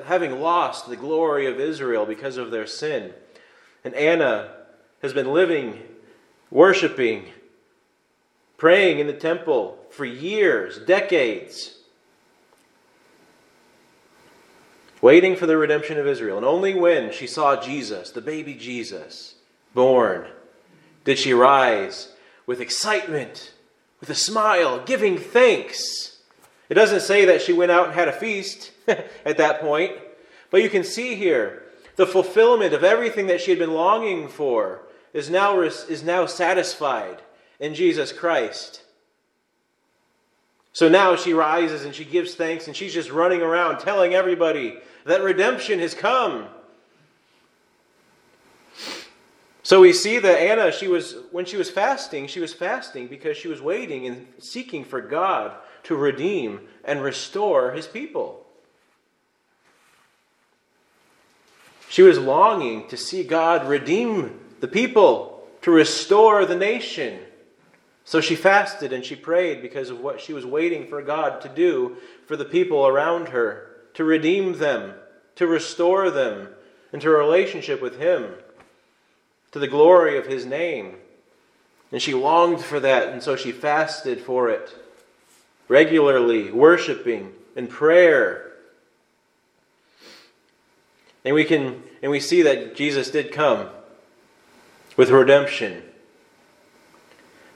having 0.05 0.41
lost 0.41 0.89
the 0.89 0.95
glory 0.95 1.45
of 1.45 1.59
Israel 1.59 2.07
because 2.07 2.37
of 2.37 2.49
their 2.49 2.65
sin. 2.65 3.13
And 3.83 3.93
Anna 3.93 4.55
has 5.03 5.13
been 5.13 5.31
living, 5.31 5.83
worshiping, 6.49 7.25
praying 8.57 8.97
in 8.97 9.05
the 9.05 9.13
temple 9.13 9.77
for 9.91 10.05
years, 10.05 10.79
decades. 10.79 11.76
Waiting 15.01 15.35
for 15.35 15.45
the 15.45 15.57
redemption 15.57 15.97
of 15.97 16.07
Israel. 16.07 16.37
And 16.37 16.45
only 16.45 16.73
when 16.73 17.11
she 17.11 17.27
saw 17.27 17.61
Jesus, 17.61 18.11
the 18.11 18.21
baby 18.21 18.53
Jesus, 18.53 19.35
born, 19.73 20.27
did 21.03 21.17
she 21.19 21.33
rise 21.33 22.09
with 22.45 22.61
excitement, 22.61 23.53
with 23.99 24.09
a 24.09 24.15
smile, 24.15 24.83
giving 24.83 25.17
thanks. 25.17 26.17
It 26.69 26.73
doesn't 26.73 27.01
say 27.01 27.25
that 27.25 27.41
she 27.41 27.53
went 27.53 27.71
out 27.71 27.85
and 27.85 27.93
had 27.93 28.07
a 28.07 28.13
feast 28.13 28.71
at 28.87 29.37
that 29.37 29.61
point, 29.61 29.93
but 30.49 30.63
you 30.63 30.69
can 30.69 30.83
see 30.83 31.15
here 31.15 31.63
the 31.97 32.07
fulfillment 32.07 32.73
of 32.73 32.83
everything 32.83 33.27
that 33.27 33.41
she 33.41 33.51
had 33.51 33.59
been 33.59 33.73
longing 33.73 34.27
for 34.27 34.81
is 35.13 35.29
now, 35.29 35.61
is 35.61 36.03
now 36.03 36.25
satisfied 36.25 37.21
in 37.59 37.73
Jesus 37.73 38.11
Christ. 38.11 38.81
So 40.77 40.87
now 40.87 41.15
she 41.15 41.33
rises 41.33 41.85
and 41.85 41.95
she 41.95 42.05
gives 42.05 42.35
thanks 42.35 42.67
and 42.67 42.75
she's 42.75 42.93
just 42.93 43.09
running 43.09 43.41
around 43.41 43.79
telling 43.79 44.13
everybody 44.13 44.77
that 45.05 45.23
redemption 45.23 45.79
has 45.79 45.95
come. 45.95 46.45
So 49.63 49.81
we 49.81 49.91
see 49.91 50.19
that 50.19 50.39
Anna, 50.39 50.71
she 50.71 50.87
was 50.87 51.15
when 51.31 51.45
she 51.45 51.57
was 51.57 51.71
fasting, 51.71 52.27
she 52.27 52.39
was 52.39 52.53
fasting 52.53 53.07
because 53.07 53.35
she 53.37 53.47
was 53.47 53.59
waiting 53.59 54.05
and 54.05 54.27
seeking 54.37 54.83
for 54.83 55.01
God 55.01 55.53
to 55.85 55.95
redeem 55.95 56.59
and 56.83 57.01
restore 57.01 57.71
his 57.71 57.87
people. 57.87 58.45
She 61.89 62.03
was 62.03 62.19
longing 62.19 62.87
to 62.89 62.97
see 62.97 63.23
God 63.23 63.67
redeem 63.67 64.39
the 64.59 64.67
people, 64.67 65.43
to 65.63 65.71
restore 65.71 66.45
the 66.45 66.55
nation. 66.55 67.21
So 68.07 68.21
she 68.21 68.37
fasted 68.37 68.93
and 68.93 69.03
she 69.03 69.17
prayed 69.17 69.61
because 69.61 69.89
of 69.89 69.99
what 69.99 70.21
she 70.21 70.31
was 70.31 70.45
waiting 70.45 70.87
for 70.87 71.01
God 71.01 71.41
to 71.41 71.49
do 71.49 71.97
for 72.25 72.37
the 72.37 72.45
people 72.45 72.87
around 72.87 73.27
her, 73.27 73.67
to 73.95 74.05
redeem 74.05 74.59
them, 74.59 74.93
to 75.35 75.45
restore 75.45 76.09
them 76.09 76.47
into 76.93 77.09
a 77.09 77.17
relationship 77.17 77.81
with 77.81 77.99
Him, 77.99 78.31
to 79.51 79.59
the 79.59 79.67
glory 79.67 80.17
of 80.17 80.25
His 80.25 80.45
name. 80.45 80.95
And 81.91 82.01
she 82.01 82.13
longed 82.13 82.61
for 82.61 82.79
that, 82.79 83.09
and 83.09 83.21
so 83.21 83.35
she 83.35 83.51
fasted 83.51 84.21
for 84.21 84.49
it, 84.49 84.73
regularly 85.67 86.49
worshiping 86.49 87.33
in 87.57 87.67
prayer 87.67 88.47
and 91.27 91.35
we 91.35 91.43
can 91.43 91.83
and 92.01 92.09
we 92.09 92.21
see 92.21 92.43
that 92.43 92.73
Jesus 92.73 93.11
did 93.11 93.33
come 93.33 93.67
with 94.95 95.09
redemption. 95.09 95.83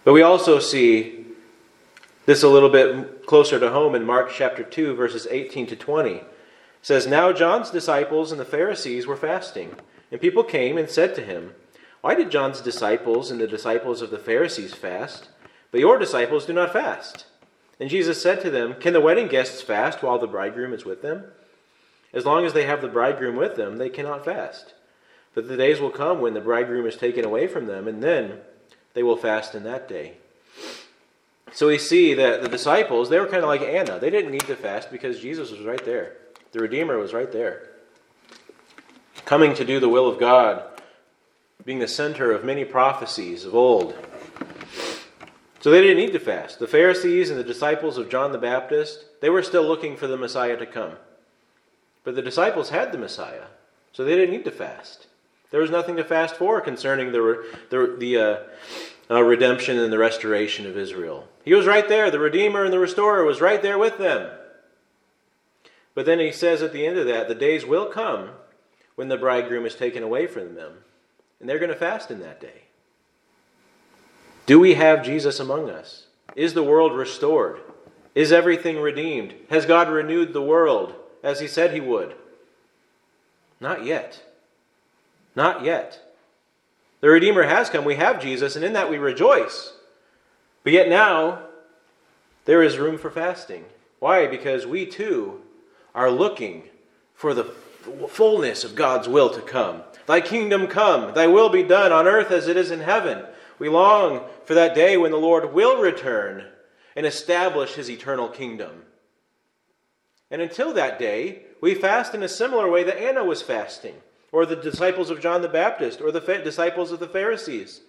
But 0.03 0.13
we 0.13 0.23
also 0.23 0.59
see 0.59 1.25
this 2.25 2.41
a 2.41 2.49
little 2.49 2.69
bit 2.69 3.25
closer 3.25 3.59
to 3.59 3.69
home 3.69 3.93
in 3.93 4.03
Mark 4.03 4.31
chapter 4.33 4.63
2 4.63 4.95
verses 4.95 5.27
18 5.29 5.67
to 5.67 5.75
20. 5.75 6.11
It 6.15 6.25
says 6.81 7.05
now 7.05 7.31
John's 7.31 7.69
disciples 7.69 8.31
and 8.31 8.41
the 8.41 8.45
Pharisees 8.45 9.05
were 9.05 9.15
fasting, 9.15 9.75
and 10.11 10.19
people 10.19 10.43
came 10.43 10.77
and 10.77 10.89
said 10.89 11.13
to 11.15 11.21
him, 11.21 11.53
"Why 12.01 12.15
did 12.15 12.31
John's 12.31 12.61
disciples 12.61 13.29
and 13.29 13.39
the 13.39 13.47
disciples 13.47 14.01
of 14.01 14.09
the 14.09 14.17
Pharisees 14.17 14.73
fast, 14.73 15.29
but 15.69 15.79
your 15.79 15.99
disciples 15.99 16.47
do 16.47 16.53
not 16.53 16.73
fast?" 16.73 17.25
And 17.79 17.89
Jesus 17.89 18.19
said 18.19 18.41
to 18.41 18.49
them, 18.49 18.75
"Can 18.79 18.93
the 18.93 19.01
wedding 19.01 19.27
guests 19.27 19.61
fast 19.61 20.01
while 20.01 20.17
the 20.17 20.25
bridegroom 20.25 20.73
is 20.73 20.85
with 20.85 21.03
them?" 21.03 21.25
As 22.11 22.25
long 22.25 22.43
as 22.45 22.53
they 22.53 22.63
have 22.63 22.81
the 22.81 22.87
bridegroom 22.87 23.35
with 23.35 23.55
them, 23.55 23.77
they 23.77 23.89
cannot 23.89 24.25
fast. 24.25 24.73
But 25.35 25.47
the 25.47 25.57
days 25.57 25.79
will 25.79 25.91
come 25.91 26.19
when 26.19 26.33
the 26.33 26.41
bridegroom 26.41 26.87
is 26.87 26.97
taken 26.97 27.23
away 27.23 27.45
from 27.47 27.67
them, 27.67 27.87
and 27.87 28.03
then 28.03 28.41
they 28.93 29.03
will 29.03 29.17
fast 29.17 29.55
in 29.55 29.63
that 29.63 29.87
day. 29.87 30.13
So 31.53 31.67
we 31.67 31.77
see 31.77 32.13
that 32.13 32.41
the 32.41 32.49
disciples, 32.49 33.09
they 33.09 33.19
were 33.19 33.25
kind 33.25 33.43
of 33.43 33.49
like 33.49 33.61
Anna. 33.61 33.99
They 33.99 34.09
didn't 34.09 34.31
need 34.31 34.47
to 34.47 34.55
fast 34.55 34.91
because 34.91 35.19
Jesus 35.19 35.51
was 35.51 35.61
right 35.61 35.83
there. 35.83 36.15
The 36.53 36.59
Redeemer 36.59 36.97
was 36.97 37.13
right 37.13 37.31
there. 37.31 37.69
Coming 39.25 39.53
to 39.55 39.65
do 39.65 39.79
the 39.79 39.89
will 39.89 40.07
of 40.07 40.19
God, 40.19 40.63
being 41.65 41.79
the 41.79 41.87
center 41.87 42.31
of 42.31 42.43
many 42.43 42.65
prophecies 42.65 43.45
of 43.45 43.53
old. 43.53 43.95
So 45.59 45.69
they 45.69 45.81
didn't 45.81 45.97
need 45.97 46.13
to 46.13 46.19
fast. 46.19 46.59
The 46.59 46.67
Pharisees 46.67 47.29
and 47.29 47.39
the 47.39 47.43
disciples 47.43 47.97
of 47.97 48.09
John 48.09 48.31
the 48.31 48.37
Baptist, 48.37 49.05
they 49.21 49.29
were 49.29 49.43
still 49.43 49.63
looking 49.63 49.95
for 49.95 50.07
the 50.07 50.17
Messiah 50.17 50.57
to 50.57 50.65
come. 50.65 50.93
But 52.03 52.15
the 52.15 52.21
disciples 52.21 52.69
had 52.69 52.91
the 52.91 52.97
Messiah, 52.97 53.45
so 53.93 54.03
they 54.03 54.15
didn't 54.15 54.31
need 54.31 54.45
to 54.45 54.51
fast. 54.51 55.05
There 55.51 55.61
was 55.61 55.69
nothing 55.69 55.97
to 55.97 56.03
fast 56.03 56.35
for 56.35 56.61
concerning 56.61 57.11
the, 57.11 57.45
the, 57.69 57.95
the 57.97 58.17
uh, 58.17 58.37
uh, 59.09 59.21
redemption 59.21 59.77
and 59.77 59.91
the 59.91 59.97
restoration 59.97 60.65
of 60.65 60.77
Israel. 60.77 61.27
He 61.43 61.53
was 61.53 61.67
right 61.67 61.87
there. 61.87 62.09
The 62.09 62.19
Redeemer 62.19 62.63
and 62.63 62.73
the 62.73 62.79
Restorer 62.79 63.23
was 63.23 63.41
right 63.41 63.61
there 63.61 63.77
with 63.77 63.97
them. 63.97 64.31
But 65.93 66.05
then 66.05 66.19
he 66.19 66.31
says 66.31 66.61
at 66.61 66.71
the 66.71 66.85
end 66.85 66.97
of 66.97 67.05
that, 67.07 67.27
the 67.27 67.35
days 67.35 67.65
will 67.65 67.87
come 67.87 68.29
when 68.95 69.09
the 69.09 69.17
bridegroom 69.17 69.65
is 69.65 69.75
taken 69.75 70.03
away 70.03 70.25
from 70.25 70.55
them, 70.55 70.71
and 71.39 71.49
they're 71.49 71.59
going 71.59 71.69
to 71.69 71.75
fast 71.75 72.11
in 72.11 72.19
that 72.21 72.39
day. 72.39 72.63
Do 74.45 74.59
we 74.59 74.75
have 74.75 75.03
Jesus 75.03 75.39
among 75.39 75.69
us? 75.69 76.05
Is 76.35 76.53
the 76.53 76.63
world 76.63 76.95
restored? 76.95 77.59
Is 78.15 78.31
everything 78.31 78.79
redeemed? 78.79 79.33
Has 79.49 79.65
God 79.65 79.89
renewed 79.89 80.33
the 80.33 80.41
world? 80.41 80.95
as 81.23 81.39
he 81.39 81.47
said 81.47 81.73
he 81.73 81.79
would? 81.79 82.15
Not 83.59 83.85
yet. 83.85 84.23
Not 85.35 85.63
yet. 85.63 85.99
The 86.99 87.09
Redeemer 87.09 87.43
has 87.43 87.69
come. 87.69 87.85
We 87.85 87.95
have 87.95 88.21
Jesus, 88.21 88.55
and 88.55 88.63
in 88.63 88.73
that 88.73 88.89
we 88.89 88.97
rejoice. 88.97 89.73
But 90.63 90.73
yet 90.73 90.89
now, 90.89 91.43
there 92.45 92.61
is 92.61 92.77
room 92.77 92.97
for 92.97 93.09
fasting. 93.09 93.65
Why? 93.99 94.27
Because 94.27 94.65
we 94.65 94.85
too 94.85 95.41
are 95.93 96.11
looking 96.11 96.63
for 97.13 97.33
the 97.33 97.45
fullness 98.09 98.63
of 98.63 98.75
God's 98.75 99.07
will 99.07 99.29
to 99.29 99.41
come. 99.41 99.83
Thy 100.05 100.21
kingdom 100.21 100.67
come, 100.67 101.13
thy 101.13 101.27
will 101.27 101.49
be 101.49 101.63
done 101.63 101.91
on 101.91 102.07
earth 102.07 102.31
as 102.31 102.47
it 102.47 102.57
is 102.57 102.71
in 102.71 102.81
heaven. 102.81 103.25
We 103.59 103.69
long 103.69 104.21
for 104.45 104.53
that 104.55 104.75
day 104.75 104.97
when 104.97 105.11
the 105.11 105.17
Lord 105.17 105.53
will 105.53 105.81
return 105.81 106.45
and 106.95 107.05
establish 107.05 107.73
his 107.73 107.89
eternal 107.89 108.27
kingdom. 108.27 108.83
And 110.29 110.41
until 110.41 110.73
that 110.73 110.97
day, 110.97 111.43
we 111.61 111.75
fast 111.75 112.15
in 112.15 112.23
a 112.23 112.29
similar 112.29 112.69
way 112.69 112.83
that 112.83 113.01
Anna 113.01 113.23
was 113.23 113.41
fasting, 113.41 113.95
or 114.31 114.45
the 114.45 114.55
disciples 114.55 115.09
of 115.09 115.19
John 115.19 115.41
the 115.41 115.49
Baptist, 115.49 116.01
or 116.01 116.11
the 116.11 116.21
disciples 116.43 116.91
of 116.91 116.99
the 116.99 117.07
Pharisees, 117.07 117.81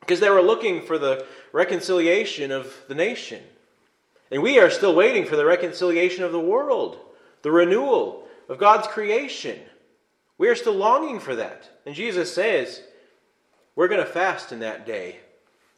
because 0.00 0.20
they 0.20 0.30
were 0.30 0.42
looking 0.42 0.82
for 0.82 0.98
the 0.98 1.24
reconciliation 1.52 2.50
of 2.50 2.74
the 2.88 2.94
nation. 2.94 3.42
And 4.30 4.42
we 4.42 4.58
are 4.58 4.70
still 4.70 4.94
waiting 4.94 5.24
for 5.24 5.36
the 5.36 5.44
reconciliation 5.44 6.24
of 6.24 6.32
the 6.32 6.40
world, 6.40 6.98
the 7.42 7.52
renewal 7.52 8.26
of 8.48 8.58
God's 8.58 8.88
creation. 8.88 9.58
We 10.38 10.48
are 10.48 10.56
still 10.56 10.74
longing 10.74 11.20
for 11.20 11.36
that. 11.36 11.68
And 11.86 11.94
Jesus 11.94 12.34
says, 12.34 12.82
we're 13.76 13.88
going 13.88 14.00
to 14.00 14.06
fast 14.06 14.50
in 14.50 14.60
that 14.60 14.86
day 14.86 15.20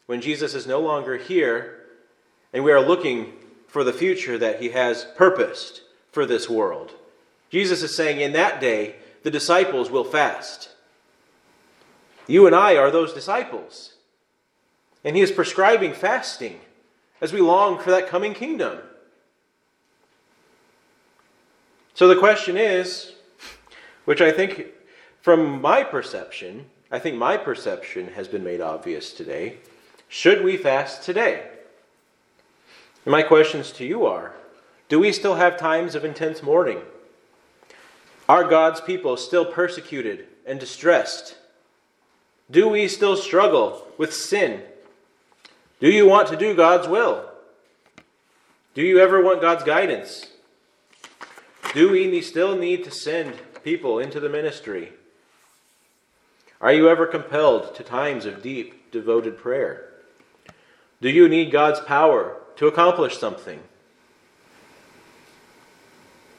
when 0.07 0.21
Jesus 0.21 0.55
is 0.55 0.67
no 0.67 0.81
longer 0.81 1.17
here, 1.17 1.81
and 2.53 2.65
we 2.65 2.73
are 2.73 2.81
looking 2.81 3.33
for 3.67 3.85
the 3.85 3.93
future 3.93 4.39
that 4.39 4.63
he 4.63 4.71
has 4.71 5.07
purposed 5.17 5.83
for 6.13 6.25
this 6.25 6.49
world. 6.49 6.93
Jesus 7.51 7.83
is 7.83 7.95
saying, 7.95 8.21
in 8.21 8.33
that 8.33 8.61
day, 8.61 8.97
the 9.25 9.31
disciples 9.31 9.91
will 9.91 10.05
fast. 10.05 10.69
You 12.29 12.47
and 12.47 12.55
I 12.55 12.77
are 12.77 12.93
those 12.93 13.13
disciples. 13.13 13.95
And 15.03 15.17
he 15.17 15.23
is 15.23 15.33
prescribing 15.33 15.93
fasting 15.93 16.61
as 17.21 17.33
we 17.33 17.41
long 17.41 17.79
for 17.81 17.91
that 17.91 18.09
coming 18.09 18.35
kingdom. 18.35 18.79
So 21.95 22.07
the 22.07 22.17
question 22.17 22.57
is, 22.57 23.13
which 24.05 24.21
I 24.21 24.31
think, 24.31 24.67
from 25.21 25.61
my 25.61 25.83
perception, 25.83 26.67
I 26.91 26.99
think 26.99 27.17
my 27.17 27.37
perception 27.37 28.09
has 28.09 28.29
been 28.29 28.45
made 28.45 28.61
obvious 28.61 29.13
today 29.13 29.59
should 30.15 30.45
we 30.45 30.57
fast 30.57 31.03
today? 31.03 31.45
And 33.05 33.11
my 33.11 33.23
questions 33.23 33.73
to 33.73 33.85
you 33.85 34.07
are 34.07 34.33
Do 34.89 35.01
we 35.01 35.11
still 35.11 35.35
have 35.35 35.57
times 35.57 35.97
of 35.97 36.05
intense 36.05 36.41
mourning? 36.41 36.83
Are 38.29 38.45
God's 38.45 38.81
people 38.81 39.17
still 39.17 39.45
persecuted 39.45 40.27
and 40.47 40.59
distressed? 40.59 41.37
Do 42.51 42.69
we 42.69 42.89
still 42.89 43.17
struggle 43.17 43.87
with 43.99 44.15
sin? 44.15 44.63
Do 45.81 45.91
you 45.91 46.07
want 46.07 46.29
to 46.29 46.37
do 46.37 46.55
God's 46.55 46.89
will? 46.89 47.29
Do 48.75 48.83
you 48.83 48.99
ever 48.99 49.23
want 49.23 49.41
God's 49.41 49.65
guidance? 49.65 50.27
Do 51.75 51.91
we 51.91 52.21
still 52.23 52.57
need 52.57 52.85
to 52.85 52.91
send 52.91 53.35
people 53.63 53.99
into 53.99 54.21
the 54.21 54.29
ministry? 54.29 54.93
Are 56.61 56.73
you 56.73 56.89
ever 56.89 57.07
compelled 57.07 57.75
to 57.75 57.83
times 57.83 58.25
of 58.25 58.43
deep, 58.43 58.91
devoted 58.91 59.37
prayer? 59.37 59.91
Do 61.03 61.11
you 61.11 61.29
need 61.29 61.53
God's 61.53 61.81
power 61.81 62.37
to 62.57 62.67
accomplish 62.67 63.19
something? 63.19 63.61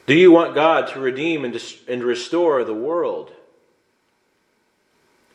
Do 0.06 0.14
you 0.14 0.30
want 0.30 0.54
God 0.54 0.88
to 0.88 1.00
redeem 1.00 1.44
and, 1.44 1.60
and 1.88 2.02
restore 2.02 2.62
the 2.64 2.74
world? 2.74 3.32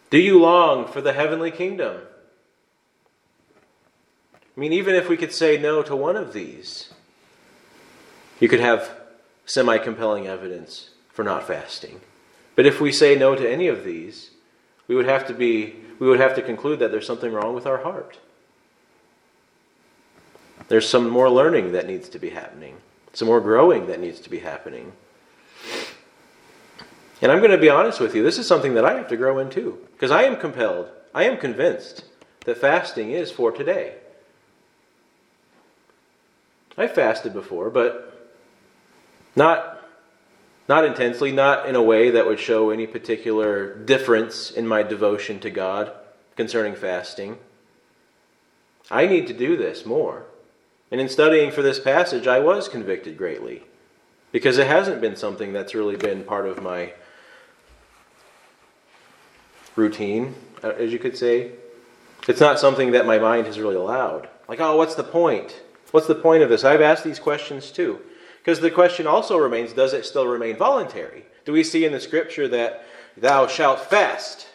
Do 0.09 0.17
you 0.17 0.39
long 0.39 0.87
for 0.87 1.01
the 1.01 1.13
heavenly 1.13 1.51
kingdom? 1.51 2.01
I 4.35 4.59
mean, 4.59 4.73
even 4.73 4.95
if 4.95 5.09
we 5.09 5.17
could 5.17 5.33
say 5.33 5.57
no 5.57 5.81
to 5.83 5.95
one 5.95 6.15
of 6.15 6.33
these, 6.33 6.93
you 8.39 8.47
could 8.47 8.59
have 8.59 8.89
semi 9.45 9.77
compelling 9.77 10.27
evidence 10.27 10.89
for 11.09 11.23
not 11.23 11.47
fasting. 11.47 12.01
But 12.55 12.65
if 12.65 12.81
we 12.81 12.91
say 12.91 13.15
no 13.15 13.35
to 13.35 13.49
any 13.49 13.67
of 13.67 13.83
these, 13.83 14.31
we 14.87 14.95
would 14.95 15.05
have 15.05 15.25
to 15.27 15.33
be 15.33 15.75
we 15.99 16.07
would 16.07 16.19
have 16.19 16.35
to 16.35 16.41
conclude 16.41 16.79
that 16.79 16.91
there's 16.91 17.05
something 17.05 17.31
wrong 17.31 17.53
with 17.53 17.67
our 17.67 17.77
heart. 17.77 18.19
There's 20.67 20.87
some 20.87 21.09
more 21.09 21.29
learning 21.29 21.73
that 21.73 21.87
needs 21.87 22.09
to 22.09 22.19
be 22.19 22.31
happening, 22.31 22.77
some 23.13 23.27
more 23.27 23.41
growing 23.41 23.87
that 23.87 23.99
needs 23.99 24.19
to 24.21 24.29
be 24.29 24.39
happening. 24.39 24.93
And 27.21 27.31
I'm 27.31 27.39
going 27.39 27.51
to 27.51 27.57
be 27.57 27.69
honest 27.69 27.99
with 27.99 28.15
you, 28.15 28.23
this 28.23 28.39
is 28.39 28.47
something 28.47 28.73
that 28.73 28.85
I 28.85 28.95
have 28.95 29.07
to 29.09 29.17
grow 29.17 29.39
into 29.39 29.77
because 29.93 30.11
I 30.11 30.23
am 30.23 30.37
compelled, 30.37 30.89
I 31.13 31.25
am 31.25 31.37
convinced 31.37 32.05
that 32.45 32.57
fasting 32.57 33.11
is 33.11 33.31
for 33.31 33.51
today. 33.51 33.95
I 36.77 36.87
fasted 36.87 37.33
before, 37.33 37.69
but 37.69 38.29
not 39.35 39.77
not 40.67 40.85
intensely, 40.85 41.33
not 41.33 41.67
in 41.67 41.75
a 41.75 41.81
way 41.81 42.11
that 42.11 42.25
would 42.25 42.39
show 42.39 42.69
any 42.69 42.87
particular 42.87 43.75
difference 43.75 44.51
in 44.51 44.65
my 44.65 44.83
devotion 44.83 45.39
to 45.41 45.49
God 45.49 45.91
concerning 46.37 46.75
fasting. 46.75 47.37
I 48.89 49.05
need 49.05 49.27
to 49.27 49.33
do 49.33 49.57
this 49.57 49.85
more. 49.85 50.27
And 50.91 50.99
in 50.99 51.07
studying 51.07 51.51
for 51.51 51.61
this 51.61 51.79
passage, 51.79 52.27
I 52.27 52.39
was 52.39 52.67
convicted 52.67 53.17
greatly 53.17 53.63
because 54.31 54.57
it 54.57 54.67
hasn't 54.67 55.01
been 55.01 55.15
something 55.15 55.53
that's 55.53 55.73
really 55.73 55.95
been 55.95 56.23
part 56.23 56.45
of 56.45 56.61
my 56.61 56.93
routine, 59.75 60.35
uh, 60.63 60.69
as 60.69 60.91
you 60.91 60.99
could 60.99 61.17
say. 61.17 61.51
It's 62.27 62.41
not 62.41 62.59
something 62.59 62.91
that 62.91 63.05
my 63.05 63.17
mind 63.17 63.47
has 63.47 63.59
really 63.59 63.75
allowed. 63.75 64.27
Like, 64.47 64.59
oh, 64.59 64.75
what's 64.75 64.95
the 64.95 65.03
point? 65.03 65.61
What's 65.91 66.07
the 66.07 66.15
point 66.15 66.43
of 66.43 66.49
this? 66.49 66.63
I've 66.63 66.81
asked 66.81 67.03
these 67.03 67.19
questions 67.19 67.71
too. 67.71 67.99
Because 68.39 68.59
the 68.59 68.71
question 68.71 69.07
also 69.07 69.37
remains 69.37 69.73
does 69.73 69.93
it 69.93 70.05
still 70.05 70.27
remain 70.27 70.57
voluntary? 70.57 71.25
Do 71.45 71.53
we 71.53 71.63
see 71.63 71.85
in 71.85 71.91
the 71.91 71.99
scripture 71.99 72.47
that 72.49 72.85
thou 73.15 73.47
shalt 73.47 73.79
fast? 73.79 74.47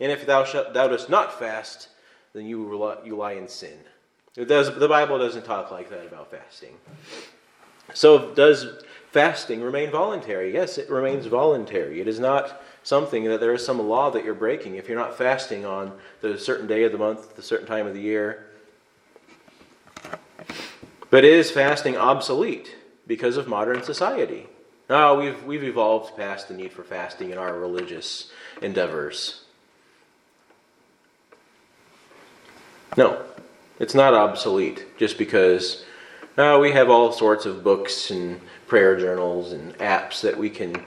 And 0.00 0.10
if 0.10 0.26
thou, 0.26 0.44
shalt, 0.44 0.74
thou 0.74 0.88
dost 0.88 1.08
not 1.08 1.38
fast, 1.38 1.88
then 2.32 2.46
you, 2.46 2.98
you 3.04 3.16
lie 3.16 3.32
in 3.32 3.48
sin. 3.48 3.78
Does, 4.44 4.78
the 4.78 4.88
Bible 4.88 5.18
doesn't 5.18 5.44
talk 5.44 5.70
like 5.70 5.88
that 5.90 6.06
about 6.06 6.30
fasting. 6.30 6.74
So, 7.94 8.34
does 8.34 8.66
fasting 9.10 9.62
remain 9.62 9.90
voluntary? 9.90 10.52
Yes, 10.52 10.76
it 10.76 10.90
remains 10.90 11.26
voluntary. 11.26 12.00
It 12.00 12.08
is 12.08 12.20
not 12.20 12.62
something 12.82 13.24
that 13.24 13.40
there 13.40 13.54
is 13.54 13.64
some 13.64 13.80
law 13.80 14.10
that 14.10 14.24
you're 14.24 14.34
breaking 14.34 14.74
if 14.74 14.88
you're 14.88 14.98
not 14.98 15.16
fasting 15.16 15.64
on 15.64 15.92
the 16.20 16.38
certain 16.38 16.66
day 16.66 16.84
of 16.84 16.92
the 16.92 16.98
month, 16.98 17.34
the 17.36 17.42
certain 17.42 17.66
time 17.66 17.86
of 17.86 17.94
the 17.94 18.00
year. 18.00 18.46
But 21.10 21.24
is 21.24 21.50
fasting 21.50 21.96
obsolete? 21.96 22.76
because 23.06 23.36
of 23.36 23.46
modern 23.46 23.82
society. 23.82 24.46
Now, 24.88 25.18
we've, 25.18 25.42
we've 25.44 25.64
evolved 25.64 26.16
past 26.16 26.48
the 26.48 26.54
need 26.54 26.72
for 26.72 26.82
fasting 26.82 27.30
in 27.30 27.38
our 27.38 27.58
religious 27.58 28.30
endeavors. 28.62 29.42
No, 32.96 33.22
it's 33.78 33.94
not 33.94 34.14
obsolete 34.14 34.86
just 34.98 35.18
because 35.18 35.84
uh, 36.36 36.58
we 36.60 36.72
have 36.72 36.90
all 36.90 37.12
sorts 37.12 37.46
of 37.46 37.64
books 37.64 38.10
and 38.10 38.40
prayer 38.66 38.98
journals 38.98 39.52
and 39.52 39.76
apps 39.78 40.20
that 40.20 40.36
we 40.36 40.50
can 40.50 40.84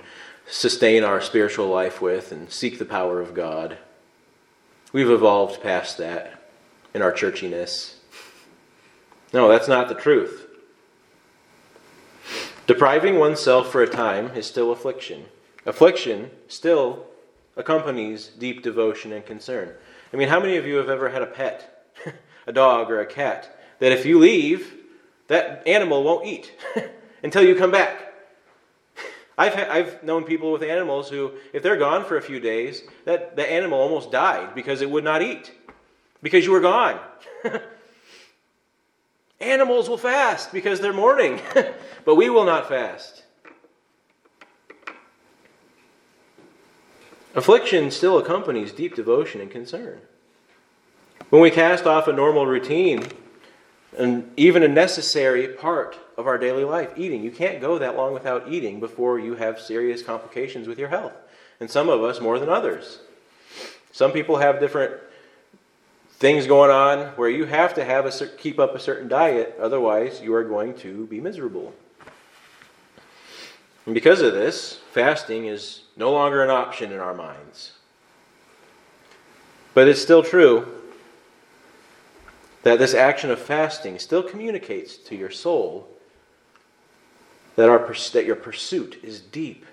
sustain 0.48 1.04
our 1.04 1.22
spiritual 1.22 1.68
life 1.68 2.02
with 2.02 2.32
and 2.32 2.52
seek 2.52 2.80
the 2.80 2.86
power 2.86 3.22
of 3.22 3.34
God. 3.34 3.78
We've 4.92 5.10
evolved 5.10 5.62
past 5.62 5.98
that 5.98 6.42
in 6.94 7.02
our 7.02 7.12
churchiness. 7.12 7.96
No, 9.32 9.48
that's 9.48 9.68
not 9.68 9.88
the 9.88 9.96
truth. 9.96 10.48
Depriving 12.66 13.18
oneself 13.18 13.72
for 13.72 13.82
a 13.82 13.90
time 13.90 14.36
is 14.36 14.46
still 14.46 14.72
affliction. 14.72 15.26
Affliction 15.66 16.32
still 16.48 17.06
accompanies 17.56 18.28
deep 18.28 18.64
devotion 18.64 19.12
and 19.12 19.26
concern. 19.26 19.74
I 20.14 20.18
mean, 20.18 20.30
how 20.30 20.40
many 20.40 20.58
of 20.58 20.66
you 20.66 20.76
have 20.76 20.90
ever 20.90 21.10
had 21.10 21.22
a 21.22 21.28
pet, 21.28 21.79
a 22.50 22.52
dog 22.52 22.90
or 22.90 23.00
a 23.00 23.06
cat, 23.06 23.56
that 23.78 23.92
if 23.92 24.06
you 24.06 24.18
leave, 24.20 24.74
that 25.28 25.66
animal 25.68 26.04
won't 26.04 26.26
eat 26.26 26.52
until 27.24 27.44
you 27.44 27.56
come 27.56 27.72
back? 27.72 28.12
I've, 29.38 29.54
ha- 29.54 29.68
I've 29.70 30.04
known 30.04 30.24
people 30.26 30.52
with 30.52 30.64
animals 30.64 31.10
who, 31.10 31.32
if 31.54 31.64
they're 31.64 31.78
gone 31.78 32.04
for 32.04 32.18
a 32.18 32.22
few 32.22 32.40
days, 32.40 32.82
that 33.06 33.38
the 33.38 33.50
animal 33.50 33.80
almost 33.80 34.12
died 34.12 34.54
because 34.56 34.82
it 34.82 34.90
would 34.90 35.04
not 35.04 35.22
eat 35.22 35.54
because 36.22 36.44
you 36.44 36.52
were 36.52 36.60
gone. 36.60 37.00
Animals 39.40 39.88
will 39.88 39.98
fast 39.98 40.52
because 40.52 40.82
they're 40.82 40.92
mourning, 40.92 41.40
but 42.04 42.16
we 42.16 42.30
will 42.30 42.44
not 42.44 42.68
fast. 42.68 43.24
Affliction 47.34 47.90
still 47.92 48.18
accompanies 48.18 48.74
deep 48.74 48.96
devotion 48.96 49.40
and 49.40 49.50
concern. 49.50 50.02
When 51.30 51.42
we 51.44 51.52
cast 51.52 51.86
off 51.86 52.08
a 52.08 52.14
normal 52.14 52.48
routine, 52.48 53.06
and 53.98 54.32
even 54.38 54.64
a 54.64 54.68
necessary 54.68 55.48
part 55.48 55.98
of 56.18 56.26
our 56.26 56.38
daily 56.38 56.64
life, 56.64 56.92
eating, 56.98 57.24
you 57.24 57.32
can't 57.32 57.62
go 57.62 57.78
that 57.78 57.96
long 57.96 58.14
without 58.14 58.52
eating 58.52 58.80
before 58.80 59.20
you 59.20 59.36
have 59.36 59.60
serious 59.60 60.02
complications 60.02 60.68
with 60.68 60.80
your 60.80 60.90
health. 60.90 61.14
And 61.60 61.70
some 61.70 61.90
of 61.90 62.04
us 62.04 62.20
more 62.20 62.40
than 62.40 62.50
others. 62.50 63.00
Some 63.92 64.12
people 64.12 64.38
have 64.38 64.60
different 64.60 64.94
things 66.12 66.48
going 66.48 66.72
on 66.72 67.08
where 67.16 67.30
you 67.30 67.46
have 67.46 67.74
to 67.76 67.86
have 67.86 68.06
a 68.06 68.28
keep 68.38 68.60
up 68.60 68.74
a 68.74 68.80
certain 68.80 69.08
diet, 69.08 69.56
otherwise 69.60 70.22
you 70.22 70.34
are 70.34 70.44
going 70.44 70.74
to 70.76 71.06
be 71.08 71.20
miserable. 71.20 71.74
And 73.86 73.94
because 73.94 74.22
of 74.22 74.34
this, 74.34 74.80
fasting 74.92 75.46
is 75.46 75.84
no 75.96 76.12
longer 76.12 76.44
an 76.44 76.50
option 76.50 76.92
in 76.92 77.00
our 77.00 77.14
minds. 77.14 77.74
But 79.74 79.88
it's 79.88 80.02
still 80.02 80.24
true 80.24 80.79
that 82.70 82.78
this 82.78 82.94
action 82.94 83.32
of 83.32 83.40
fasting 83.40 83.98
still 83.98 84.22
communicates 84.22 84.96
to 84.96 85.16
your 85.16 85.32
soul 85.32 85.90
that, 87.56 87.68
our, 87.68 87.80
that 88.14 88.26
your 88.26 88.36
pursuit 88.36 89.00
is 89.02 89.20
deep, 89.20 89.66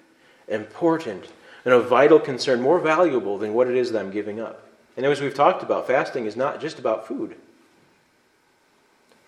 important, 0.49 1.26
and 1.66 1.74
of 1.74 1.88
vital 1.88 2.18
concern, 2.18 2.59
more 2.59 2.80
valuable 2.80 3.36
than 3.36 3.53
what 3.53 3.68
it 3.68 3.76
is 3.76 3.92
that 3.92 4.01
I'm 4.01 4.11
giving 4.11 4.40
up. 4.40 4.66
And 4.97 5.05
as 5.05 5.20
we've 5.20 5.34
talked 5.34 5.62
about, 5.62 5.86
fasting 5.86 6.24
is 6.24 6.36
not 6.36 6.59
just 6.59 6.78
about 6.78 7.07
food. 7.07 7.36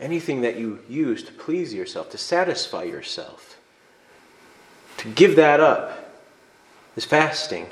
Anything 0.00 0.40
that 0.40 0.56
you 0.56 0.78
use 0.88 1.22
to 1.24 1.32
please 1.32 1.74
yourself, 1.74 2.08
to 2.12 2.18
satisfy 2.18 2.84
yourself, 2.84 3.58
to 4.96 5.10
give 5.10 5.36
that 5.36 5.60
up 5.60 6.10
is 6.96 7.04
fasting. 7.04 7.66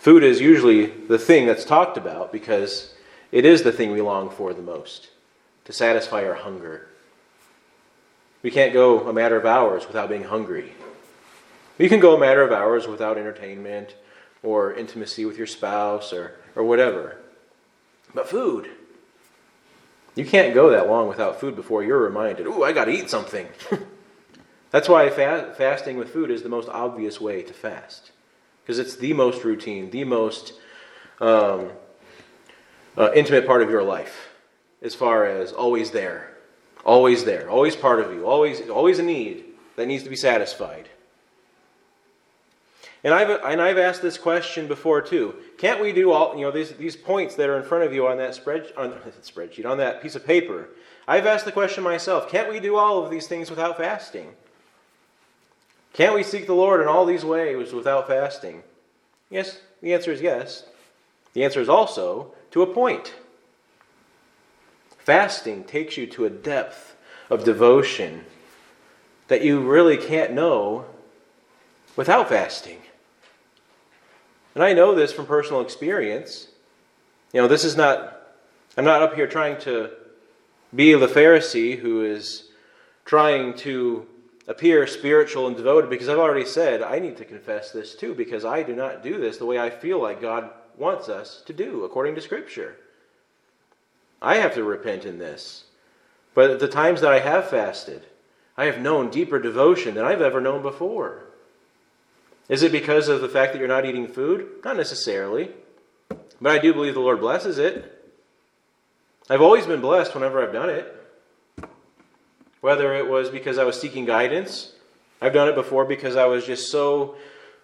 Food 0.00 0.22
is 0.22 0.38
usually 0.38 0.86
the 0.86 1.18
thing 1.18 1.46
that's 1.46 1.64
talked 1.64 1.96
about 1.96 2.30
because 2.30 2.91
it 3.32 3.44
is 3.44 3.62
the 3.62 3.72
thing 3.72 3.90
we 3.90 4.00
long 4.00 4.30
for 4.30 4.54
the 4.54 4.62
most 4.62 5.08
to 5.64 5.72
satisfy 5.72 6.24
our 6.24 6.34
hunger. 6.34 6.88
We 8.42 8.50
can't 8.50 8.72
go 8.72 9.08
a 9.08 9.12
matter 9.12 9.36
of 9.36 9.46
hours 9.46 9.86
without 9.86 10.08
being 10.08 10.24
hungry. 10.24 10.72
We 11.78 11.88
can 11.88 12.00
go 12.00 12.14
a 12.14 12.20
matter 12.20 12.42
of 12.42 12.52
hours 12.52 12.86
without 12.86 13.16
entertainment 13.16 13.94
or 14.42 14.74
intimacy 14.74 15.24
with 15.24 15.38
your 15.38 15.46
spouse 15.46 16.12
or, 16.12 16.36
or 16.54 16.64
whatever. 16.64 17.18
But 18.14 18.28
food. 18.28 18.68
You 20.14 20.26
can't 20.26 20.52
go 20.52 20.70
that 20.70 20.88
long 20.88 21.08
without 21.08 21.40
food 21.40 21.56
before 21.56 21.82
you're 21.82 22.02
reminded, 22.02 22.46
ooh, 22.46 22.62
I 22.62 22.72
got 22.72 22.84
to 22.84 22.92
eat 22.92 23.08
something. 23.08 23.48
That's 24.70 24.88
why 24.88 25.08
fa- 25.08 25.54
fasting 25.56 25.96
with 25.96 26.12
food 26.12 26.30
is 26.30 26.42
the 26.42 26.48
most 26.48 26.68
obvious 26.68 27.20
way 27.20 27.42
to 27.42 27.52
fast. 27.54 28.12
Because 28.62 28.78
it's 28.78 28.96
the 28.96 29.12
most 29.14 29.44
routine, 29.44 29.90
the 29.90 30.04
most 30.04 30.52
um, 31.20 31.70
uh, 32.96 33.10
intimate 33.14 33.46
part 33.46 33.62
of 33.62 33.70
your 33.70 33.82
life, 33.82 34.28
as 34.82 34.94
far 34.94 35.26
as 35.26 35.52
always 35.52 35.90
there, 35.90 36.36
always 36.84 37.24
there, 37.24 37.48
always 37.50 37.76
part 37.76 38.00
of 38.00 38.12
you, 38.12 38.26
always, 38.26 38.68
always 38.68 38.98
a 38.98 39.02
need 39.02 39.44
that 39.76 39.86
needs 39.86 40.02
to 40.04 40.10
be 40.10 40.16
satisfied. 40.16 40.88
And 43.04 43.12
I've, 43.12 43.30
and 43.44 43.60
I've 43.60 43.78
asked 43.78 44.02
this 44.02 44.16
question 44.16 44.68
before 44.68 45.02
too. 45.02 45.34
Can't 45.58 45.80
we 45.80 45.92
do 45.92 46.12
all, 46.12 46.36
you 46.36 46.42
know, 46.42 46.52
these, 46.52 46.70
these 46.72 46.94
points 46.94 47.34
that 47.34 47.48
are 47.48 47.56
in 47.56 47.64
front 47.64 47.84
of 47.84 47.92
you 47.92 48.06
on 48.06 48.18
that 48.18 48.34
spread, 48.34 48.72
on 48.76 48.92
spreadsheet, 49.22 49.66
on 49.66 49.78
that 49.78 50.02
piece 50.02 50.14
of 50.14 50.24
paper? 50.24 50.68
I've 51.08 51.26
asked 51.26 51.44
the 51.44 51.52
question 51.52 51.82
myself 51.82 52.30
can't 52.30 52.50
we 52.50 52.60
do 52.60 52.76
all 52.76 53.04
of 53.04 53.10
these 53.10 53.26
things 53.26 53.50
without 53.50 53.76
fasting? 53.76 54.34
Can't 55.94 56.14
we 56.14 56.22
seek 56.22 56.46
the 56.46 56.54
Lord 56.54 56.80
in 56.80 56.88
all 56.88 57.04
these 57.04 57.24
ways 57.24 57.72
without 57.72 58.06
fasting? 58.06 58.62
Yes, 59.30 59.60
the 59.82 59.92
answer 59.92 60.12
is 60.12 60.20
yes. 60.20 60.64
The 61.34 61.44
answer 61.44 61.60
is 61.60 61.68
also 61.68 62.34
to 62.52 62.62
a 62.62 62.66
point. 62.66 63.14
Fasting 64.98 65.64
takes 65.64 65.96
you 65.96 66.06
to 66.06 66.24
a 66.24 66.30
depth 66.30 66.94
of 67.28 67.44
devotion 67.44 68.24
that 69.28 69.42
you 69.42 69.60
really 69.60 69.96
can't 69.96 70.32
know 70.32 70.84
without 71.96 72.28
fasting. 72.28 72.78
And 74.54 74.62
I 74.62 74.74
know 74.74 74.94
this 74.94 75.12
from 75.12 75.26
personal 75.26 75.62
experience. 75.62 76.48
You 77.32 77.40
know, 77.40 77.48
this 77.48 77.64
is 77.64 77.76
not, 77.76 78.20
I'm 78.76 78.84
not 78.84 79.02
up 79.02 79.14
here 79.14 79.26
trying 79.26 79.58
to 79.62 79.90
be 80.74 80.94
the 80.94 81.06
Pharisee 81.06 81.78
who 81.78 82.04
is 82.04 82.48
trying 83.04 83.54
to 83.54 84.06
appear 84.46 84.86
spiritual 84.86 85.46
and 85.46 85.56
devoted 85.56 85.88
because 85.88 86.08
I've 86.08 86.18
already 86.18 86.44
said 86.44 86.82
I 86.82 86.98
need 86.98 87.16
to 87.18 87.24
confess 87.24 87.70
this 87.70 87.94
too 87.94 88.14
because 88.14 88.44
I 88.44 88.62
do 88.62 88.74
not 88.74 89.02
do 89.02 89.18
this 89.18 89.38
the 89.38 89.46
way 89.46 89.58
I 89.58 89.70
feel 89.70 90.02
like 90.02 90.20
God 90.20 90.50
wants 90.78 91.08
us 91.08 91.42
to 91.46 91.52
do 91.52 91.84
according 91.84 92.14
to 92.14 92.20
Scripture. 92.20 92.76
I 94.20 94.36
have 94.36 94.54
to 94.54 94.64
repent 94.64 95.04
in 95.04 95.18
this. 95.18 95.64
But 96.34 96.50
at 96.50 96.60
the 96.60 96.68
times 96.68 97.00
that 97.00 97.12
I 97.12 97.20
have 97.20 97.50
fasted, 97.50 98.02
I 98.56 98.66
have 98.66 98.80
known 98.80 99.10
deeper 99.10 99.38
devotion 99.38 99.94
than 99.94 100.04
I've 100.04 100.22
ever 100.22 100.40
known 100.40 100.62
before. 100.62 101.24
Is 102.48 102.62
it 102.62 102.72
because 102.72 103.08
of 103.08 103.20
the 103.20 103.28
fact 103.28 103.52
that 103.52 103.58
you're 103.58 103.68
not 103.68 103.84
eating 103.86 104.08
food? 104.08 104.48
Not 104.64 104.76
necessarily. 104.76 105.50
But 106.40 106.52
I 106.52 106.58
do 106.58 106.72
believe 106.72 106.94
the 106.94 107.00
Lord 107.00 107.20
blesses 107.20 107.58
it. 107.58 107.98
I've 109.30 109.42
always 109.42 109.66
been 109.66 109.80
blessed 109.80 110.14
whenever 110.14 110.42
I've 110.42 110.52
done 110.52 110.70
it. 110.70 110.98
whether 112.60 112.94
it 112.94 113.08
was 113.08 113.28
because 113.28 113.58
I 113.58 113.64
was 113.64 113.80
seeking 113.80 114.04
guidance. 114.04 114.72
I've 115.20 115.32
done 115.32 115.48
it 115.48 115.54
before 115.54 115.84
because 115.84 116.16
I 116.16 116.26
was 116.26 116.44
just 116.44 116.70
so 116.70 117.16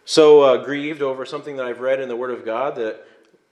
so 0.08 0.40
uh, 0.40 0.64
grieved 0.64 1.02
over 1.02 1.26
something 1.26 1.56
that 1.56 1.66
I've 1.66 1.80
read 1.80 2.00
in 2.00 2.08
the 2.08 2.16
Word 2.16 2.30
of 2.30 2.42
God 2.42 2.76
that 2.76 3.04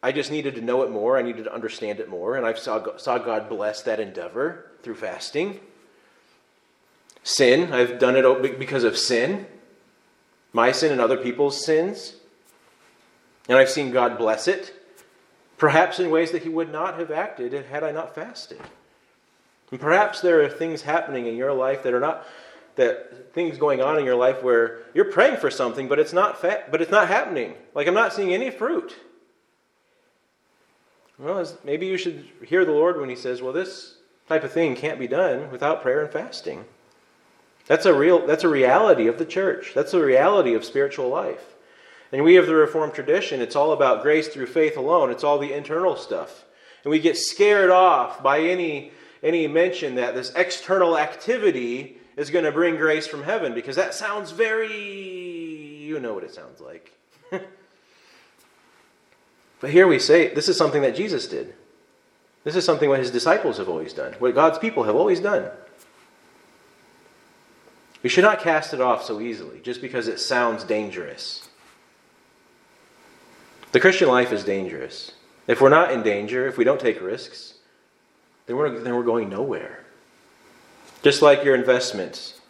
I 0.03 0.11
just 0.11 0.31
needed 0.31 0.55
to 0.55 0.63
know 0.63 0.85
it 0.85 0.91
more. 0.91 1.19
I 1.19 1.21
needed 1.21 1.45
to 1.45 1.53
understand 1.53 2.01
it 2.01 2.09
more, 2.09 2.35
and 2.35 2.47
I 2.47 2.55
saw 2.55 2.97
saw 2.97 3.19
God 3.19 3.51
bless 3.51 3.83
that 3.83 4.01
endeavor 4.01 4.71
through 4.83 4.95
fasting. 4.95 5.61
Sin, 7.23 7.75
I've 7.75 7.99
done 7.99 8.17
it 8.17 8.59
because 8.59 8.85
of 8.85 8.97
sin, 8.97 9.45
my 10.55 10.73
sin 10.73 10.93
and 10.93 11.01
other 11.01 11.19
people's 11.19 11.63
sins, 11.63 12.15
and 13.51 13.59
I've 13.59 13.69
seen 13.69 13.91
God 13.91 14.17
bless 14.17 14.49
it, 14.49 14.73
perhaps 15.59 16.01
in 16.01 16.09
ways 16.09 16.33
that 16.33 16.43
He 16.43 16.49
would 16.49 16.73
not 16.73 16.99
have 16.99 17.11
acted 17.11 17.53
had 17.53 17.85
I 17.85 17.93
not 17.93 18.15
fasted. 18.15 18.63
And 19.71 19.79
perhaps 19.79 20.23
there 20.23 20.43
are 20.43 20.49
things 20.49 20.81
happening 20.81 21.27
in 21.27 21.37
your 21.37 21.53
life 21.53 21.83
that 21.83 21.93
are 21.93 22.01
not 22.01 22.27
that 22.77 23.33
things 23.33 23.59
going 23.59 23.83
on 23.83 23.99
in 23.99 24.05
your 24.05 24.16
life 24.16 24.43
where 24.43 24.81
you're 24.95 25.07
praying 25.07 25.39
for 25.39 25.51
something, 25.51 25.89
but 25.89 25.99
it's 25.99 26.12
not 26.12 26.41
fa- 26.41 26.64
but 26.70 26.81
it's 26.81 26.91
not 26.91 27.09
happening. 27.09 27.55
Like 27.74 27.87
I'm 27.87 27.95
not 27.95 28.12
seeing 28.12 28.33
any 28.33 28.51
fruit. 28.51 28.97
Well, 31.18 31.47
maybe 31.64 31.87
you 31.87 31.97
should 31.97 32.27
hear 32.45 32.64
the 32.64 32.72
Lord 32.72 33.01
when 33.01 33.09
He 33.09 33.16
says, 33.16 33.43
"Well, 33.43 33.53
this 33.53 33.97
type 34.29 34.45
of 34.45 34.53
thing 34.53 34.77
can't 34.77 34.99
be 34.99 35.09
done 35.09 35.51
without 35.51 35.83
prayer 35.83 36.03
and 36.03 36.12
fasting." 36.12 36.64
That's 37.66 37.87
a 37.87 37.95
real 37.95 38.27
that's 38.27 38.45
a 38.45 38.49
reality 38.49 39.07
of 39.09 39.18
the 39.18 39.24
church. 39.24 39.72
That's 39.74 39.95
a 39.95 40.05
reality 40.05 40.55
of 40.55 40.64
spiritual 40.64 41.09
life. 41.09 41.55
And 42.12 42.22
we 42.22 42.35
have 42.35 42.47
the 42.47 42.55
Reformed 42.55 42.95
tradition. 42.95 43.41
It's 43.41 43.57
all 43.57 43.72
about 43.72 44.03
grace 44.03 44.29
through 44.29 44.47
faith 44.47 44.77
alone. 44.77 45.11
It's 45.11 45.24
all 45.24 45.39
the 45.39 45.53
internal 45.53 45.97
stuff. 45.97 46.45
And 46.85 46.91
we 46.91 47.01
get 47.01 47.16
scared 47.16 47.70
off 47.70 48.22
by 48.22 48.41
any 48.41 48.93
any 49.22 49.49
mention 49.49 49.97
that 49.97 50.14
this 50.14 50.33
external 50.37 50.97
activity 50.97 51.99
is 52.17 52.31
going 52.31 52.45
to 52.45 52.53
bring 52.53 52.77
grace 52.77 53.07
from 53.07 53.23
heaven 53.23 53.55
because 53.55 53.77
that 53.77 53.95
sounds 53.95 54.31
very, 54.31 54.75
you 54.75 56.01
know 56.01 56.14
what 56.14 56.25
it 56.25 56.35
sounds 56.35 56.61
like. 56.61 56.93
but 59.61 59.71
here 59.71 59.87
we 59.87 59.99
say 59.99 60.35
this 60.35 60.49
is 60.49 60.57
something 60.57 60.83
that 60.83 60.97
Jesus 60.97 61.29
did. 61.29 61.55
This 62.45 62.57
is 62.57 62.64
something 62.64 62.89
what 62.89 63.01
his 63.01 63.11
disciples 63.11 63.59
have 63.59 63.69
always 63.69 63.93
done, 63.93 64.14
what 64.19 64.35
God's 64.35 64.59
people 64.59 64.85
have 64.85 64.97
always 64.97 65.21
done. 65.21 65.51
We 68.03 68.09
should 68.09 68.25
not 68.25 68.41
cast 68.41 68.73
it 68.73 68.81
off 68.81 69.05
so 69.05 69.21
easily 69.21 69.61
just 69.61 69.81
because 69.81 70.07
it 70.07 70.21
sounds 70.21 70.62
dangerous. 70.64 71.49
The 73.73 73.81
Christian 73.81 74.09
life 74.09 74.33
is 74.33 74.45
dangerous. 74.45 75.12
If 75.49 75.61
we're 75.61 75.71
not 75.71 75.91
in 75.91 76.03
danger, 76.03 76.47
if 76.47 76.57
we 76.57 76.64
don't 76.64 76.81
take 76.81 77.01
risks, 77.01 77.55
then 78.47 78.57
we're, 78.57 78.79
then 78.79 78.95
we're 78.95 79.03
going 79.03 79.29
nowhere. 79.29 79.86
Just 81.03 81.22
like 81.22 81.44
your 81.44 81.55
investments. 81.55 82.40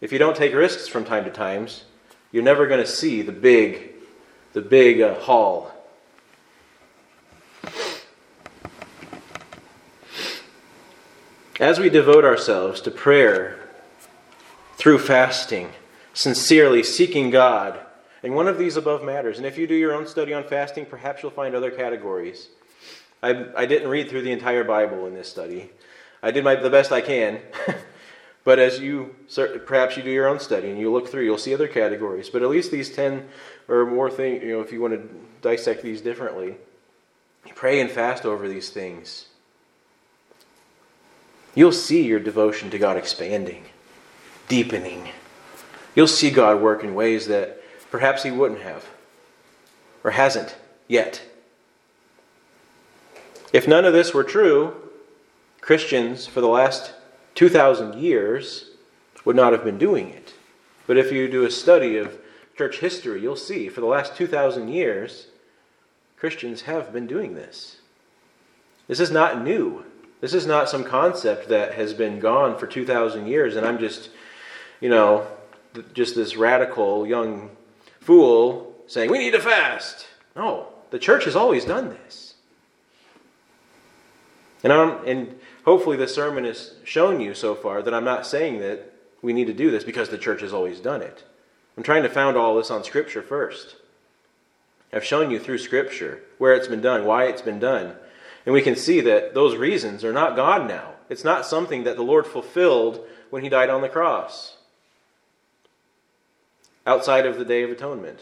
If 0.00 0.12
you 0.12 0.18
don't 0.18 0.36
take 0.36 0.54
risks 0.54 0.88
from 0.88 1.04
time 1.04 1.24
to 1.24 1.30
times, 1.30 1.84
you're 2.32 2.42
never 2.42 2.66
going 2.66 2.80
to 2.80 2.86
see 2.86 3.22
the 3.22 3.32
big, 3.32 3.92
the 4.52 4.60
big 4.60 5.00
uh, 5.00 5.14
haul. 5.14 5.72
As 11.58 11.78
we 11.78 11.90
devote 11.90 12.24
ourselves 12.24 12.80
to 12.82 12.90
prayer 12.90 13.68
through 14.76 14.98
fasting, 14.98 15.70
sincerely 16.14 16.82
seeking 16.82 17.28
God, 17.28 17.78
and 18.22 18.34
one 18.34 18.48
of 18.48 18.56
these 18.58 18.76
above 18.76 19.02
matters. 19.02 19.36
And 19.36 19.46
if 19.46 19.58
you 19.58 19.66
do 19.66 19.74
your 19.74 19.94
own 19.94 20.06
study 20.06 20.32
on 20.32 20.44
fasting, 20.44 20.86
perhaps 20.86 21.22
you'll 21.22 21.32
find 21.32 21.54
other 21.54 21.70
categories. 21.70 22.48
I, 23.22 23.46
I 23.54 23.66
didn't 23.66 23.88
read 23.88 24.08
through 24.08 24.22
the 24.22 24.32
entire 24.32 24.64
Bible 24.64 25.06
in 25.06 25.14
this 25.14 25.28
study. 25.28 25.70
I 26.22 26.30
did 26.30 26.44
my, 26.44 26.54
the 26.54 26.70
best 26.70 26.92
I 26.92 27.00
can. 27.00 27.40
but 28.44 28.58
as 28.58 28.80
you, 28.80 29.14
perhaps 29.66 29.96
you 29.96 30.02
do 30.02 30.10
your 30.10 30.28
own 30.28 30.40
study 30.40 30.70
and 30.70 30.78
you 30.78 30.92
look 30.92 31.08
through, 31.08 31.24
you'll 31.24 31.38
see 31.38 31.54
other 31.54 31.68
categories. 31.68 32.28
But 32.28 32.42
at 32.42 32.48
least 32.50 32.70
these 32.70 32.90
10 32.90 33.28
or 33.68 33.86
more 33.86 34.10
things, 34.10 34.42
you 34.42 34.50
know, 34.50 34.60
if 34.60 34.72
you 34.72 34.80
want 34.80 34.94
to 34.94 35.08
dissect 35.42 35.82
these 35.82 36.00
differently, 36.00 36.56
pray 37.54 37.80
and 37.80 37.90
fast 37.90 38.24
over 38.24 38.48
these 38.48 38.70
things. 38.70 39.26
You'll 41.54 41.72
see 41.72 42.06
your 42.06 42.20
devotion 42.20 42.70
to 42.70 42.78
God 42.78 42.96
expanding, 42.96 43.64
deepening. 44.48 45.10
You'll 45.94 46.06
see 46.06 46.30
God 46.30 46.60
work 46.60 46.84
in 46.84 46.94
ways 46.94 47.26
that 47.26 47.62
perhaps 47.90 48.22
He 48.22 48.30
wouldn't 48.30 48.60
have 48.60 48.86
or 50.04 50.12
hasn't 50.12 50.56
yet. 50.86 51.22
If 53.52 53.66
none 53.66 53.84
of 53.84 53.92
this 53.92 54.14
were 54.14 54.22
true, 54.24 54.79
Christians 55.60 56.26
for 56.26 56.40
the 56.40 56.48
last 56.48 56.94
2,000 57.34 57.94
years 57.94 58.70
would 59.24 59.36
not 59.36 59.52
have 59.52 59.64
been 59.64 59.78
doing 59.78 60.10
it. 60.10 60.34
But 60.86 60.96
if 60.96 61.12
you 61.12 61.28
do 61.28 61.44
a 61.44 61.50
study 61.50 61.96
of 61.96 62.18
church 62.56 62.78
history, 62.78 63.22
you'll 63.22 63.36
see 63.36 63.68
for 63.68 63.80
the 63.80 63.86
last 63.86 64.16
2,000 64.16 64.68
years, 64.68 65.26
Christians 66.16 66.62
have 66.62 66.92
been 66.92 67.06
doing 67.06 67.34
this. 67.34 67.78
This 68.88 69.00
is 69.00 69.10
not 69.10 69.42
new. 69.42 69.84
This 70.20 70.34
is 70.34 70.46
not 70.46 70.68
some 70.68 70.84
concept 70.84 71.48
that 71.48 71.74
has 71.74 71.94
been 71.94 72.20
gone 72.20 72.58
for 72.58 72.66
2,000 72.66 73.26
years, 73.26 73.56
and 73.56 73.66
I'm 73.66 73.78
just, 73.78 74.10
you 74.80 74.90
know, 74.90 75.26
just 75.94 76.14
this 76.14 76.36
radical 76.36 77.06
young 77.06 77.50
fool 78.00 78.74
saying, 78.86 79.10
we 79.10 79.18
need 79.18 79.30
to 79.30 79.40
fast. 79.40 80.06
No, 80.36 80.66
the 80.90 80.98
church 80.98 81.24
has 81.24 81.36
always 81.36 81.64
done 81.64 81.88
this. 81.88 82.34
And, 84.62 84.72
I'm, 84.72 85.06
and 85.06 85.39
hopefully, 85.70 85.96
this 85.96 86.12
sermon 86.12 86.42
has 86.44 86.74
shown 86.82 87.20
you 87.20 87.32
so 87.32 87.54
far 87.54 87.80
that 87.80 87.94
I'm 87.94 88.02
not 88.04 88.26
saying 88.26 88.58
that 88.58 88.92
we 89.22 89.32
need 89.32 89.46
to 89.46 89.52
do 89.52 89.70
this 89.70 89.84
because 89.84 90.08
the 90.08 90.18
church 90.18 90.40
has 90.40 90.52
always 90.52 90.80
done 90.80 91.00
it. 91.00 91.22
I'm 91.76 91.84
trying 91.84 92.02
to 92.02 92.08
found 92.08 92.36
all 92.36 92.56
this 92.56 92.72
on 92.72 92.82
Scripture 92.82 93.22
first. 93.22 93.76
I've 94.92 95.04
shown 95.04 95.30
you 95.30 95.38
through 95.38 95.58
Scripture 95.58 96.22
where 96.38 96.54
it's 96.54 96.66
been 96.66 96.80
done, 96.80 97.04
why 97.04 97.26
it's 97.26 97.40
been 97.40 97.60
done. 97.60 97.94
And 98.44 98.52
we 98.52 98.62
can 98.62 98.74
see 98.74 99.00
that 99.02 99.32
those 99.32 99.54
reasons 99.54 100.02
are 100.02 100.12
not 100.12 100.34
God 100.34 100.66
now. 100.66 100.94
It's 101.08 101.22
not 101.22 101.46
something 101.46 101.84
that 101.84 101.94
the 101.94 102.02
Lord 102.02 102.26
fulfilled 102.26 103.06
when 103.30 103.44
He 103.44 103.48
died 103.48 103.70
on 103.70 103.80
the 103.80 103.88
cross, 103.88 104.56
outside 106.84 107.26
of 107.26 107.38
the 107.38 107.44
Day 107.44 107.62
of 107.62 107.70
Atonement. 107.70 108.18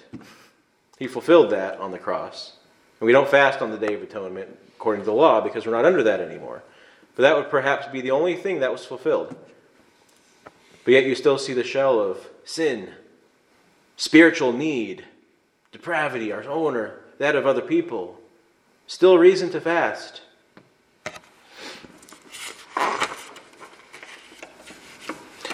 He 0.98 1.06
fulfilled 1.06 1.48
that 1.52 1.80
on 1.80 1.92
the 1.92 1.98
cross. 1.98 2.58
And 3.00 3.06
we 3.06 3.12
don't 3.12 3.30
fast 3.30 3.62
on 3.62 3.70
the 3.70 3.78
Day 3.78 3.94
of 3.94 4.02
Atonement 4.02 4.54
according 4.76 5.00
to 5.00 5.06
the 5.06 5.16
law 5.16 5.40
because 5.40 5.64
we're 5.64 5.72
not 5.72 5.86
under 5.86 6.02
that 6.02 6.20
anymore. 6.20 6.62
But 7.18 7.24
that 7.24 7.36
would 7.36 7.50
perhaps 7.50 7.88
be 7.88 8.00
the 8.00 8.12
only 8.12 8.36
thing 8.36 8.60
that 8.60 8.70
was 8.70 8.84
fulfilled. 8.84 9.34
But 10.84 10.92
yet 10.92 11.04
you 11.04 11.16
still 11.16 11.36
see 11.36 11.52
the 11.52 11.64
shell 11.64 11.98
of 11.98 12.28
sin, 12.44 12.90
spiritual 13.96 14.52
need, 14.52 15.04
depravity, 15.72 16.30
our 16.30 16.44
own 16.44 16.76
or 16.76 17.00
that 17.18 17.34
of 17.34 17.44
other 17.44 17.60
people. 17.60 18.20
Still 18.86 19.18
reason 19.18 19.50
to 19.50 19.60
fast. 19.60 20.20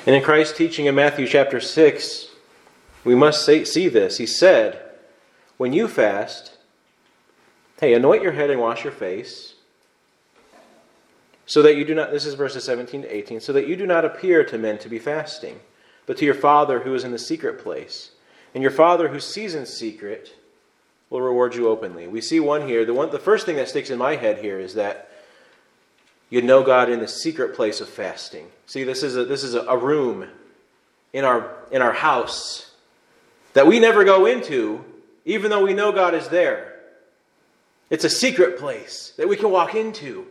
And 0.07 0.15
in 0.15 0.23
Christ's 0.23 0.59
teaching 0.59 0.85
in 0.85 0.95
Matthew 0.95 1.27
chapter 1.27 1.61
6, 1.61 2.29
we 3.05 3.15
must 3.15 3.43
say, 3.43 3.65
see 3.65 3.89
this. 3.89 4.19
He 4.19 4.27
said, 4.27 4.83
When 5.57 5.73
you 5.73 5.89
fast, 5.89 6.59
Hey, 7.81 7.95
anoint 7.95 8.23
your 8.23 8.33
head 8.33 8.51
and 8.51 8.61
wash 8.61 8.85
your 8.85 8.93
face, 8.93 9.54
so 11.47 11.63
that 11.63 11.77
you 11.77 11.85
do 11.85 11.95
not, 11.95 12.11
this 12.11 12.27
is 12.27 12.35
verses 12.35 12.65
17 12.65 13.03
to 13.03 13.15
18, 13.15 13.41
so 13.41 13.53
that 13.53 13.69
you 13.69 13.77
do 13.77 13.87
not 13.87 14.05
appear 14.05 14.45
to 14.45 14.59
men 14.59 14.79
to 14.79 14.89
be 14.89 14.99
fasting, 14.99 15.61
but 16.07 16.17
to 16.19 16.25
your 16.25 16.35
Father 16.35 16.81
who 16.81 16.95
is 16.95 17.05
in 17.05 17.13
the 17.13 17.19
secret 17.19 17.59
place. 17.59 18.11
And 18.55 18.63
your 18.63 18.71
Father 18.71 19.09
who 19.09 19.21
sees 19.21 19.55
in 19.55 19.67
secret 19.67 20.35
will 21.11 21.21
reward 21.21 21.55
you 21.55 21.69
openly. 21.69 22.09
We 22.09 22.21
see 22.21 22.41
one 22.41 22.67
here. 22.67 22.85
The, 22.85 22.95
one, 22.95 23.11
the 23.11 23.19
first 23.19 23.47
thing 23.47 23.57
that 23.57 23.69
sticks 23.69 23.91
in 23.91 23.99
my 23.99 24.17
head 24.17 24.39
here 24.39 24.59
is 24.59 24.75
that 24.75 25.11
you 26.31 26.41
know 26.41 26.63
God 26.63 26.89
in 26.89 27.01
the 27.01 27.09
secret 27.09 27.55
place 27.55 27.81
of 27.81 27.89
fasting. 27.89 28.49
See, 28.67 28.85
this 28.85 29.03
is 29.03 29.17
a, 29.17 29.25
this 29.25 29.45
is 29.45 29.55
a 29.55 29.77
room 29.77 30.29
in 31.13 31.25
our, 31.25 31.55
in 31.71 31.83
our 31.83 31.93
house 31.93 32.73
that 33.53 33.67
we 33.67 33.79
never 33.79 34.05
go 34.05 34.27
into, 34.27 34.85
even 35.25 35.51
though 35.51 35.65
we 35.65 35.75
know 35.75 35.93
God 35.93 36.15
is 36.15 36.29
there. 36.29 36.81
It's 37.91 38.05
a 38.05 38.11
secret 38.11 38.59
place 38.59 39.13
that 39.17 39.29
we 39.29 39.37
can 39.37 39.51
walk 39.51 39.75
into 39.75 40.27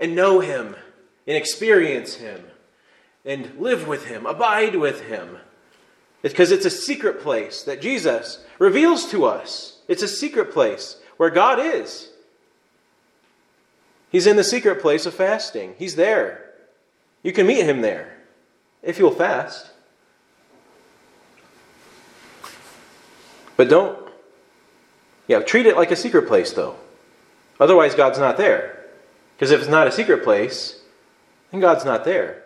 and 0.00 0.14
know 0.14 0.40
Him 0.40 0.76
and 1.26 1.36
experience 1.36 2.14
Him 2.14 2.44
and 3.24 3.58
live 3.58 3.86
with 3.86 4.06
Him, 4.06 4.26
abide 4.26 4.76
with 4.76 5.02
Him. 5.02 5.38
It's 6.22 6.32
because 6.32 6.50
it's 6.50 6.64
a 6.64 6.70
secret 6.70 7.20
place 7.20 7.62
that 7.64 7.80
Jesus 7.80 8.44
reveals 8.58 9.10
to 9.10 9.24
us. 9.24 9.78
It's 9.86 10.02
a 10.02 10.08
secret 10.08 10.52
place 10.52 10.96
where 11.16 11.30
God 11.30 11.58
is. 11.58 12.10
He's 14.10 14.26
in 14.26 14.36
the 14.36 14.44
secret 14.44 14.80
place 14.80 15.06
of 15.06 15.14
fasting. 15.14 15.74
He's 15.78 15.96
there. 15.96 16.52
You 17.22 17.32
can 17.32 17.46
meet 17.46 17.64
Him 17.64 17.82
there 17.82 18.16
if 18.82 18.98
you'll 18.98 19.10
fast. 19.10 19.70
But 23.56 23.68
don't, 23.68 23.98
yeah, 25.26 25.40
treat 25.40 25.66
it 25.66 25.76
like 25.76 25.90
a 25.90 25.96
secret 25.96 26.28
place 26.28 26.52
though. 26.52 26.76
Otherwise, 27.60 27.94
God's 27.94 28.18
not 28.18 28.36
there. 28.36 28.77
Because 29.38 29.52
if 29.52 29.60
it's 29.60 29.70
not 29.70 29.86
a 29.86 29.92
secret 29.92 30.24
place, 30.24 30.80
then 31.52 31.60
God's 31.60 31.84
not 31.84 32.04
there. 32.04 32.42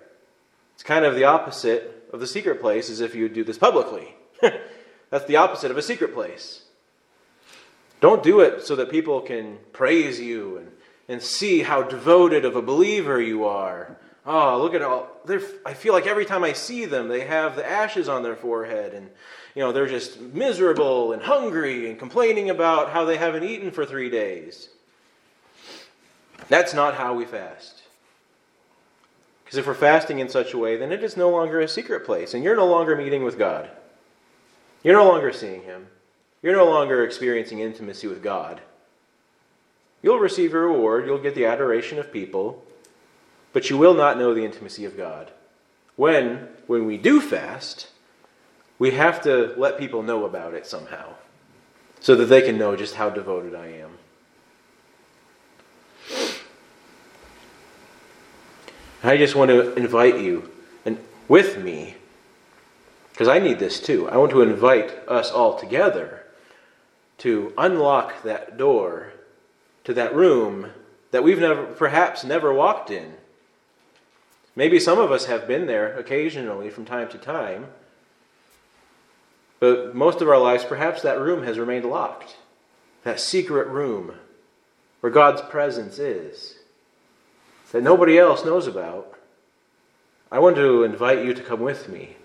It's 0.74 0.82
kind 0.82 1.06
of 1.06 1.14
the 1.14 1.24
opposite 1.24 2.06
of 2.12 2.20
the 2.20 2.26
secret 2.26 2.60
place, 2.60 2.90
as 2.90 3.00
if 3.00 3.14
you 3.14 3.30
do 3.30 3.44
this 3.44 3.56
publicly. 3.56 4.14
That's 5.10 5.24
the 5.24 5.36
opposite 5.36 5.70
of 5.70 5.78
a 5.78 5.82
secret 5.82 6.12
place. 6.12 6.64
Don't 8.02 8.22
do 8.22 8.40
it 8.40 8.66
so 8.66 8.76
that 8.76 8.90
people 8.90 9.22
can 9.22 9.56
praise 9.72 10.20
you 10.20 10.58
and, 10.58 10.72
and 11.08 11.22
see 11.22 11.62
how 11.62 11.82
devoted 11.82 12.44
of 12.44 12.56
a 12.56 12.62
believer 12.62 13.18
you 13.18 13.46
are. 13.46 13.96
Oh, 14.26 14.60
look 14.60 14.74
at 14.74 14.82
all. 14.82 15.08
I 15.64 15.72
feel 15.72 15.94
like 15.94 16.06
every 16.06 16.26
time 16.26 16.44
I 16.44 16.52
see 16.52 16.84
them, 16.84 17.08
they 17.08 17.20
have 17.20 17.56
the 17.56 17.66
ashes 17.66 18.08
on 18.08 18.22
their 18.22 18.36
forehead, 18.36 18.92
and 18.92 19.08
you 19.54 19.62
know 19.62 19.72
they're 19.72 19.86
just 19.86 20.20
miserable 20.20 21.12
and 21.12 21.22
hungry 21.22 21.88
and 21.88 21.98
complaining 21.98 22.50
about 22.50 22.90
how 22.90 23.06
they 23.06 23.16
haven't 23.16 23.44
eaten 23.44 23.70
for 23.70 23.86
three 23.86 24.10
days. 24.10 24.68
That's 26.52 26.74
not 26.74 26.96
how 26.96 27.14
we 27.14 27.24
fast. 27.24 27.80
Because 29.42 29.56
if 29.56 29.66
we're 29.66 29.72
fasting 29.72 30.18
in 30.18 30.28
such 30.28 30.52
a 30.52 30.58
way, 30.58 30.76
then 30.76 30.92
it 30.92 31.02
is 31.02 31.16
no 31.16 31.30
longer 31.30 31.60
a 31.60 31.66
secret 31.66 32.04
place, 32.04 32.34
and 32.34 32.44
you're 32.44 32.54
no 32.54 32.66
longer 32.66 32.94
meeting 32.94 33.24
with 33.24 33.38
God. 33.38 33.70
You're 34.82 34.98
no 34.98 35.08
longer 35.08 35.32
seeing 35.32 35.62
Him. 35.62 35.86
You're 36.42 36.54
no 36.54 36.66
longer 36.66 37.04
experiencing 37.04 37.60
intimacy 37.60 38.06
with 38.06 38.22
God. 38.22 38.60
You'll 40.02 40.18
receive 40.18 40.52
a 40.52 40.58
reward, 40.58 41.06
you'll 41.06 41.16
get 41.16 41.34
the 41.34 41.46
adoration 41.46 41.98
of 41.98 42.12
people, 42.12 42.62
but 43.54 43.70
you 43.70 43.78
will 43.78 43.94
not 43.94 44.18
know 44.18 44.34
the 44.34 44.44
intimacy 44.44 44.84
of 44.84 44.94
God. 44.94 45.30
When, 45.96 46.48
when 46.66 46.84
we 46.84 46.98
do 46.98 47.22
fast, 47.22 47.88
we 48.78 48.90
have 48.90 49.22
to 49.22 49.54
let 49.56 49.78
people 49.78 50.02
know 50.02 50.26
about 50.26 50.52
it 50.52 50.66
somehow 50.66 51.14
so 52.00 52.14
that 52.14 52.26
they 52.26 52.42
can 52.42 52.58
know 52.58 52.76
just 52.76 52.96
how 52.96 53.08
devoted 53.08 53.54
I 53.54 53.68
am. 53.68 53.92
I 59.04 59.16
just 59.16 59.34
want 59.34 59.50
to 59.50 59.74
invite 59.74 60.20
you 60.20 60.48
and 60.84 60.98
with 61.26 61.58
me 61.58 61.96
because 63.10 63.26
I 63.26 63.40
need 63.40 63.58
this 63.58 63.80
too. 63.80 64.08
I 64.08 64.16
want 64.16 64.30
to 64.30 64.42
invite 64.42 64.90
us 65.08 65.30
all 65.30 65.58
together 65.58 66.24
to 67.18 67.52
unlock 67.58 68.22
that 68.22 68.56
door 68.56 69.12
to 69.84 69.94
that 69.94 70.14
room 70.14 70.70
that 71.10 71.24
we've 71.24 71.40
never 71.40 71.64
perhaps 71.66 72.22
never 72.22 72.52
walked 72.52 72.90
in. 72.90 73.14
Maybe 74.54 74.78
some 74.78 74.98
of 74.98 75.10
us 75.10 75.26
have 75.26 75.48
been 75.48 75.66
there 75.66 75.96
occasionally 75.98 76.70
from 76.70 76.84
time 76.84 77.08
to 77.08 77.18
time. 77.18 77.66
But 79.58 79.94
most 79.94 80.20
of 80.20 80.28
our 80.28 80.38
lives, 80.38 80.64
perhaps 80.64 81.02
that 81.02 81.20
room 81.20 81.42
has 81.44 81.58
remained 81.58 81.84
locked. 81.84 82.36
That 83.04 83.20
secret 83.20 83.68
room 83.68 84.14
where 85.00 85.12
God's 85.12 85.42
presence 85.42 85.98
is, 85.98 86.58
that 87.72 87.82
nobody 87.82 88.18
else 88.18 88.44
knows 88.44 88.66
about. 88.66 89.18
I 90.30 90.38
want 90.38 90.56
to 90.56 90.84
invite 90.84 91.24
you 91.24 91.34
to 91.34 91.42
come 91.42 91.60
with 91.60 91.88
me 91.88 92.16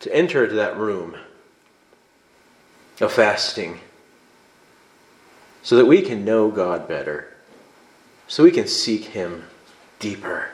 to 0.00 0.14
enter 0.14 0.44
into 0.44 0.56
that 0.56 0.76
room 0.76 1.16
of 3.00 3.12
fasting 3.12 3.80
so 5.62 5.76
that 5.76 5.86
we 5.86 6.02
can 6.02 6.24
know 6.24 6.50
God 6.50 6.86
better, 6.86 7.32
so 8.28 8.44
we 8.44 8.50
can 8.50 8.66
seek 8.66 9.04
Him 9.04 9.44
deeper, 9.98 10.48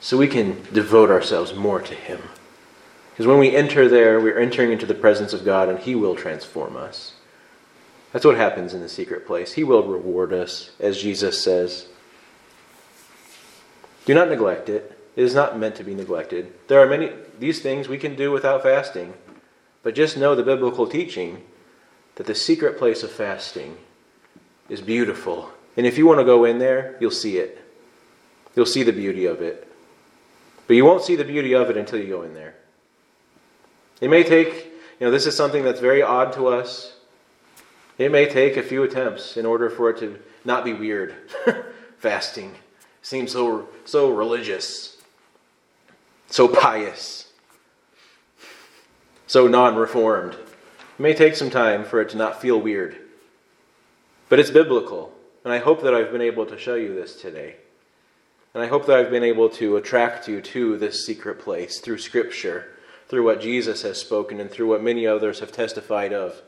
so 0.00 0.18
we 0.18 0.28
can 0.28 0.62
devote 0.72 1.10
ourselves 1.10 1.54
more 1.54 1.80
to 1.80 1.94
Him. 1.94 2.20
Because 3.10 3.26
when 3.26 3.38
we 3.38 3.56
enter 3.56 3.88
there, 3.88 4.20
we're 4.20 4.38
entering 4.38 4.72
into 4.72 4.86
the 4.86 4.94
presence 4.94 5.32
of 5.32 5.44
God 5.44 5.68
and 5.68 5.78
He 5.78 5.94
will 5.94 6.14
transform 6.14 6.76
us. 6.76 7.14
That's 8.12 8.24
what 8.24 8.36
happens 8.36 8.74
in 8.74 8.80
the 8.80 8.88
secret 8.88 9.26
place. 9.26 9.52
He 9.52 9.64
will 9.64 9.86
reward 9.86 10.32
us, 10.32 10.72
as 10.78 11.00
Jesus 11.00 11.42
says. 11.42 11.86
Do 14.04 14.14
not 14.14 14.28
neglect 14.28 14.68
it. 14.68 14.98
It 15.14 15.22
is 15.22 15.34
not 15.34 15.58
meant 15.58 15.76
to 15.76 15.84
be 15.84 15.94
neglected. 15.94 16.52
There 16.68 16.80
are 16.80 16.86
many 16.86 17.10
these 17.38 17.60
things 17.60 17.88
we 17.88 17.98
can 17.98 18.14
do 18.14 18.30
without 18.30 18.62
fasting, 18.62 19.14
but 19.82 19.94
just 19.94 20.16
know 20.16 20.34
the 20.34 20.42
biblical 20.42 20.86
teaching 20.86 21.42
that 22.14 22.26
the 22.26 22.34
secret 22.34 22.78
place 22.78 23.02
of 23.02 23.10
fasting 23.10 23.76
is 24.68 24.80
beautiful. 24.80 25.50
And 25.76 25.86
if 25.86 25.98
you 25.98 26.06
want 26.06 26.20
to 26.20 26.24
go 26.24 26.44
in 26.44 26.58
there, 26.58 26.96
you'll 27.00 27.10
see 27.10 27.38
it. 27.38 27.58
You'll 28.54 28.66
see 28.66 28.82
the 28.82 28.92
beauty 28.92 29.26
of 29.26 29.40
it. 29.40 29.68
But 30.66 30.76
you 30.76 30.84
won't 30.84 31.02
see 31.02 31.16
the 31.16 31.24
beauty 31.24 31.54
of 31.54 31.70
it 31.70 31.76
until 31.76 31.98
you 31.98 32.08
go 32.08 32.22
in 32.22 32.34
there. 32.34 32.54
It 34.00 34.10
may 34.10 34.22
take, 34.22 34.66
you 35.00 35.06
know, 35.06 35.10
this 35.10 35.26
is 35.26 35.36
something 35.36 35.64
that's 35.64 35.80
very 35.80 36.02
odd 36.02 36.32
to 36.34 36.48
us. 36.48 36.96
It 37.98 38.10
may 38.10 38.26
take 38.26 38.56
a 38.56 38.62
few 38.62 38.82
attempts 38.82 39.36
in 39.36 39.46
order 39.46 39.70
for 39.70 39.90
it 39.90 39.98
to 39.98 40.18
not 40.44 40.64
be 40.64 40.72
weird. 40.72 41.14
Fasting 41.98 42.54
seems 43.02 43.32
so 43.32 43.68
so 43.84 44.10
religious 44.10 44.92
so 46.32 46.48
pious, 46.48 47.30
so 49.26 49.46
non 49.46 49.76
reformed. 49.76 50.32
It 50.32 51.00
may 51.00 51.14
take 51.14 51.36
some 51.36 51.50
time 51.50 51.84
for 51.84 52.00
it 52.00 52.08
to 52.10 52.16
not 52.16 52.40
feel 52.40 52.60
weird, 52.60 52.96
but 54.28 54.40
it's 54.40 54.50
biblical. 54.50 55.12
And 55.44 55.52
I 55.52 55.58
hope 55.58 55.82
that 55.82 55.94
I've 55.94 56.12
been 56.12 56.22
able 56.22 56.46
to 56.46 56.58
show 56.58 56.76
you 56.76 56.94
this 56.94 57.20
today. 57.20 57.56
And 58.54 58.62
I 58.62 58.66
hope 58.66 58.86
that 58.86 58.98
I've 58.98 59.10
been 59.10 59.24
able 59.24 59.48
to 59.50 59.76
attract 59.76 60.28
you 60.28 60.40
to 60.40 60.78
this 60.78 61.04
secret 61.04 61.40
place 61.40 61.80
through 61.80 61.98
Scripture, 61.98 62.68
through 63.08 63.24
what 63.24 63.40
Jesus 63.40 63.82
has 63.82 63.98
spoken, 63.98 64.40
and 64.40 64.50
through 64.50 64.68
what 64.68 64.82
many 64.82 65.06
others 65.06 65.40
have 65.40 65.52
testified 65.52 66.12
of. 66.12 66.40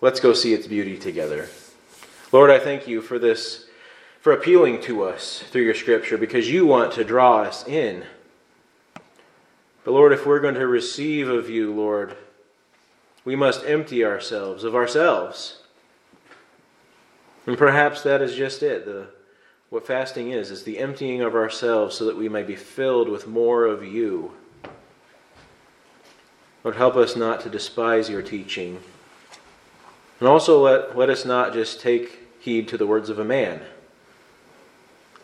Let's 0.00 0.20
go 0.20 0.32
see 0.32 0.54
its 0.54 0.66
beauty 0.66 0.96
together. 0.96 1.48
Lord, 2.30 2.50
I 2.50 2.58
thank 2.58 2.86
you 2.86 3.00
for 3.00 3.18
this 3.18 3.66
for 4.24 4.32
appealing 4.32 4.80
to 4.80 5.04
us 5.04 5.40
through 5.50 5.60
your 5.60 5.74
scripture 5.74 6.16
because 6.16 6.50
you 6.50 6.64
want 6.64 6.90
to 6.90 7.04
draw 7.04 7.42
us 7.42 7.68
in. 7.68 8.02
But 9.84 9.92
Lord, 9.92 10.12
if 10.12 10.24
we're 10.24 10.40
going 10.40 10.54
to 10.54 10.66
receive 10.66 11.28
of 11.28 11.50
you, 11.50 11.70
Lord, 11.74 12.16
we 13.26 13.36
must 13.36 13.66
empty 13.66 14.02
ourselves 14.02 14.64
of 14.64 14.74
ourselves. 14.74 15.58
And 17.46 17.58
perhaps 17.58 18.02
that 18.04 18.22
is 18.22 18.34
just 18.34 18.62
it. 18.62 18.86
The, 18.86 19.08
what 19.68 19.86
fasting 19.86 20.30
is, 20.30 20.50
is 20.50 20.62
the 20.62 20.78
emptying 20.78 21.20
of 21.20 21.34
ourselves 21.34 21.94
so 21.94 22.06
that 22.06 22.16
we 22.16 22.30
may 22.30 22.44
be 22.44 22.56
filled 22.56 23.10
with 23.10 23.26
more 23.26 23.66
of 23.66 23.84
you. 23.84 24.32
Lord, 26.64 26.76
help 26.76 26.96
us 26.96 27.14
not 27.14 27.42
to 27.42 27.50
despise 27.50 28.08
your 28.08 28.22
teaching. 28.22 28.80
And 30.18 30.26
also 30.26 30.62
let, 30.62 30.96
let 30.96 31.10
us 31.10 31.26
not 31.26 31.52
just 31.52 31.78
take 31.78 32.20
heed 32.40 32.68
to 32.68 32.78
the 32.78 32.86
words 32.86 33.10
of 33.10 33.18
a 33.18 33.24
man. 33.24 33.60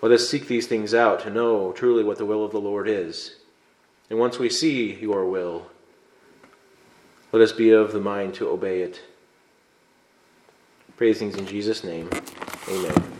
Let 0.02 0.12
us 0.12 0.28
seek 0.28 0.46
these 0.46 0.66
things 0.66 0.94
out 0.94 1.20
to 1.20 1.30
know 1.30 1.72
truly 1.72 2.02
what 2.02 2.18
the 2.18 2.24
will 2.24 2.44
of 2.44 2.52
the 2.52 2.60
Lord 2.60 2.88
is. 2.88 3.36
And 4.08 4.18
once 4.18 4.38
we 4.38 4.48
see 4.48 4.94
your 4.94 5.26
will, 5.26 5.66
let 7.32 7.42
us 7.42 7.52
be 7.52 7.70
of 7.70 7.92
the 7.92 8.00
mind 8.00 8.34
to 8.34 8.48
obey 8.48 8.80
it. 8.80 9.02
Praise 10.96 11.18
things 11.18 11.36
in 11.36 11.46
Jesus' 11.46 11.84
name. 11.84 12.10
Amen. 12.68 13.19